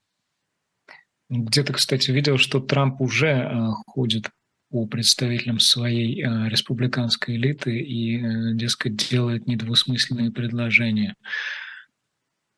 Где-то, 1.29 1.73
кстати, 1.73 2.11
видел, 2.11 2.37
что 2.37 2.59
Трамп 2.59 2.99
уже 2.99 3.27
э, 3.27 3.67
ходит 3.87 4.29
по 4.71 4.85
представителям 4.85 5.59
своей 5.59 6.23
э, 6.23 6.49
республиканской 6.49 7.35
элиты 7.35 7.77
и, 7.77 8.17
э, 8.17 8.53
дескать, 8.53 8.95
делает 8.95 9.47
недвусмысленные 9.47 10.31
предложения. 10.31 11.15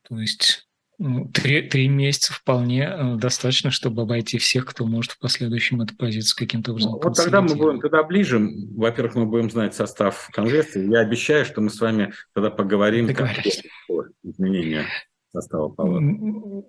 То 0.08 0.20
есть 0.20 0.68
ну, 1.00 1.28
три, 1.28 1.64
три 1.64 1.88
месяца 1.88 2.34
вполне 2.34 2.84
э, 2.84 3.16
достаточно, 3.16 3.72
чтобы 3.72 4.04
обойти 4.04 4.38
всех, 4.38 4.66
кто 4.66 4.86
может 4.86 5.14
в 5.14 5.20
последующем 5.20 5.82
эту 5.82 5.96
позицию 5.96 6.38
каким-то 6.38 6.72
образом 6.72 6.94
Вот 6.94 7.16
тогда 7.16 7.42
мы 7.42 7.56
будем 7.56 7.82
туда 7.82 8.04
ближе. 8.04 8.40
Во-первых, 8.76 9.16
мы 9.16 9.26
будем 9.26 9.50
знать 9.50 9.74
состав 9.74 10.30
Конгресса. 10.32 10.80
Я 10.80 11.00
обещаю, 11.00 11.46
что 11.46 11.62
мы 11.62 11.70
с 11.70 11.80
вами 11.82 12.14
тогда 12.34 12.52
поговорим 12.52 13.08
о 13.10 14.04
изменениях 14.24 14.88
состава 15.34 15.70
палаты? 15.70 16.06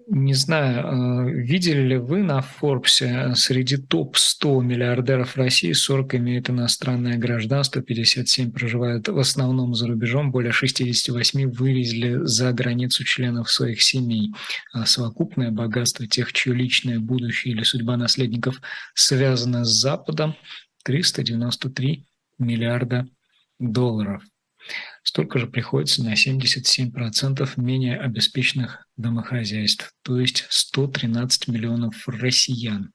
Не 0.09 0.35
знаю, 0.35 1.27
э, 1.29 1.31
видели 1.43 1.83
ли 1.83 1.97
вы 1.99 2.23
на 2.23 2.41
Форбсе 2.41 3.07
э, 3.07 3.35
среди 3.35 3.77
топ-100 3.77 4.63
миллиардеров 4.63 5.37
России 5.37 5.73
40 5.73 6.15
имеют 6.17 6.51
иностранное 6.51 7.19
гражданство, 7.19 7.83
57 7.83 8.53
проживают 8.53 9.09
в 9.09 9.19
основном 9.19 9.75
за 9.75 9.87
рубежом, 9.87 10.33
более 10.33 10.53
68 10.53 11.51
вывезли 11.51 12.25
за 12.25 12.53
границу 12.53 13.05
членов 13.05 13.51
своих 13.51 13.83
семей. 13.83 14.33
А 14.73 14.87
совокупное 14.87 15.51
богатство 15.51 16.07
тех, 16.07 16.33
чье 16.33 16.55
личное 16.55 16.99
будущее 16.99 17.55
или 17.55 17.63
судьба 17.63 17.97
наследников 17.97 18.61
связана 18.95 19.65
с 19.65 19.69
Западом, 19.69 20.35
393 20.85 22.07
миллиарда 22.39 23.07
долларов. 23.59 24.23
Столько 25.05 25.39
же 25.39 25.47
приходится 25.47 26.03
на 26.03 26.15
77% 26.15 27.49
менее 27.57 28.01
обеспеченных 28.01 28.87
домохозяйств, 28.97 29.93
то 30.03 30.19
есть 30.19 30.47
113 30.49 31.49
миллионов 31.49 32.09
россиян. 32.09 32.91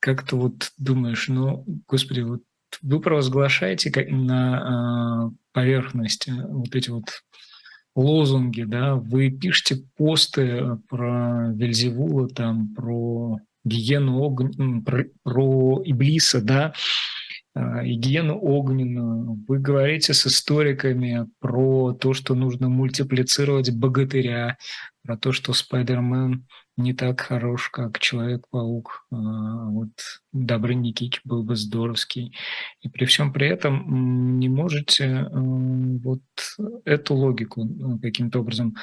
Как-то 0.00 0.36
вот 0.36 0.72
думаешь, 0.76 1.28
ну, 1.28 1.64
господи, 1.86 2.20
вот 2.20 2.42
вы 2.82 3.00
провозглашаете 3.00 3.90
на 4.10 5.30
э, 5.30 5.36
поверхности 5.52 6.32
вот 6.36 6.74
эти 6.74 6.90
вот 6.90 7.04
лозунги, 7.94 8.62
да, 8.62 8.96
вы 8.96 9.30
пишете 9.30 9.84
посты 9.96 10.78
про 10.88 11.52
Вельзевула, 11.54 12.28
там, 12.28 12.74
про 12.74 13.38
гиену, 13.64 14.34
про, 14.84 15.04
про 15.22 15.82
Иблиса, 15.84 16.42
да, 16.42 16.66
а, 16.66 16.74
гигиену 17.56 18.38
огненную, 18.40 19.44
вы 19.46 19.58
говорите 19.58 20.12
с 20.12 20.26
историками 20.26 21.26
про 21.38 21.92
то, 21.92 22.12
что 22.12 22.34
нужно 22.34 22.68
мультиплицировать 22.68 23.70
богатыря, 23.70 24.58
про 25.04 25.16
то, 25.16 25.32
что 25.32 25.52
Спайдермен 25.52 26.46
не 26.76 26.92
так 26.92 27.20
хорош, 27.20 27.68
как 27.70 27.98
Человек-паук. 28.00 29.06
А, 29.12 29.16
вот 29.16 29.90
Добрый 30.32 30.74
Никич 30.74 31.20
был 31.24 31.44
бы 31.44 31.54
здоровский. 31.54 32.36
И 32.80 32.88
при 32.88 33.04
всем 33.04 33.32
при 33.32 33.46
этом 33.46 34.38
не 34.40 34.48
можете 34.48 35.04
э, 35.04 35.28
вот 35.32 36.22
эту 36.84 37.14
логику 37.14 37.68
каким-то 38.02 38.40
образом 38.40 38.74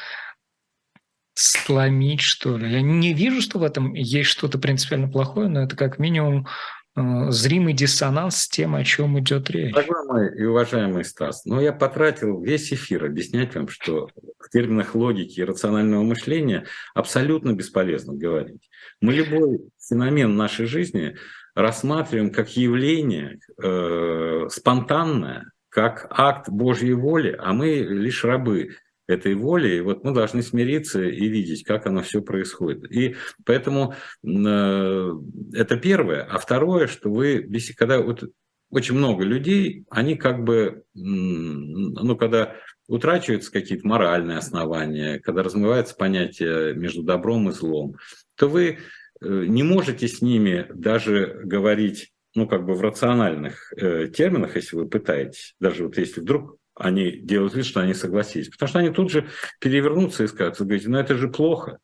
сломить, 1.34 2.22
что 2.22 2.57
ли. 2.57 2.72
Я 2.72 2.82
не 2.82 3.13
вижу, 3.13 3.41
что 3.41 3.59
в 3.59 3.63
этом 3.63 3.93
есть 3.93 4.30
что-то 4.30 4.59
принципиально 4.59 5.09
плохое, 5.09 5.49
но 5.49 5.61
это 5.61 5.76
как 5.76 5.99
минимум 5.99 6.47
зримый 6.96 7.74
диссонанс 7.74 8.38
с 8.38 8.50
тем, 8.50 8.76
о 8.76 8.84
чем 8.84 9.18
идет 9.20 9.50
речь. 9.50 9.74
Мой 10.08 10.38
и 10.38 10.44
уважаемый 10.44 11.06
Стас, 11.06 11.46
но 11.46 11.62
я 11.62 11.72
потратил 11.72 12.42
весь 12.42 12.74
эфир 12.74 13.06
объяснять 13.06 13.56
вам, 13.56 13.70
что 13.70 14.10
в 14.39 14.50
терминах 14.50 14.94
логики 14.96 15.39
и 15.39 15.44
рационального 15.44 16.04
мышления 16.04 16.66
абсолютно 16.94 17.54
бесполезно 17.54 18.14
говорить. 18.14 18.70
Мы 19.00 19.14
любой 19.14 19.62
феномен 19.80 20.36
нашей 20.36 20.66
жизни 20.66 21.16
рассматриваем 21.56 22.32
как 22.32 22.56
явление 22.58 23.39
э, 23.62 24.48
спонтанное, 24.50 25.52
как 25.70 26.08
акт 26.10 26.50
Божьей 26.50 26.94
воли, 26.94 27.36
а 27.39 27.54
мы 27.54 27.76
лишь 27.76 28.26
рабы 28.26 28.76
этой 29.12 29.36
воли, 29.36 29.76
и 29.76 29.82
вот 29.82 30.03
мы 30.03 30.14
должны 30.14 30.41
смириться 30.41 31.03
и 31.03 31.28
видеть, 31.28 31.64
как 31.64 31.86
оно 31.86 32.01
все 32.01 32.22
происходит. 32.22 32.91
И 32.91 33.16
поэтому 33.45 33.93
э, 34.24 35.12
это 35.53 35.78
первое. 35.78 36.24
А 36.24 36.38
второе, 36.39 36.88
что 36.88 37.12
вы, 37.12 37.47
когда 37.78 38.01
вот 38.01 38.24
очень 38.72 38.95
много 38.95 39.24
людей, 39.24 39.86
они 39.89 40.16
как 40.16 40.43
бы, 40.43 40.84
ну, 40.93 42.16
когда 42.16 42.55
утрачиваются 42.88 43.51
какие-то 43.51 43.88
моральные 43.88 44.38
основания, 44.38 45.20
когда 45.20 45.43
размывается 45.43 45.95
понятие 45.95 46.74
между 46.74 47.03
добром 47.03 47.49
и 47.49 47.51
злом, 47.51 47.97
то 48.36 48.47
вы 48.47 48.78
э, 49.22 49.45
не 49.47 49.64
можете 49.64 50.07
с 50.07 50.22
ними 50.22 50.68
даже 50.74 51.41
говорить 51.43 52.12
ну, 52.34 52.47
как 52.47 52.66
бы 52.66 52.76
в 52.76 52.82
рациональных 52.82 53.74
э, 53.76 54.07
терминах, 54.07 54.55
если 54.55 54.78
вы 54.78 54.88
пытаетесь, 54.88 55.55
даже 55.59 55.86
вот 55.86 55.97
если 55.97 56.22
вдруг 56.22 56.57
они 56.82 57.11
делают 57.11 57.53
вид, 57.53 57.65
что 57.65 57.82
они 57.82 57.93
согласились. 57.93 58.49
Потому 58.49 58.69
что 58.69 58.79
они 58.79 58.89
тут 58.89 59.11
же 59.11 59.27
перевернутся 59.59 60.23
и 60.23 60.27
скажут, 60.27 60.59
говорите, 60.59 60.89
ну 60.89 60.97
это 60.97 61.15
же 61.15 61.29
плохо, 61.29 61.79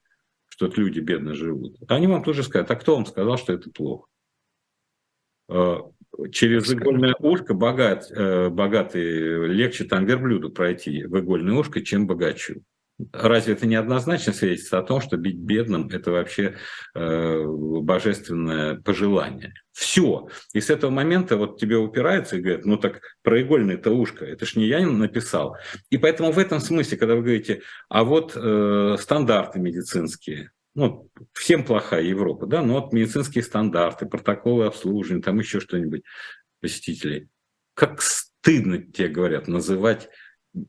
что 0.50 0.72
люди 0.76 1.00
бедно 1.00 1.34
живут. 1.34 1.78
Они 1.88 2.08
вам 2.08 2.24
тут 2.24 2.36
же 2.36 2.44
скажут, 2.44 2.72
а 2.72 2.76
кто 2.76 2.96
вам 2.96 3.06
сказал, 3.06 3.38
что 3.38 3.54
это 3.54 3.70
плохо? 3.70 4.08
А, 5.50 5.90
через 6.32 6.72
игольное 6.72 7.16
ушко 7.20 7.54
богат, 7.54 8.12
э, 8.12 8.50
богатый 8.50 9.48
легче 9.48 9.86
там 9.86 10.06
верблюду 10.06 10.50
пройти 10.50 11.04
в 11.04 11.20
игольное 11.20 11.56
ушко, 11.56 11.82
чем 11.82 12.08
богачу. 12.08 12.64
Разве 13.14 13.54
это 13.54 13.68
не 13.68 13.76
однозначно 13.76 14.34
свидетельство 14.34 14.80
о 14.80 14.84
том, 14.84 15.02
что 15.02 15.18
быть 15.18 15.36
бедным– 15.36 15.88
это 15.92 16.10
вообще 16.10 16.56
э, 16.96 17.44
божественное 17.46 18.82
пожелание? 18.82 19.54
Все. 19.72 20.30
И 20.54 20.62
с 20.62 20.72
этого 20.72 20.90
момента 20.90 21.38
вот 21.38 21.60
тебе 21.60 21.78
упираются 21.78 22.38
и 22.38 22.42
говорят, 22.42 22.66
ну 22.66 22.78
так 22.78 23.02
про 23.22 23.40
игольное-то 23.40 23.92
ушко, 23.92 24.26
это 24.26 24.48
ж 24.48 24.56
не 24.56 24.66
я 24.66 24.80
написал. 24.86 25.58
И 25.92 26.00
поэтому 26.00 26.32
в 26.32 26.40
этом 26.40 26.60
смысле, 26.60 26.98
когда 26.98 27.16
вы 27.16 27.22
говорите, 27.22 27.62
а 27.88 28.04
вот 28.04 28.34
э, 28.36 28.96
стандарты 29.00 29.60
медицинские, 29.60 30.50
ну, 30.74 31.08
всем 31.34 31.64
плохая 31.64 32.02
Европа, 32.02 32.48
да, 32.48 32.64
но 32.64 32.82
вот 32.82 32.94
медицинские 32.94 33.44
стандарты, 33.44 34.08
протоколы 34.08 34.66
обслуживания, 34.66 35.22
там 35.22 35.38
еще 35.38 35.60
что-нибудь 35.60 36.02
посетителей. 36.62 37.28
Как 37.76 38.02
стыдно 38.02 38.80
тебе 38.80 39.10
говорят 39.10 39.48
называть 39.48 40.10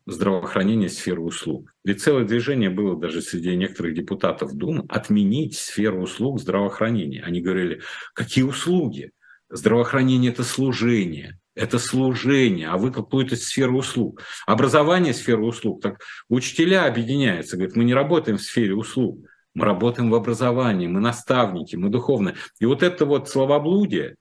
здравоохранения 0.07 0.89
сферу 0.89 1.24
услуг. 1.24 1.72
Ведь 1.84 2.03
целое 2.03 2.24
движение 2.24 2.70
было 2.70 2.99
даже 2.99 3.22
среди 3.22 3.57
некоторых 3.57 3.95
депутатов 3.95 4.55
Думы 4.55 4.84
отменить 4.89 5.57
сферу 5.57 6.03
услуг 6.03 6.41
здравоохранения. 6.41 7.22
Они 7.22 7.41
говорили, 7.41 7.82
какие 8.14 8.45
услуги? 8.45 9.12
Здравоохранение– 9.51 10.30
это 10.32 10.45
служение, 10.45 11.39
это 11.55 11.78
служение, 11.78 12.68
а 12.68 12.76
вы 12.76 12.93
какую-то 12.93 13.36
сферу 13.36 13.78
услуг. 13.78 14.22
Образование– 14.47 15.12
сфера 15.14 15.41
услуг. 15.41 15.82
Так 15.82 16.01
учителя 16.28 16.84
объединяются, 16.84 17.57
говорят, 17.57 17.76
мы 17.76 17.84
не 17.84 17.95
работаем 17.95 18.36
в 18.36 18.43
сфере 18.43 18.74
услуг, 18.74 19.26
мы 19.55 19.64
работаем 19.64 20.11
в 20.11 20.14
образовании, 20.14 20.86
мы 20.86 21.01
наставники, 21.01 21.76
мы 21.76 21.89
духовные. 21.89 22.34
И 22.61 22.66
вот 22.66 22.82
это 22.82 23.07
вот 23.07 23.28
словоблудие, 23.28 24.16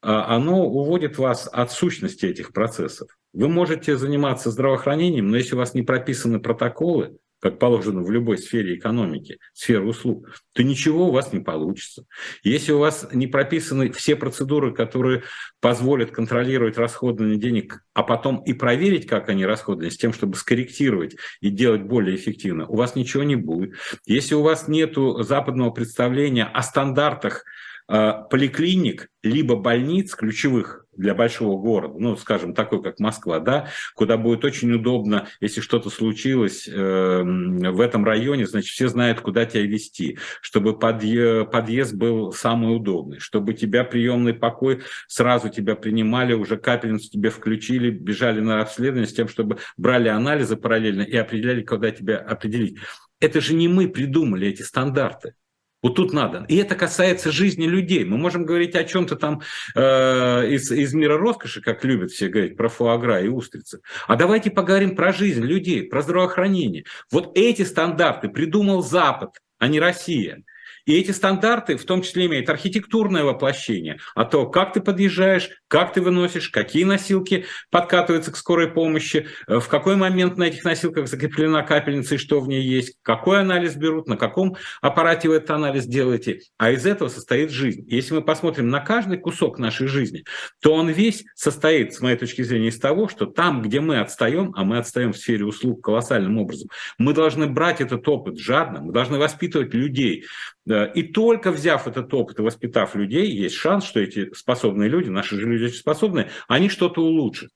а, 0.00 0.36
оно 0.36 0.66
уводит 0.66 1.18
вас 1.18 1.48
от 1.50 1.72
сущности 1.72 2.26
этих 2.26 2.52
процессов. 2.52 3.08
Вы 3.38 3.48
можете 3.48 3.96
заниматься 3.96 4.50
здравоохранением, 4.50 5.28
но 5.30 5.36
если 5.36 5.54
у 5.54 5.58
вас 5.58 5.72
не 5.72 5.82
прописаны 5.82 6.40
протоколы, 6.40 7.18
как 7.40 7.60
положено 7.60 8.02
в 8.02 8.10
любой 8.10 8.36
сфере 8.36 8.74
экономики, 8.74 9.38
сфере 9.52 9.82
услуг, 9.82 10.42
то 10.54 10.64
ничего 10.64 11.06
у 11.06 11.12
вас 11.12 11.32
не 11.32 11.38
получится. 11.38 12.04
Если 12.42 12.72
у 12.72 12.80
вас 12.80 13.06
не 13.12 13.28
прописаны 13.28 13.92
все 13.92 14.16
процедуры, 14.16 14.74
которые 14.74 15.22
позволят 15.60 16.10
контролировать 16.10 16.78
расходование 16.78 17.38
денег, 17.38 17.84
а 17.94 18.02
потом 18.02 18.42
и 18.42 18.54
проверить, 18.54 19.06
как 19.06 19.28
они 19.28 19.46
расходованы, 19.46 19.92
с 19.92 19.96
тем, 19.96 20.12
чтобы 20.12 20.34
скорректировать 20.34 21.14
и 21.40 21.50
делать 21.50 21.82
более 21.82 22.16
эффективно, 22.16 22.66
у 22.66 22.74
вас 22.74 22.96
ничего 22.96 23.22
не 23.22 23.36
будет. 23.36 23.74
Если 24.04 24.34
у 24.34 24.42
вас 24.42 24.66
нет 24.66 24.94
западного 25.20 25.70
представления 25.70 26.44
о 26.44 26.60
стандартах 26.62 27.44
поликлиник, 27.88 29.08
либо 29.22 29.56
больниц 29.56 30.14
ключевых 30.14 30.84
для 30.98 31.14
большого 31.14 31.58
города, 31.58 31.94
ну, 31.98 32.16
скажем, 32.16 32.52
такой, 32.52 32.82
как 32.82 32.98
Москва, 32.98 33.38
да, 33.38 33.68
куда 33.94 34.16
будет 34.16 34.44
очень 34.44 34.72
удобно, 34.72 35.28
если 35.40 35.60
что-то 35.60 35.90
случилось 35.90 36.68
э, 36.68 37.22
в 37.22 37.80
этом 37.80 38.04
районе, 38.04 38.46
значит, 38.46 38.70
все 38.70 38.88
знают, 38.88 39.20
куда 39.20 39.46
тебя 39.46 39.62
вести, 39.62 40.18
чтобы 40.42 40.76
подъезд, 40.76 41.50
подъезд 41.50 41.94
был 41.94 42.32
самый 42.32 42.74
удобный, 42.76 43.20
чтобы 43.20 43.54
тебя 43.54 43.84
приемный 43.84 44.34
покой, 44.34 44.82
сразу 45.06 45.48
тебя 45.48 45.76
принимали, 45.76 46.34
уже 46.34 46.56
капельницу 46.56 47.10
тебе 47.10 47.30
включили, 47.30 47.90
бежали 47.90 48.40
на 48.40 48.60
обследование 48.60 49.08
с 49.08 49.14
тем, 49.14 49.28
чтобы 49.28 49.58
брали 49.76 50.08
анализы 50.08 50.56
параллельно 50.56 51.02
и 51.02 51.16
определяли, 51.16 51.62
куда 51.62 51.92
тебя 51.92 52.18
определить. 52.18 52.76
Это 53.20 53.40
же 53.40 53.54
не 53.54 53.68
мы 53.68 53.88
придумали 53.88 54.48
эти 54.48 54.62
стандарты. 54.62 55.34
Вот 55.82 55.94
тут 55.94 56.12
надо. 56.12 56.44
И 56.48 56.56
это 56.56 56.74
касается 56.74 57.30
жизни 57.30 57.66
людей. 57.66 58.04
Мы 58.04 58.18
можем 58.18 58.44
говорить 58.44 58.74
о 58.74 58.82
чем-то 58.82 59.16
там 59.16 59.42
э, 59.76 60.50
из, 60.50 60.70
из 60.72 60.92
мира 60.92 61.16
роскоши, 61.16 61.60
как 61.60 61.84
любят 61.84 62.10
все 62.10 62.28
говорить, 62.28 62.56
про 62.56 62.68
фуагра 62.68 63.20
и 63.20 63.28
устрицы. 63.28 63.80
А 64.08 64.16
давайте 64.16 64.50
поговорим 64.50 64.96
про 64.96 65.12
жизнь 65.12 65.42
людей, 65.42 65.84
про 65.84 66.02
здравоохранение. 66.02 66.84
Вот 67.12 67.36
эти 67.36 67.62
стандарты 67.62 68.28
придумал 68.28 68.82
Запад, 68.82 69.38
а 69.58 69.68
не 69.68 69.78
Россия. 69.78 70.42
И 70.88 70.94
эти 70.94 71.10
стандарты 71.10 71.76
в 71.76 71.84
том 71.84 72.00
числе 72.00 72.24
имеют 72.26 72.48
архитектурное 72.48 73.22
воплощение, 73.22 73.98
а 74.14 74.24
то, 74.24 74.46
как 74.46 74.72
ты 74.72 74.80
подъезжаешь, 74.80 75.50
как 75.68 75.92
ты 75.92 76.00
выносишь, 76.00 76.48
какие 76.48 76.84
носилки 76.84 77.44
подкатываются 77.70 78.32
к 78.32 78.38
скорой 78.38 78.68
помощи, 78.68 79.26
э, 79.46 79.58
в 79.58 79.68
какой 79.68 79.96
момент 79.96 80.38
на 80.38 80.44
этих 80.44 80.64
носилках 80.64 81.06
закреплена 81.06 81.62
капельница 81.62 82.14
и 82.14 82.18
что 82.18 82.40
в 82.40 82.48
ней 82.48 82.62
есть, 82.62 82.96
какой 83.02 83.40
анализ 83.40 83.76
берут, 83.76 84.08
на 84.08 84.16
каком 84.16 84.56
аппарате 84.80 85.28
вы 85.28 85.34
этот 85.34 85.50
анализ 85.50 85.84
делаете. 85.84 86.40
А 86.56 86.70
из 86.70 86.86
этого 86.86 87.10
состоит 87.10 87.50
жизнь. 87.50 87.84
если 87.86 88.14
мы 88.14 88.22
посмотрим 88.22 88.70
на 88.70 88.80
каждый 88.80 89.18
кусок 89.18 89.58
нашей 89.58 89.88
жизни, 89.88 90.24
то 90.62 90.72
он 90.72 90.88
весь 90.88 91.22
состоит, 91.34 91.92
с 91.92 92.00
моей 92.00 92.16
точки 92.16 92.40
зрения, 92.40 92.68
из 92.68 92.78
того, 92.78 93.08
что 93.08 93.26
там, 93.26 93.60
где 93.60 93.80
мы 93.80 94.00
отстаем, 94.00 94.54
а 94.56 94.64
мы 94.64 94.78
отстаем 94.78 95.12
в 95.12 95.18
сфере 95.18 95.44
услуг 95.44 95.84
колоссальным 95.84 96.38
образом, 96.38 96.70
мы 96.96 97.12
должны 97.12 97.46
брать 97.46 97.82
этот 97.82 98.08
опыт 98.08 98.38
жадно, 98.38 98.80
мы 98.80 98.94
должны 98.94 99.18
воспитывать 99.18 99.74
людей, 99.74 100.24
и 100.68 101.02
только 101.02 101.50
взяв 101.50 101.86
этот 101.88 102.12
опыт 102.12 102.38
и 102.38 102.42
воспитав 102.42 102.94
людей, 102.94 103.30
есть 103.30 103.54
шанс, 103.54 103.84
что 103.84 104.00
эти 104.00 104.32
способные 104.34 104.88
люди, 104.88 105.08
наши 105.08 105.36
же 105.36 105.48
люди 105.48 105.64
очень 105.64 105.78
способные, 105.78 106.30
они 106.46 106.68
что-то 106.68 107.02
улучшат. 107.02 107.50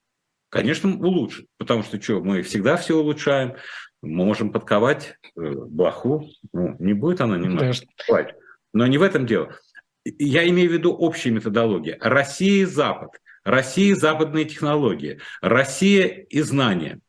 Конечно, 0.49 0.91
улучшат, 0.91 1.47
потому 1.59 1.83
что 1.83 2.01
что, 2.01 2.21
мы 2.21 2.43
всегда 2.43 2.77
все 2.77 2.97
улучшаем, 2.97 3.55
мы 4.03 4.25
можем 4.25 4.51
подковать 4.51 5.17
э, 5.37 5.41
блоху, 5.41 6.29
ну, 6.53 6.77
не 6.79 6.93
будет 6.93 7.21
она 7.21 7.39
немного 7.39 7.73
подковать. 7.97 8.35
Но 8.73 8.87
не 8.87 8.99
в 8.99 9.03
этом 9.03 9.27
дело. 9.27 9.57
Я 10.05 10.49
имею 10.49 10.71
в 10.71 10.73
виду 10.73 10.93
общие 10.93 11.33
методологии. 11.33 11.97
Россия 12.01 12.63
и 12.63 12.65
Запад, 12.65 13.13
Россия 13.45 13.93
и 13.93 13.95
западные 13.95 14.45
технологии, 14.45 15.21
Россия 15.41 16.07
и 16.07 16.41
знания. 16.41 17.01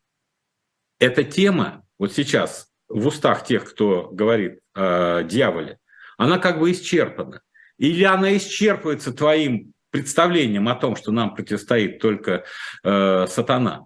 Эта 0.99 1.23
тема 1.23 1.85
вот 1.97 2.13
сейчас 2.13 2.69
в 2.87 3.07
устах 3.07 3.45
тех, 3.45 3.69
кто 3.69 4.09
говорит 4.11 4.59
о 4.73 5.23
дьяволе, 5.23 5.79
она 6.17 6.37
как 6.37 6.59
бы 6.59 6.71
исчерпана. 6.71 7.41
Или 7.77 8.03
она 8.03 8.35
исчерпывается 8.35 9.13
твоим 9.13 9.73
представлением 9.89 10.67
о 10.69 10.75
том, 10.75 10.95
что 10.95 11.11
нам 11.11 11.35
противостоит 11.35 11.99
только 11.99 12.45
э, 12.83 13.27
сатана. 13.27 13.85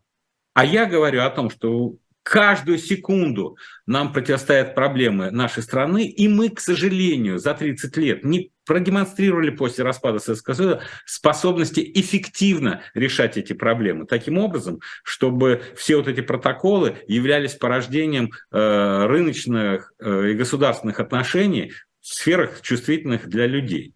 А 0.53 0.65
я 0.65 0.85
говорю 0.85 1.21
о 1.21 1.29
том, 1.29 1.49
что 1.49 1.95
каждую 2.23 2.77
секунду 2.77 3.57
нам 3.85 4.11
противостоят 4.11 4.75
проблемы 4.75 5.31
нашей 5.31 5.63
страны, 5.63 6.05
и 6.05 6.27
мы, 6.27 6.49
к 6.49 6.59
сожалению, 6.59 7.39
за 7.39 7.53
30 7.53 7.95
лет 7.97 8.23
не 8.25 8.51
продемонстрировали 8.65 9.49
после 9.49 9.85
распада 9.85 10.19
Советского 10.19 10.53
Союза 10.53 10.81
способности 11.05 11.89
эффективно 11.95 12.81
решать 12.93 13.37
эти 13.37 13.53
проблемы. 13.53 14.05
Таким 14.05 14.37
образом, 14.37 14.81
чтобы 15.03 15.61
все 15.75 15.95
вот 15.95 16.09
эти 16.09 16.19
протоколы 16.19 16.97
являлись 17.07 17.55
порождением 17.55 18.31
э, 18.51 19.05
рыночных 19.07 19.93
э, 19.99 20.31
и 20.31 20.33
государственных 20.33 20.99
отношений, 20.99 21.71
сферах, 22.13 22.61
чувствительных 22.61 23.27
для 23.27 23.47
людей. 23.47 23.93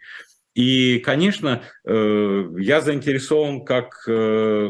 И, 0.53 0.99
конечно, 0.99 1.63
э, 1.85 2.49
я 2.59 2.81
заинтересован, 2.81 3.63
как, 3.63 4.03
э, 4.07 4.69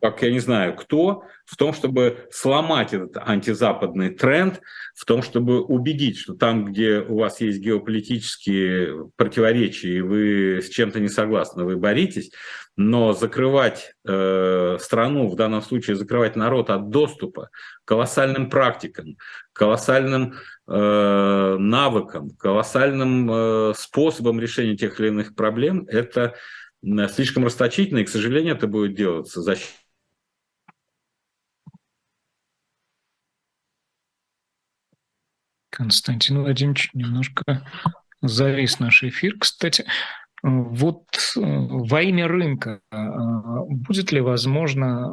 как 0.00 0.22
я 0.22 0.32
не 0.32 0.40
знаю 0.40 0.74
кто, 0.74 1.22
в 1.44 1.56
том, 1.56 1.72
чтобы 1.72 2.26
сломать 2.32 2.92
этот 2.92 3.16
антизападный 3.16 4.10
тренд, 4.10 4.60
в 4.96 5.04
том, 5.04 5.22
чтобы 5.22 5.62
убедить, 5.62 6.18
что 6.18 6.34
там, 6.34 6.64
где 6.64 6.98
у 6.98 7.18
вас 7.18 7.40
есть 7.40 7.60
геополитические 7.60 9.10
противоречия, 9.14 9.98
и 9.98 10.00
вы 10.00 10.60
с 10.60 10.68
чем-то 10.70 10.98
не 10.98 11.08
согласны, 11.08 11.62
вы 11.62 11.76
боритесь, 11.76 12.32
но 12.76 13.12
закрывать 13.12 13.94
э, 14.06 14.78
страну, 14.80 15.28
в 15.28 15.36
данном 15.36 15.62
случае 15.62 15.96
закрывать 15.96 16.36
народ 16.36 16.70
от 16.70 16.90
доступа 16.90 17.50
к 17.84 17.88
колоссальным 17.88 18.50
практикам, 18.50 19.16
колоссальным 19.52 20.34
Э, 20.68 21.56
навыкам, 21.60 22.30
колоссальным 22.30 23.30
э, 23.30 23.74
способом 23.76 24.40
решения 24.40 24.76
тех 24.76 24.98
или 24.98 25.08
иных 25.08 25.36
проблем, 25.36 25.86
это 25.86 26.34
слишком 27.14 27.44
расточительно, 27.44 27.98
и, 27.98 28.04
к 28.04 28.08
сожалению, 28.08 28.56
это 28.56 28.66
будет 28.66 28.96
делаться 28.96 29.42
за 29.42 29.54
счет 29.54 29.70
Константин 35.70 36.40
Владимирович 36.40 36.90
немножко 36.94 37.44
завис 38.20 38.80
наш 38.80 39.04
эфир. 39.04 39.36
Кстати, 39.38 39.86
вот 40.46 41.06
э, 41.36 41.40
во 41.40 42.02
имя 42.02 42.28
рынка 42.28 42.80
будет 42.90 44.12
ли 44.12 44.20
возможно, 44.20 45.12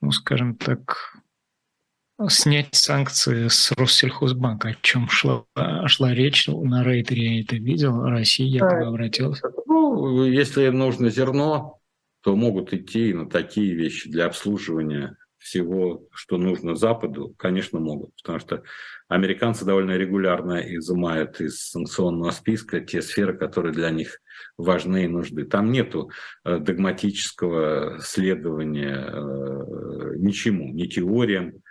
ну, 0.00 0.10
скажем 0.10 0.56
так, 0.56 1.16
снять 2.28 2.74
санкции 2.74 3.46
с 3.46 3.70
Россельхозбанка, 3.72 4.70
о 4.70 4.76
чем 4.82 5.08
шла, 5.08 5.44
шла 5.86 6.12
речь? 6.12 6.48
На 6.48 6.82
рейтере, 6.82 7.36
я 7.36 7.40
это 7.42 7.56
видел, 7.56 8.02
Россия 8.02 8.48
якобы 8.48 8.86
обратилась. 8.86 9.40
Ну, 9.66 10.24
если 10.24 10.68
нужно 10.68 11.10
зерно, 11.10 11.78
то 12.22 12.34
могут 12.34 12.72
идти 12.72 13.14
на 13.14 13.30
такие 13.30 13.74
вещи 13.74 14.10
для 14.10 14.26
обслуживания 14.26 15.16
всего, 15.38 16.08
что 16.12 16.38
нужно 16.38 16.74
Западу, 16.74 17.34
конечно, 17.38 17.78
могут, 17.78 18.16
потому 18.16 18.40
что 18.40 18.64
американцы 19.08 19.64
довольно 19.64 19.96
регулярно 19.96 20.58
изымают 20.76 21.40
из 21.40 21.60
санкционного 21.70 22.30
списка 22.30 22.80
те 22.80 23.02
сферы, 23.02 23.36
которые 23.36 23.72
для 23.72 23.90
них 23.90 24.20
важны 24.56 25.04
и 25.04 25.08
нужны. 25.08 25.44
Там 25.44 25.72
нету 25.72 26.10
э, 26.44 26.58
догматического 26.58 27.98
следования 28.00 28.96
э, 28.96 30.16
ничему, 30.16 30.72
ни 30.72 30.86
теориям, 30.86 31.62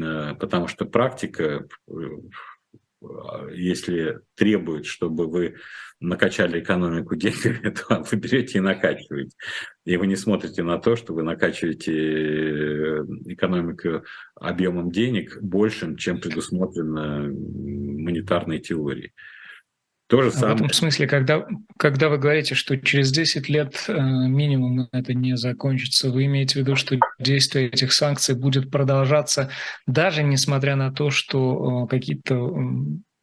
Э, 0.00 0.34
потому 0.38 0.68
что 0.68 0.84
практика, 0.84 1.66
если 3.52 4.20
требует, 4.34 4.86
чтобы 4.86 5.26
вы 5.26 5.56
накачали 6.00 6.60
экономику 6.60 7.16
деньгами, 7.16 7.74
то 7.88 8.02
вы 8.10 8.16
берете 8.16 8.58
и 8.58 8.60
накачиваете. 8.60 9.36
И 9.84 9.96
вы 9.96 10.06
не 10.06 10.16
смотрите 10.16 10.62
на 10.62 10.78
то, 10.78 10.96
что 10.96 11.14
вы 11.14 11.22
накачиваете 11.22 11.92
э, 11.92 13.04
экономику 13.26 14.04
объемом 14.34 14.90
денег 14.90 15.38
большим, 15.40 15.96
чем 15.96 16.20
предусмотрено 16.20 17.28
монетарной 17.28 18.58
теорией. 18.58 19.12
То 20.12 20.20
же 20.20 20.30
самое. 20.30 20.52
В 20.52 20.56
этом 20.56 20.70
смысле, 20.74 21.06
когда, 21.06 21.46
когда 21.78 22.10
вы 22.10 22.18
говорите, 22.18 22.54
что 22.54 22.76
через 22.76 23.10
10 23.12 23.48
лет 23.48 23.82
э, 23.88 23.94
минимум 23.94 24.86
это 24.92 25.14
не 25.14 25.38
закончится, 25.38 26.10
вы 26.10 26.26
имеете 26.26 26.52
в 26.52 26.56
виду, 26.56 26.76
что 26.76 26.98
действие 27.18 27.68
этих 27.68 27.94
санкций 27.94 28.34
будет 28.34 28.70
продолжаться, 28.70 29.48
даже 29.86 30.22
несмотря 30.22 30.76
на 30.76 30.92
то, 30.92 31.08
что 31.08 31.84
э, 31.84 31.88
какие-то 31.88 32.54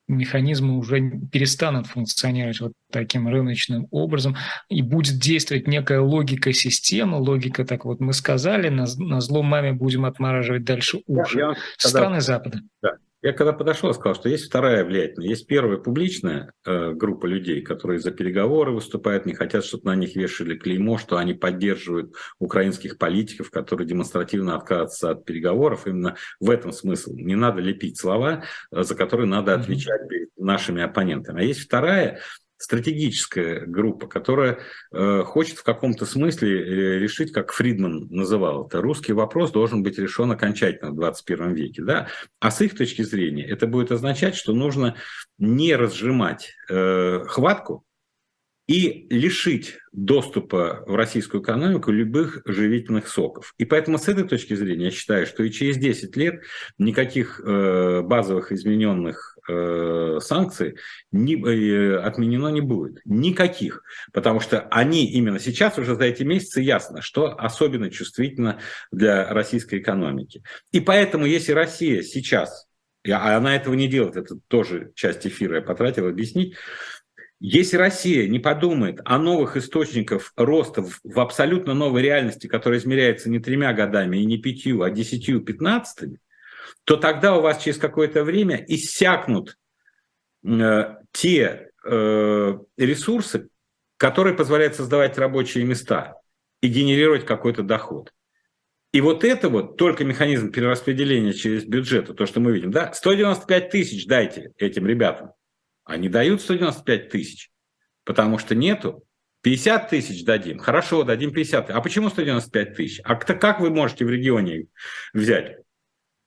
механизмы 0.08 0.80
уже 0.80 1.12
перестанут 1.32 1.86
функционировать 1.86 2.60
вот 2.60 2.74
таким 2.92 3.28
рыночным 3.28 3.88
образом, 3.92 4.36
и 4.68 4.82
будет 4.82 5.20
действовать 5.20 5.68
некая 5.68 6.00
логика 6.00 6.54
системы, 6.54 7.18
логика, 7.18 7.66
так 7.66 7.86
вот 7.86 8.00
мы 8.00 8.14
сказали, 8.14 8.70
на, 8.70 8.88
на 8.98 9.22
зло 9.22 9.44
маме 9.44 9.74
будем 9.74 10.06
отмораживать 10.06 10.64
дальше 10.64 11.02
уши. 11.06 11.38
Я, 11.38 11.50
я, 11.50 11.56
Страны 11.78 12.06
когда, 12.16 12.22
Запада. 12.22 12.62
Да, 12.82 12.94
я 13.22 13.34
когда 13.34 13.52
подошел, 13.52 13.94
сказал, 13.94 14.16
что 14.16 14.30
есть 14.30 14.46
вторая 14.46 14.86
влиятельная. 14.86 15.28
Есть 15.28 15.46
первая 15.46 15.78
публичная 15.78 16.54
э, 16.66 16.94
группа 16.94 17.26
людей, 17.26 17.62
которые 17.62 18.00
за 18.00 18.12
переговоры 18.12 18.72
выступают, 18.72 19.26
не 19.26 19.34
хотят, 19.34 19.66
чтобы 19.66 19.86
на 19.86 19.96
них 19.96 20.16
вешали 20.16 20.58
клеймо, 20.58 20.98
что 20.98 21.18
они 21.18 21.34
поддерживают 21.34 22.16
украинских 22.40 22.98
политиков, 22.98 23.52
которые 23.52 23.88
демонстративно 23.88 24.56
отказываются 24.56 25.12
от 25.12 25.26
переговоров. 25.26 25.86
Именно 25.86 26.16
в 26.40 26.50
этом 26.50 26.72
смысл. 26.72 27.14
Не 27.14 27.36
надо 27.36 27.62
лепить 27.62 28.00
слова, 28.00 28.44
э, 28.72 28.84
за 28.84 28.96
которые 28.96 29.28
надо 29.28 29.54
отвечать 29.54 30.08
перед 30.08 30.30
нашими 30.38 30.82
оппонентами. 30.82 31.42
А 31.42 31.44
есть 31.44 31.62
вторая 31.62 32.22
стратегическая 32.60 33.66
группа, 33.66 34.06
которая 34.06 34.60
э, 34.92 35.24
хочет 35.24 35.58
в 35.58 35.64
каком-то 35.64 36.06
смысле 36.06 36.60
э, 36.60 37.00
решить, 37.00 37.32
как 37.32 37.54
Фридман 37.54 38.08
называл 38.10 38.68
это, 38.68 38.82
русский 38.82 39.14
вопрос 39.14 39.52
должен 39.52 39.82
быть 39.82 39.98
решен 39.98 40.30
окончательно 40.32 40.92
в 40.92 40.96
21 40.96 41.54
веке. 41.54 41.82
Да? 41.84 42.08
А 42.40 42.52
с 42.52 42.62
их 42.62 42.78
точки 42.78 43.02
зрения 43.02 43.46
это 43.46 43.66
будет 43.66 43.92
означать, 43.92 44.36
что 44.36 44.54
нужно 44.54 44.96
не 45.38 45.74
разжимать 45.76 46.52
э, 46.70 47.24
хватку 47.28 47.86
и 48.70 49.08
лишить 49.10 49.80
доступа 49.94 50.84
в 50.86 50.94
российскую 50.94 51.42
экономику 51.42 51.92
любых 51.92 52.44
живительных 52.46 53.08
соков. 53.08 53.56
И 53.58 53.66
поэтому 53.66 53.98
с 53.98 54.08
этой 54.08 54.26
точки 54.26 54.54
зрения 54.54 54.86
я 54.86 54.92
считаю, 54.92 55.26
что 55.26 55.44
и 55.44 55.50
через 55.50 55.78
10 55.78 56.16
лет 56.18 56.44
никаких 56.78 57.42
э, 57.44 58.02
базовых 58.04 58.52
измененных 58.52 59.39
э, 59.50 60.20
санкций 60.22 60.76
не, 61.12 61.36
э, 61.36 61.98
отменено 62.00 62.50
не 62.50 62.62
будет. 62.62 63.00
Никаких. 63.06 63.84
Потому 64.14 64.40
что 64.40 64.62
они 64.72 65.12
именно 65.12 65.40
сейчас 65.40 65.78
уже 65.78 65.96
за 65.96 66.06
эти 66.06 66.24
месяцы 66.24 66.62
ясно, 66.62 67.02
что 67.02 67.36
особенно 67.38 67.90
чувствительно 67.90 68.60
для 68.92 69.28
российской 69.34 69.80
экономики. 69.80 70.44
И 70.72 70.80
поэтому, 70.80 71.26
если 71.26 71.52
Россия 71.52 72.02
сейчас, 72.04 72.68
а 73.08 73.36
она 73.36 73.56
этого 73.56 73.74
не 73.74 73.88
делает, 73.88 74.16
это 74.16 74.38
тоже 74.48 74.92
часть 74.96 75.26
эфира 75.26 75.56
я 75.56 75.62
потратил 75.62 76.08
объяснить, 76.08 76.56
если 77.42 77.78
Россия 77.78 78.28
не 78.28 78.40
подумает 78.40 79.00
о 79.06 79.18
новых 79.18 79.56
источниках 79.56 80.34
роста 80.36 80.84
в, 80.84 81.20
абсолютно 81.20 81.74
новой 81.74 82.02
реальности, 82.02 82.48
которая 82.48 82.80
измеряется 82.80 83.30
не 83.30 83.40
тремя 83.40 83.72
годами 83.72 84.18
и 84.18 84.26
не 84.26 84.38
пятью, 84.38 84.82
а 84.82 84.90
десятью, 84.90 85.40
пятнадцатыми, 85.40 86.20
то 86.84 86.98
тогда 86.98 87.36
у 87.36 87.42
вас 87.42 87.62
через 87.64 87.78
какое-то 87.78 88.24
время 88.24 88.64
иссякнут 88.68 89.58
э, 90.46 90.96
те 91.12 91.72
э, 91.84 92.60
ресурсы, 92.78 93.50
которые 93.98 94.36
позволяют 94.36 94.76
создавать 94.76 95.18
рабочие 95.18 95.64
места 95.66 96.16
и 96.62 96.68
генерировать 96.68 97.26
какой-то 97.26 97.64
доход. 97.64 98.14
И 98.92 99.02
вот 99.02 99.24
это 99.24 99.50
вот 99.50 99.78
только 99.78 100.04
механизм 100.04 100.52
перераспределения 100.52 101.34
через 101.34 101.64
бюджет, 101.64 102.16
то, 102.16 102.26
что 102.26 102.40
мы 102.40 102.52
видим, 102.52 102.72
да, 102.72 102.92
195 102.92 103.70
тысяч 103.70 104.08
дайте 104.08 104.52
этим 104.58 104.88
ребятам. 104.88 105.32
Они 105.84 106.10
дают 106.10 106.42
195 106.42 107.10
тысяч, 107.10 107.52
потому 108.04 108.38
что 108.38 108.56
нету. 108.56 109.04
50 109.42 109.90
тысяч 109.90 110.26
дадим. 110.26 110.60
Хорошо, 110.60 111.04
дадим 111.04 111.32
50. 111.32 111.70
А 111.70 111.82
почему 111.82 112.10
195 112.10 112.76
тысяч? 112.76 113.00
А 113.06 113.16
как 113.16 113.60
вы 113.60 113.70
можете 113.70 114.06
в 114.06 114.10
регионе 114.10 114.66
взять? 115.14 115.58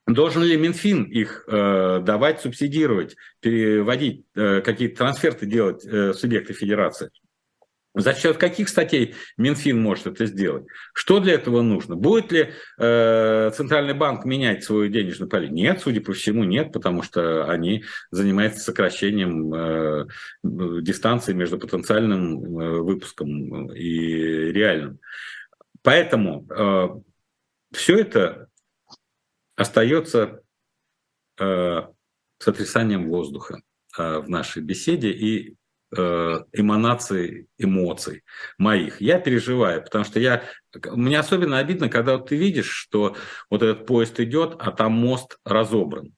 Должен 0.07 0.43
ли 0.43 0.57
Минфин 0.57 1.05
их 1.05 1.45
э, 1.47 2.01
давать, 2.03 2.41
субсидировать, 2.41 3.17
переводить, 3.41 4.25
э, 4.35 4.61
какие-то 4.61 4.97
трансферты 4.97 5.47
делать 5.47 5.85
э, 5.85 6.13
субъекты 6.13 6.55
федерации? 6.55 7.11
За 7.95 8.15
счет 8.15 8.39
каких 8.39 8.71
статей 8.71 9.15
Минфин 9.37 9.81
может 9.81 10.07
это 10.07 10.25
сделать? 10.25 10.65
Что 10.95 11.21
для 11.21 11.35
этого 11.35 11.61
нужно? 11.61 11.95
Будет 11.95 12.33
ли 12.33 12.53
э, 12.79 13.51
Центральный 13.55 13.93
банк 13.93 14.25
менять 14.25 14.65
свою 14.65 14.89
денежную 14.89 15.29
политику? 15.29 15.57
Нет, 15.57 15.81
судя 15.81 16.01
по 16.01 16.15
всему, 16.15 16.43
нет, 16.45 16.73
потому 16.73 17.03
что 17.03 17.45
они 17.51 17.85
занимаются 18.11 18.61
сокращением 18.61 19.53
э, 19.55 20.07
дистанции 20.43 21.35
между 21.35 21.59
потенциальным 21.59 22.59
э, 22.59 22.79
выпуском 22.81 23.71
и 23.73 24.51
реальным. 24.53 24.99
Поэтому 25.83 26.47
э, 26.49 26.89
все 27.73 27.99
это 27.99 28.49
остается 29.63 30.43
э, 31.41 31.83
сотрясанием 32.39 33.09
воздуха 33.09 33.63
э, 33.99 34.19
в 34.19 34.29
нашей 34.29 34.63
беседе 34.63 35.11
и 35.11 35.57
Э, 35.95 36.45
эманации 36.55 37.49
эмоций 37.59 38.25
моих. 38.57 39.03
Я 39.03 39.19
переживаю, 39.19 39.83
потому 39.85 40.07
что 40.07 40.21
я, 40.21 40.43
мне 40.87 41.19
особенно 41.19 41.59
обидно, 41.59 41.91
когда 41.91 42.17
вот 42.17 42.31
ты 42.31 42.37
видишь, 42.37 42.71
что 42.71 43.15
вот 43.51 43.63
этот 43.63 43.85
поезд 43.85 44.19
идет, 44.19 44.57
а 44.59 44.73
там 44.73 44.93
мост 44.93 45.37
разобран 45.45 46.15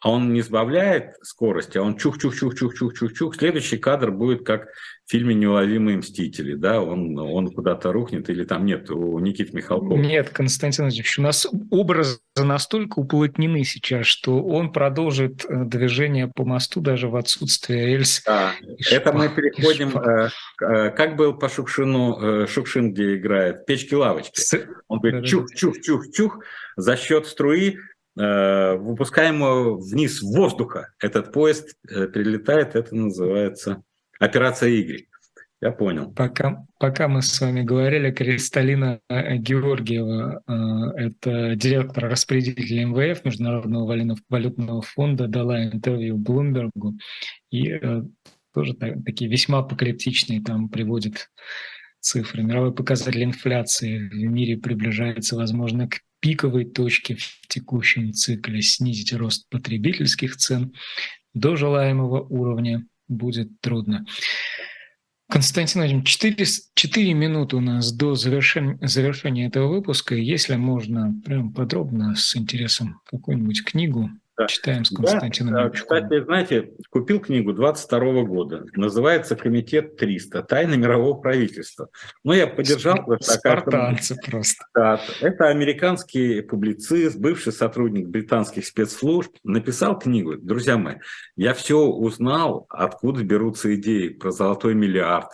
а 0.00 0.10
он 0.10 0.32
не 0.32 0.42
сбавляет 0.42 1.16
скорости, 1.22 1.76
а 1.76 1.82
он 1.82 1.96
чух-чух-чух-чух-чух-чух-чух. 1.96 3.34
Следующий 3.34 3.78
кадр 3.78 4.12
будет 4.12 4.44
как 4.44 4.68
в 5.04 5.10
фильме 5.10 5.34
«Неуловимые 5.34 5.96
мстители», 5.96 6.54
да, 6.54 6.80
он, 6.82 7.18
он 7.18 7.50
куда-то 7.50 7.92
рухнет 7.92 8.28
или 8.30 8.44
там 8.44 8.64
нет 8.64 8.90
у 8.90 9.18
Никиты 9.18 9.56
Михалкова. 9.56 9.96
Нет, 9.96 10.28
Константин 10.28 10.84
Владимирович, 10.84 11.18
у 11.18 11.22
нас 11.22 11.48
образы 11.70 12.18
настолько 12.36 13.00
уплотнены 13.00 13.64
сейчас, 13.64 14.06
что 14.06 14.40
он 14.42 14.70
продолжит 14.70 15.44
э, 15.44 15.64
движение 15.64 16.28
по 16.28 16.44
мосту 16.44 16.80
даже 16.80 17.08
в 17.08 17.16
отсутствие 17.16 17.86
рельс. 17.86 18.22
Да, 18.24 18.52
это 18.92 19.12
мы 19.12 19.30
переходим, 19.30 19.98
э, 19.98 20.28
э, 20.62 20.90
как 20.90 21.16
был 21.16 21.34
по 21.34 21.48
Шукшину, 21.48 22.46
Шукшин, 22.46 22.92
где 22.92 23.16
играет, 23.16 23.66
печки-лавочки. 23.66 24.40
Он 24.86 25.00
говорит 25.00 25.24
чух-чух-чух-чух, 25.24 26.40
за 26.76 26.96
счет 26.96 27.26
струи 27.26 27.78
Э, 28.18 28.74
выпускаемого 28.74 29.78
вниз 29.78 30.22
воздуха. 30.22 30.92
Этот 30.98 31.32
поезд 31.32 31.76
э, 31.88 32.08
прилетает, 32.08 32.74
это 32.74 32.92
называется 32.96 33.84
операция 34.18 34.70
«Игрь». 34.70 35.04
Я 35.60 35.70
понял. 35.70 36.10
Пока, 36.12 36.64
пока 36.80 37.06
мы 37.06 37.22
с 37.22 37.40
вами 37.40 37.62
говорили, 37.62 38.10
Кристалина 38.10 38.98
э, 39.08 39.36
Георгиева, 39.36 40.42
это 40.96 41.54
директор 41.54 42.10
распределителя 42.10 42.86
МВФ, 42.86 43.24
Международного 43.24 43.86
валютного 44.28 44.82
фонда, 44.82 45.28
дала 45.28 45.64
интервью 45.66 46.16
Блумбергу 46.16 46.94
и 47.50 47.80
тоже 48.52 48.74
такие 48.74 49.30
весьма 49.30 49.58
апокалиптичные 49.58 50.42
там 50.42 50.68
приводит 50.68 51.30
цифры. 52.00 52.42
Мировой 52.42 52.74
показатель 52.74 53.22
инфляции 53.22 54.08
в 54.08 54.14
мире 54.14 54.56
приближается, 54.56 55.36
возможно, 55.36 55.88
к 55.88 56.00
пиковой 56.20 56.64
точке 56.64 57.16
в 57.16 57.46
текущем 57.48 58.12
цикле, 58.12 58.62
снизить 58.62 59.12
рост 59.12 59.48
потребительских 59.48 60.36
цен 60.36 60.72
до 61.34 61.56
желаемого 61.56 62.20
уровня 62.20 62.86
будет 63.08 63.60
трудно. 63.60 64.04
Константин 65.30 65.82
Владимирович, 65.82 66.08
4, 66.08 66.46
4 66.74 67.12
минуты 67.12 67.56
у 67.56 67.60
нас 67.60 67.92
до 67.92 68.14
завершения, 68.14 68.78
завершения 68.80 69.46
этого 69.46 69.68
выпуска. 69.68 70.14
Если 70.14 70.56
можно, 70.56 71.14
прям 71.24 71.52
подробно, 71.52 72.14
с 72.16 72.34
интересом, 72.34 73.00
какую-нибудь 73.04 73.62
книгу. 73.62 74.08
Читаем 74.46 74.84
с 74.84 74.90
Константином 74.90 75.54
да, 75.54 75.70
Кстати, 75.70 76.22
знаете, 76.22 76.70
купил 76.90 77.20
книгу 77.20 77.52
22 77.52 78.22
года. 78.22 78.64
Называется 78.74 79.34
«Комитет 79.34 79.96
300. 79.96 80.42
Тайны 80.42 80.76
мирового 80.76 81.14
правительства». 81.14 81.88
Ну, 82.22 82.32
я 82.32 82.46
поддержал. 82.46 82.96
Спартанцы 83.20 84.14
это, 84.14 84.30
просто. 84.30 84.64
Да, 84.74 85.00
это 85.20 85.48
американский 85.48 86.42
публицист, 86.42 87.18
бывший 87.18 87.52
сотрудник 87.52 88.06
британских 88.08 88.66
спецслужб. 88.66 89.32
Написал 89.42 89.98
книгу. 89.98 90.36
Друзья 90.36 90.76
мои, 90.76 90.96
я 91.36 91.54
все 91.54 91.80
узнал, 91.80 92.66
откуда 92.68 93.24
берутся 93.24 93.74
идеи 93.74 94.08
про 94.08 94.30
золотой 94.30 94.74
миллиард, 94.74 95.30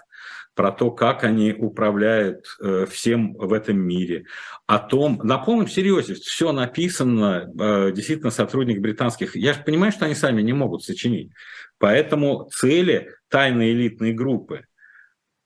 про 0.54 0.70
то, 0.70 0.90
как 0.90 1.24
они 1.24 1.52
управляют 1.52 2.46
э, 2.60 2.86
всем 2.88 3.34
в 3.34 3.52
этом 3.52 3.78
мире, 3.78 4.24
о 4.66 4.78
том, 4.78 5.20
на 5.22 5.38
полном 5.38 5.68
серьезе, 5.68 6.14
все 6.14 6.52
написано, 6.52 7.50
э, 7.58 7.92
действительно, 7.92 8.30
сотрудник 8.30 8.80
британских, 8.80 9.36
я 9.36 9.52
же 9.52 9.62
понимаю, 9.64 9.92
что 9.92 10.04
они 10.06 10.14
сами 10.14 10.42
не 10.42 10.52
могут 10.52 10.84
сочинить, 10.84 11.32
поэтому 11.78 12.48
цели 12.52 13.10
тайной 13.28 13.72
элитной 13.72 14.12
группы, 14.12 14.64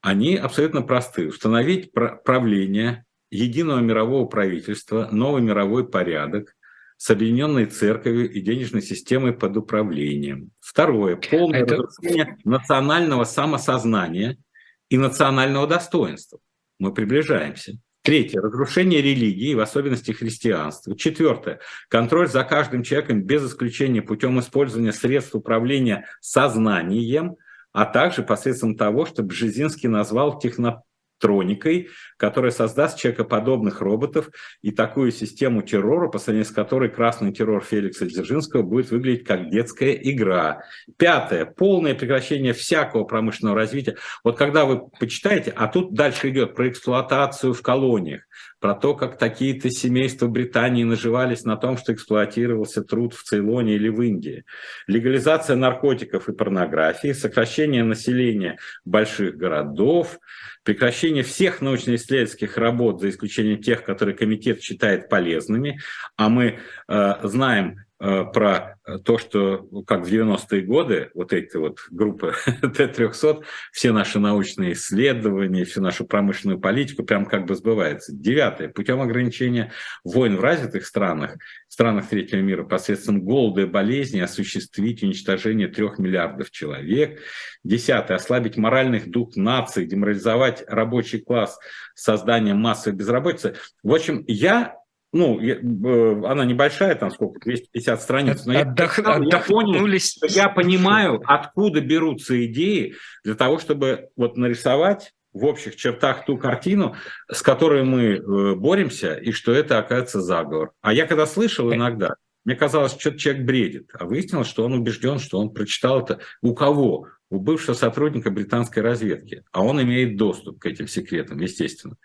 они 0.01 0.37
абсолютно 0.37 0.83
просты. 0.83 1.27
Установить 1.29 1.93
правление 1.93 3.05
единого 3.31 3.81
мирового 3.81 4.27
правительства, 4.27 5.09
новый 5.11 5.43
мировой 5.43 5.89
порядок, 5.89 6.55
с 6.97 7.11
объединенной 7.11 7.67
церковью 7.67 8.31
и 8.31 8.41
денежной 8.41 8.83
системой 8.83 9.33
под 9.33 9.57
управлением. 9.57 10.51
Второе. 10.61 11.17
Полное 11.17 11.63
Это... 11.63 11.77
разрушение 11.77 12.37
национального 12.45 13.25
самосознания– 13.25 14.37
и 14.91 14.99
национального 14.99 15.67
достоинства. 15.67 16.39
Мы 16.79 16.93
приближаемся. 16.93 17.79
Третье. 18.03 18.41
Разрушение 18.41 19.03
религии, 19.03 19.55
в 19.55 19.61
особенности 19.61 20.13
христианства. 20.13 20.97
Четвертое. 20.97 21.61
Контроль 21.89 22.29
за 22.29 22.45
каждым 22.45 22.83
человеком 22.83 23.23
без 23.23 23.47
исключения 23.47 24.01
путем 24.01 24.41
использования 24.41 24.93
средств 24.93 25.35
управления 25.35 26.07
сознанием, 26.21 27.37
а 27.73 27.85
также 27.85 28.23
посредством 28.23 28.77
того, 28.77 29.05
что 29.05 29.23
Бжезинский 29.23 29.89
назвал 29.89 30.39
техно 30.39 30.83
троникой, 31.19 31.89
которая 32.17 32.51
создаст 32.51 32.99
человекоподобных 32.99 33.81
роботов 33.81 34.31
и 34.63 34.71
такую 34.71 35.13
систему 35.13 35.63
террора, 35.63 36.09
по 36.09 36.19
сравнению 36.19 36.51
с 36.51 36.55
которой 36.55 36.89
красный 36.89 37.33
террор 37.33 37.63
Феликса 37.63 38.07
Дзержинского 38.07 38.63
будет 38.63 38.91
выглядеть 38.91 39.27
как 39.27 39.51
детская 39.51 39.93
игра. 39.93 40.63
Пятое. 40.97 41.45
Полное 41.45 41.95
прекращение 41.95 42.53
всякого 42.53 43.05
промышленного 43.05 43.57
развития. 43.57 43.97
Вот 44.25 44.37
когда 44.37 44.65
вы 44.65 44.89
почитаете, 44.99 45.53
а 45.55 45.69
тут 45.69 45.95
дальше 45.95 46.31
идет 46.31 46.55
про 46.55 46.69
эксплуатацию 46.69 47.55
в 47.55 47.63
колониях, 47.63 48.23
про 48.61 48.75
то, 48.75 48.95
как 48.95 49.19
такие-то 49.19 49.71
семейства 49.71 50.27
Британии 50.27 50.85
наживались 50.85 51.45
на 51.45 51.57
том, 51.57 51.77
что 51.77 51.93
эксплуатировался 51.93 52.83
труд 52.83 53.15
в 53.15 53.23
Цейлоне 53.23 53.75
или 53.75 53.89
в 53.89 54.01
Индии. 54.03 54.45
Легализация 54.87 55.57
наркотиков 55.57 56.29
и 56.29 56.33
порнографии, 56.33 57.13
сокращение 57.13 57.85
населения 57.85 58.59
больших 58.85 59.37
городов, 59.37 60.19
прекращение 60.65 61.23
всех 61.23 61.61
научно-исследовательских 61.61 62.57
работ, 62.57 63.01
за 63.01 63.11
исключением 63.11 63.63
тех, 63.63 63.85
которые 63.85 64.17
комитет 64.17 64.61
считает 64.61 65.09
полезными, 65.09 65.81
а 66.17 66.29
мы 66.29 66.59
э, 66.89 67.15
знаем 67.23 67.85
про 67.99 68.79
то, 69.05 69.19
что 69.19 69.69
как 69.87 70.07
в 70.07 70.13
90-е 70.13 70.63
годы 70.63 71.11
вот 71.15 71.33
эти 71.33 71.57
вот 71.57 71.81
группы 71.91 72.33
Т-300, 72.47 73.43
все 73.73 73.93
наши 73.93 74.21
научные 74.21 74.73
исследования, 74.73 75.65
всю 75.65 75.83
нашу 75.83 76.07
промышленную 76.07 76.61
политику 76.61 77.03
прям 77.03 77.27
как 77.27 77.47
бы 77.47 77.57
сбывается. 77.57 78.13
Девятое. 78.15 78.69
Путем 78.69 79.01
ограничения 79.01 79.73
войн 80.05 80.37
в 80.37 80.41
развитых 80.41 80.87
странах, 80.87 81.37
странах 81.69 82.09
третьего 82.09 82.41
мира 82.41 82.63
посредством 82.65 83.21
голода 83.21 83.63
и 83.63 83.67
болезней 83.67 84.21
осуществить 84.21 85.03
уничтожение 85.03 85.69
трех 85.69 85.99
миллиардов 85.99 86.51
человек. 86.51 87.21
Десятое. 87.65 88.17
Ослабить 88.17 88.57
моральных 88.57 89.11
дух 89.11 89.35
нации, 89.37 89.85
деморализовать 89.85 90.63
рабочий 90.69 91.21
класс 91.21 91.59
созданием 91.95 92.59
массовой 92.59 92.97
безработицы. 92.97 93.57
В 93.83 93.93
общем, 93.93 94.25
я 94.29 94.77
ну, 95.13 95.41
э, 95.41 96.27
она 96.27 96.45
небольшая, 96.45 96.95
там 96.95 97.11
сколько, 97.11 97.41
250 97.41 98.03
страниц, 98.03 98.45
но 98.45 98.59
Отдох... 98.59 98.99
я, 98.99 99.19
я 99.23 99.41
понял, 99.41 99.87
я 100.29 100.49
понимаю, 100.49 101.23
откуда 101.25 101.81
берутся 101.81 102.45
идеи 102.47 102.95
для 103.25 103.35
того, 103.35 103.59
чтобы 103.59 104.09
вот 104.17 104.37
нарисовать 104.37 105.13
в 105.33 105.45
общих 105.45 105.77
чертах 105.77 106.25
ту 106.27 106.37
картину, 106.37 106.95
с 107.31 107.43
которой 107.43 107.85
мы 107.85 108.03
э, 108.17 108.55
боремся, 108.55 109.15
и 109.15 109.33
что 109.33 109.53
это, 109.53 109.79
оказывается, 109.79 110.21
заговор. 110.21 110.73
А 110.83 110.93
я 110.93 111.07
когда 111.07 111.27
слышал 111.27 111.73
иногда, 111.73 112.15
мне 112.45 112.55
казалось, 112.55 112.97
что 112.99 113.17
человек 113.17 113.45
бредит, 113.45 113.91
а 113.99 114.05
выяснилось, 114.05 114.49
что 114.49 114.65
он 114.65 114.73
убежден, 114.73 115.19
что 115.19 115.39
он 115.39 115.51
прочитал 115.51 116.01
это 116.01 116.21
у 116.43 116.55
кого? 116.55 117.09
У 117.31 117.41
бывшего 117.41 117.75
сотрудника 117.75 118.31
британской 118.31 118.83
разведки, 118.83 119.45
а 119.53 119.63
он 119.63 119.83
имеет 119.83 120.17
доступ 120.17 120.61
к 120.61 120.67
этим 120.67 120.89
секретам, 120.89 121.41
естественно 121.41 121.97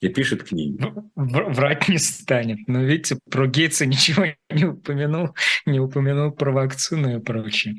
и 0.00 0.08
пишет 0.08 0.44
книги. 0.44 0.80
Ну, 0.80 1.50
врать 1.50 1.88
не 1.88 1.98
станет. 1.98 2.68
Но 2.68 2.82
видите, 2.82 3.18
про 3.30 3.46
Гейтса 3.46 3.86
ничего 3.86 4.26
не 4.50 4.64
упомянул, 4.64 5.34
не 5.66 5.80
упомянул 5.80 6.32
про 6.32 6.52
вакцину 6.52 7.18
и 7.18 7.20
прочее. 7.20 7.76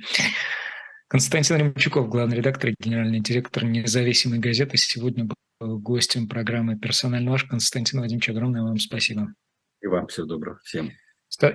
Константин 1.08 1.58
Ремчуков, 1.58 2.10
главный 2.10 2.38
редактор 2.38 2.70
и 2.70 2.76
генеральный 2.80 3.20
директор 3.20 3.64
независимой 3.64 4.40
газеты, 4.40 4.78
сегодня 4.78 5.26
был 5.26 5.80
гостем 5.80 6.28
программы 6.28 6.78
«Персонально 6.78 7.32
ваш». 7.32 7.46
Константин 7.46 8.02
Вадимович, 8.02 8.30
огромное 8.30 8.62
вам 8.62 8.78
спасибо. 8.78 9.34
И 9.82 9.88
вам 9.88 10.08
всего 10.08 10.28
доброго. 10.28 10.60
Всем. 10.64 10.92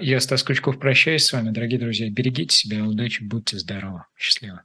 Я, 0.00 0.20
Стас 0.20 0.42
Крючков, 0.42 0.78
прощаюсь 0.78 1.24
с 1.24 1.32
вами, 1.32 1.50
дорогие 1.50 1.78
друзья. 1.78 2.10
Берегите 2.10 2.56
себя, 2.56 2.84
удачи, 2.84 3.22
будьте 3.22 3.58
здоровы. 3.58 4.04
Счастливо. 4.16 4.64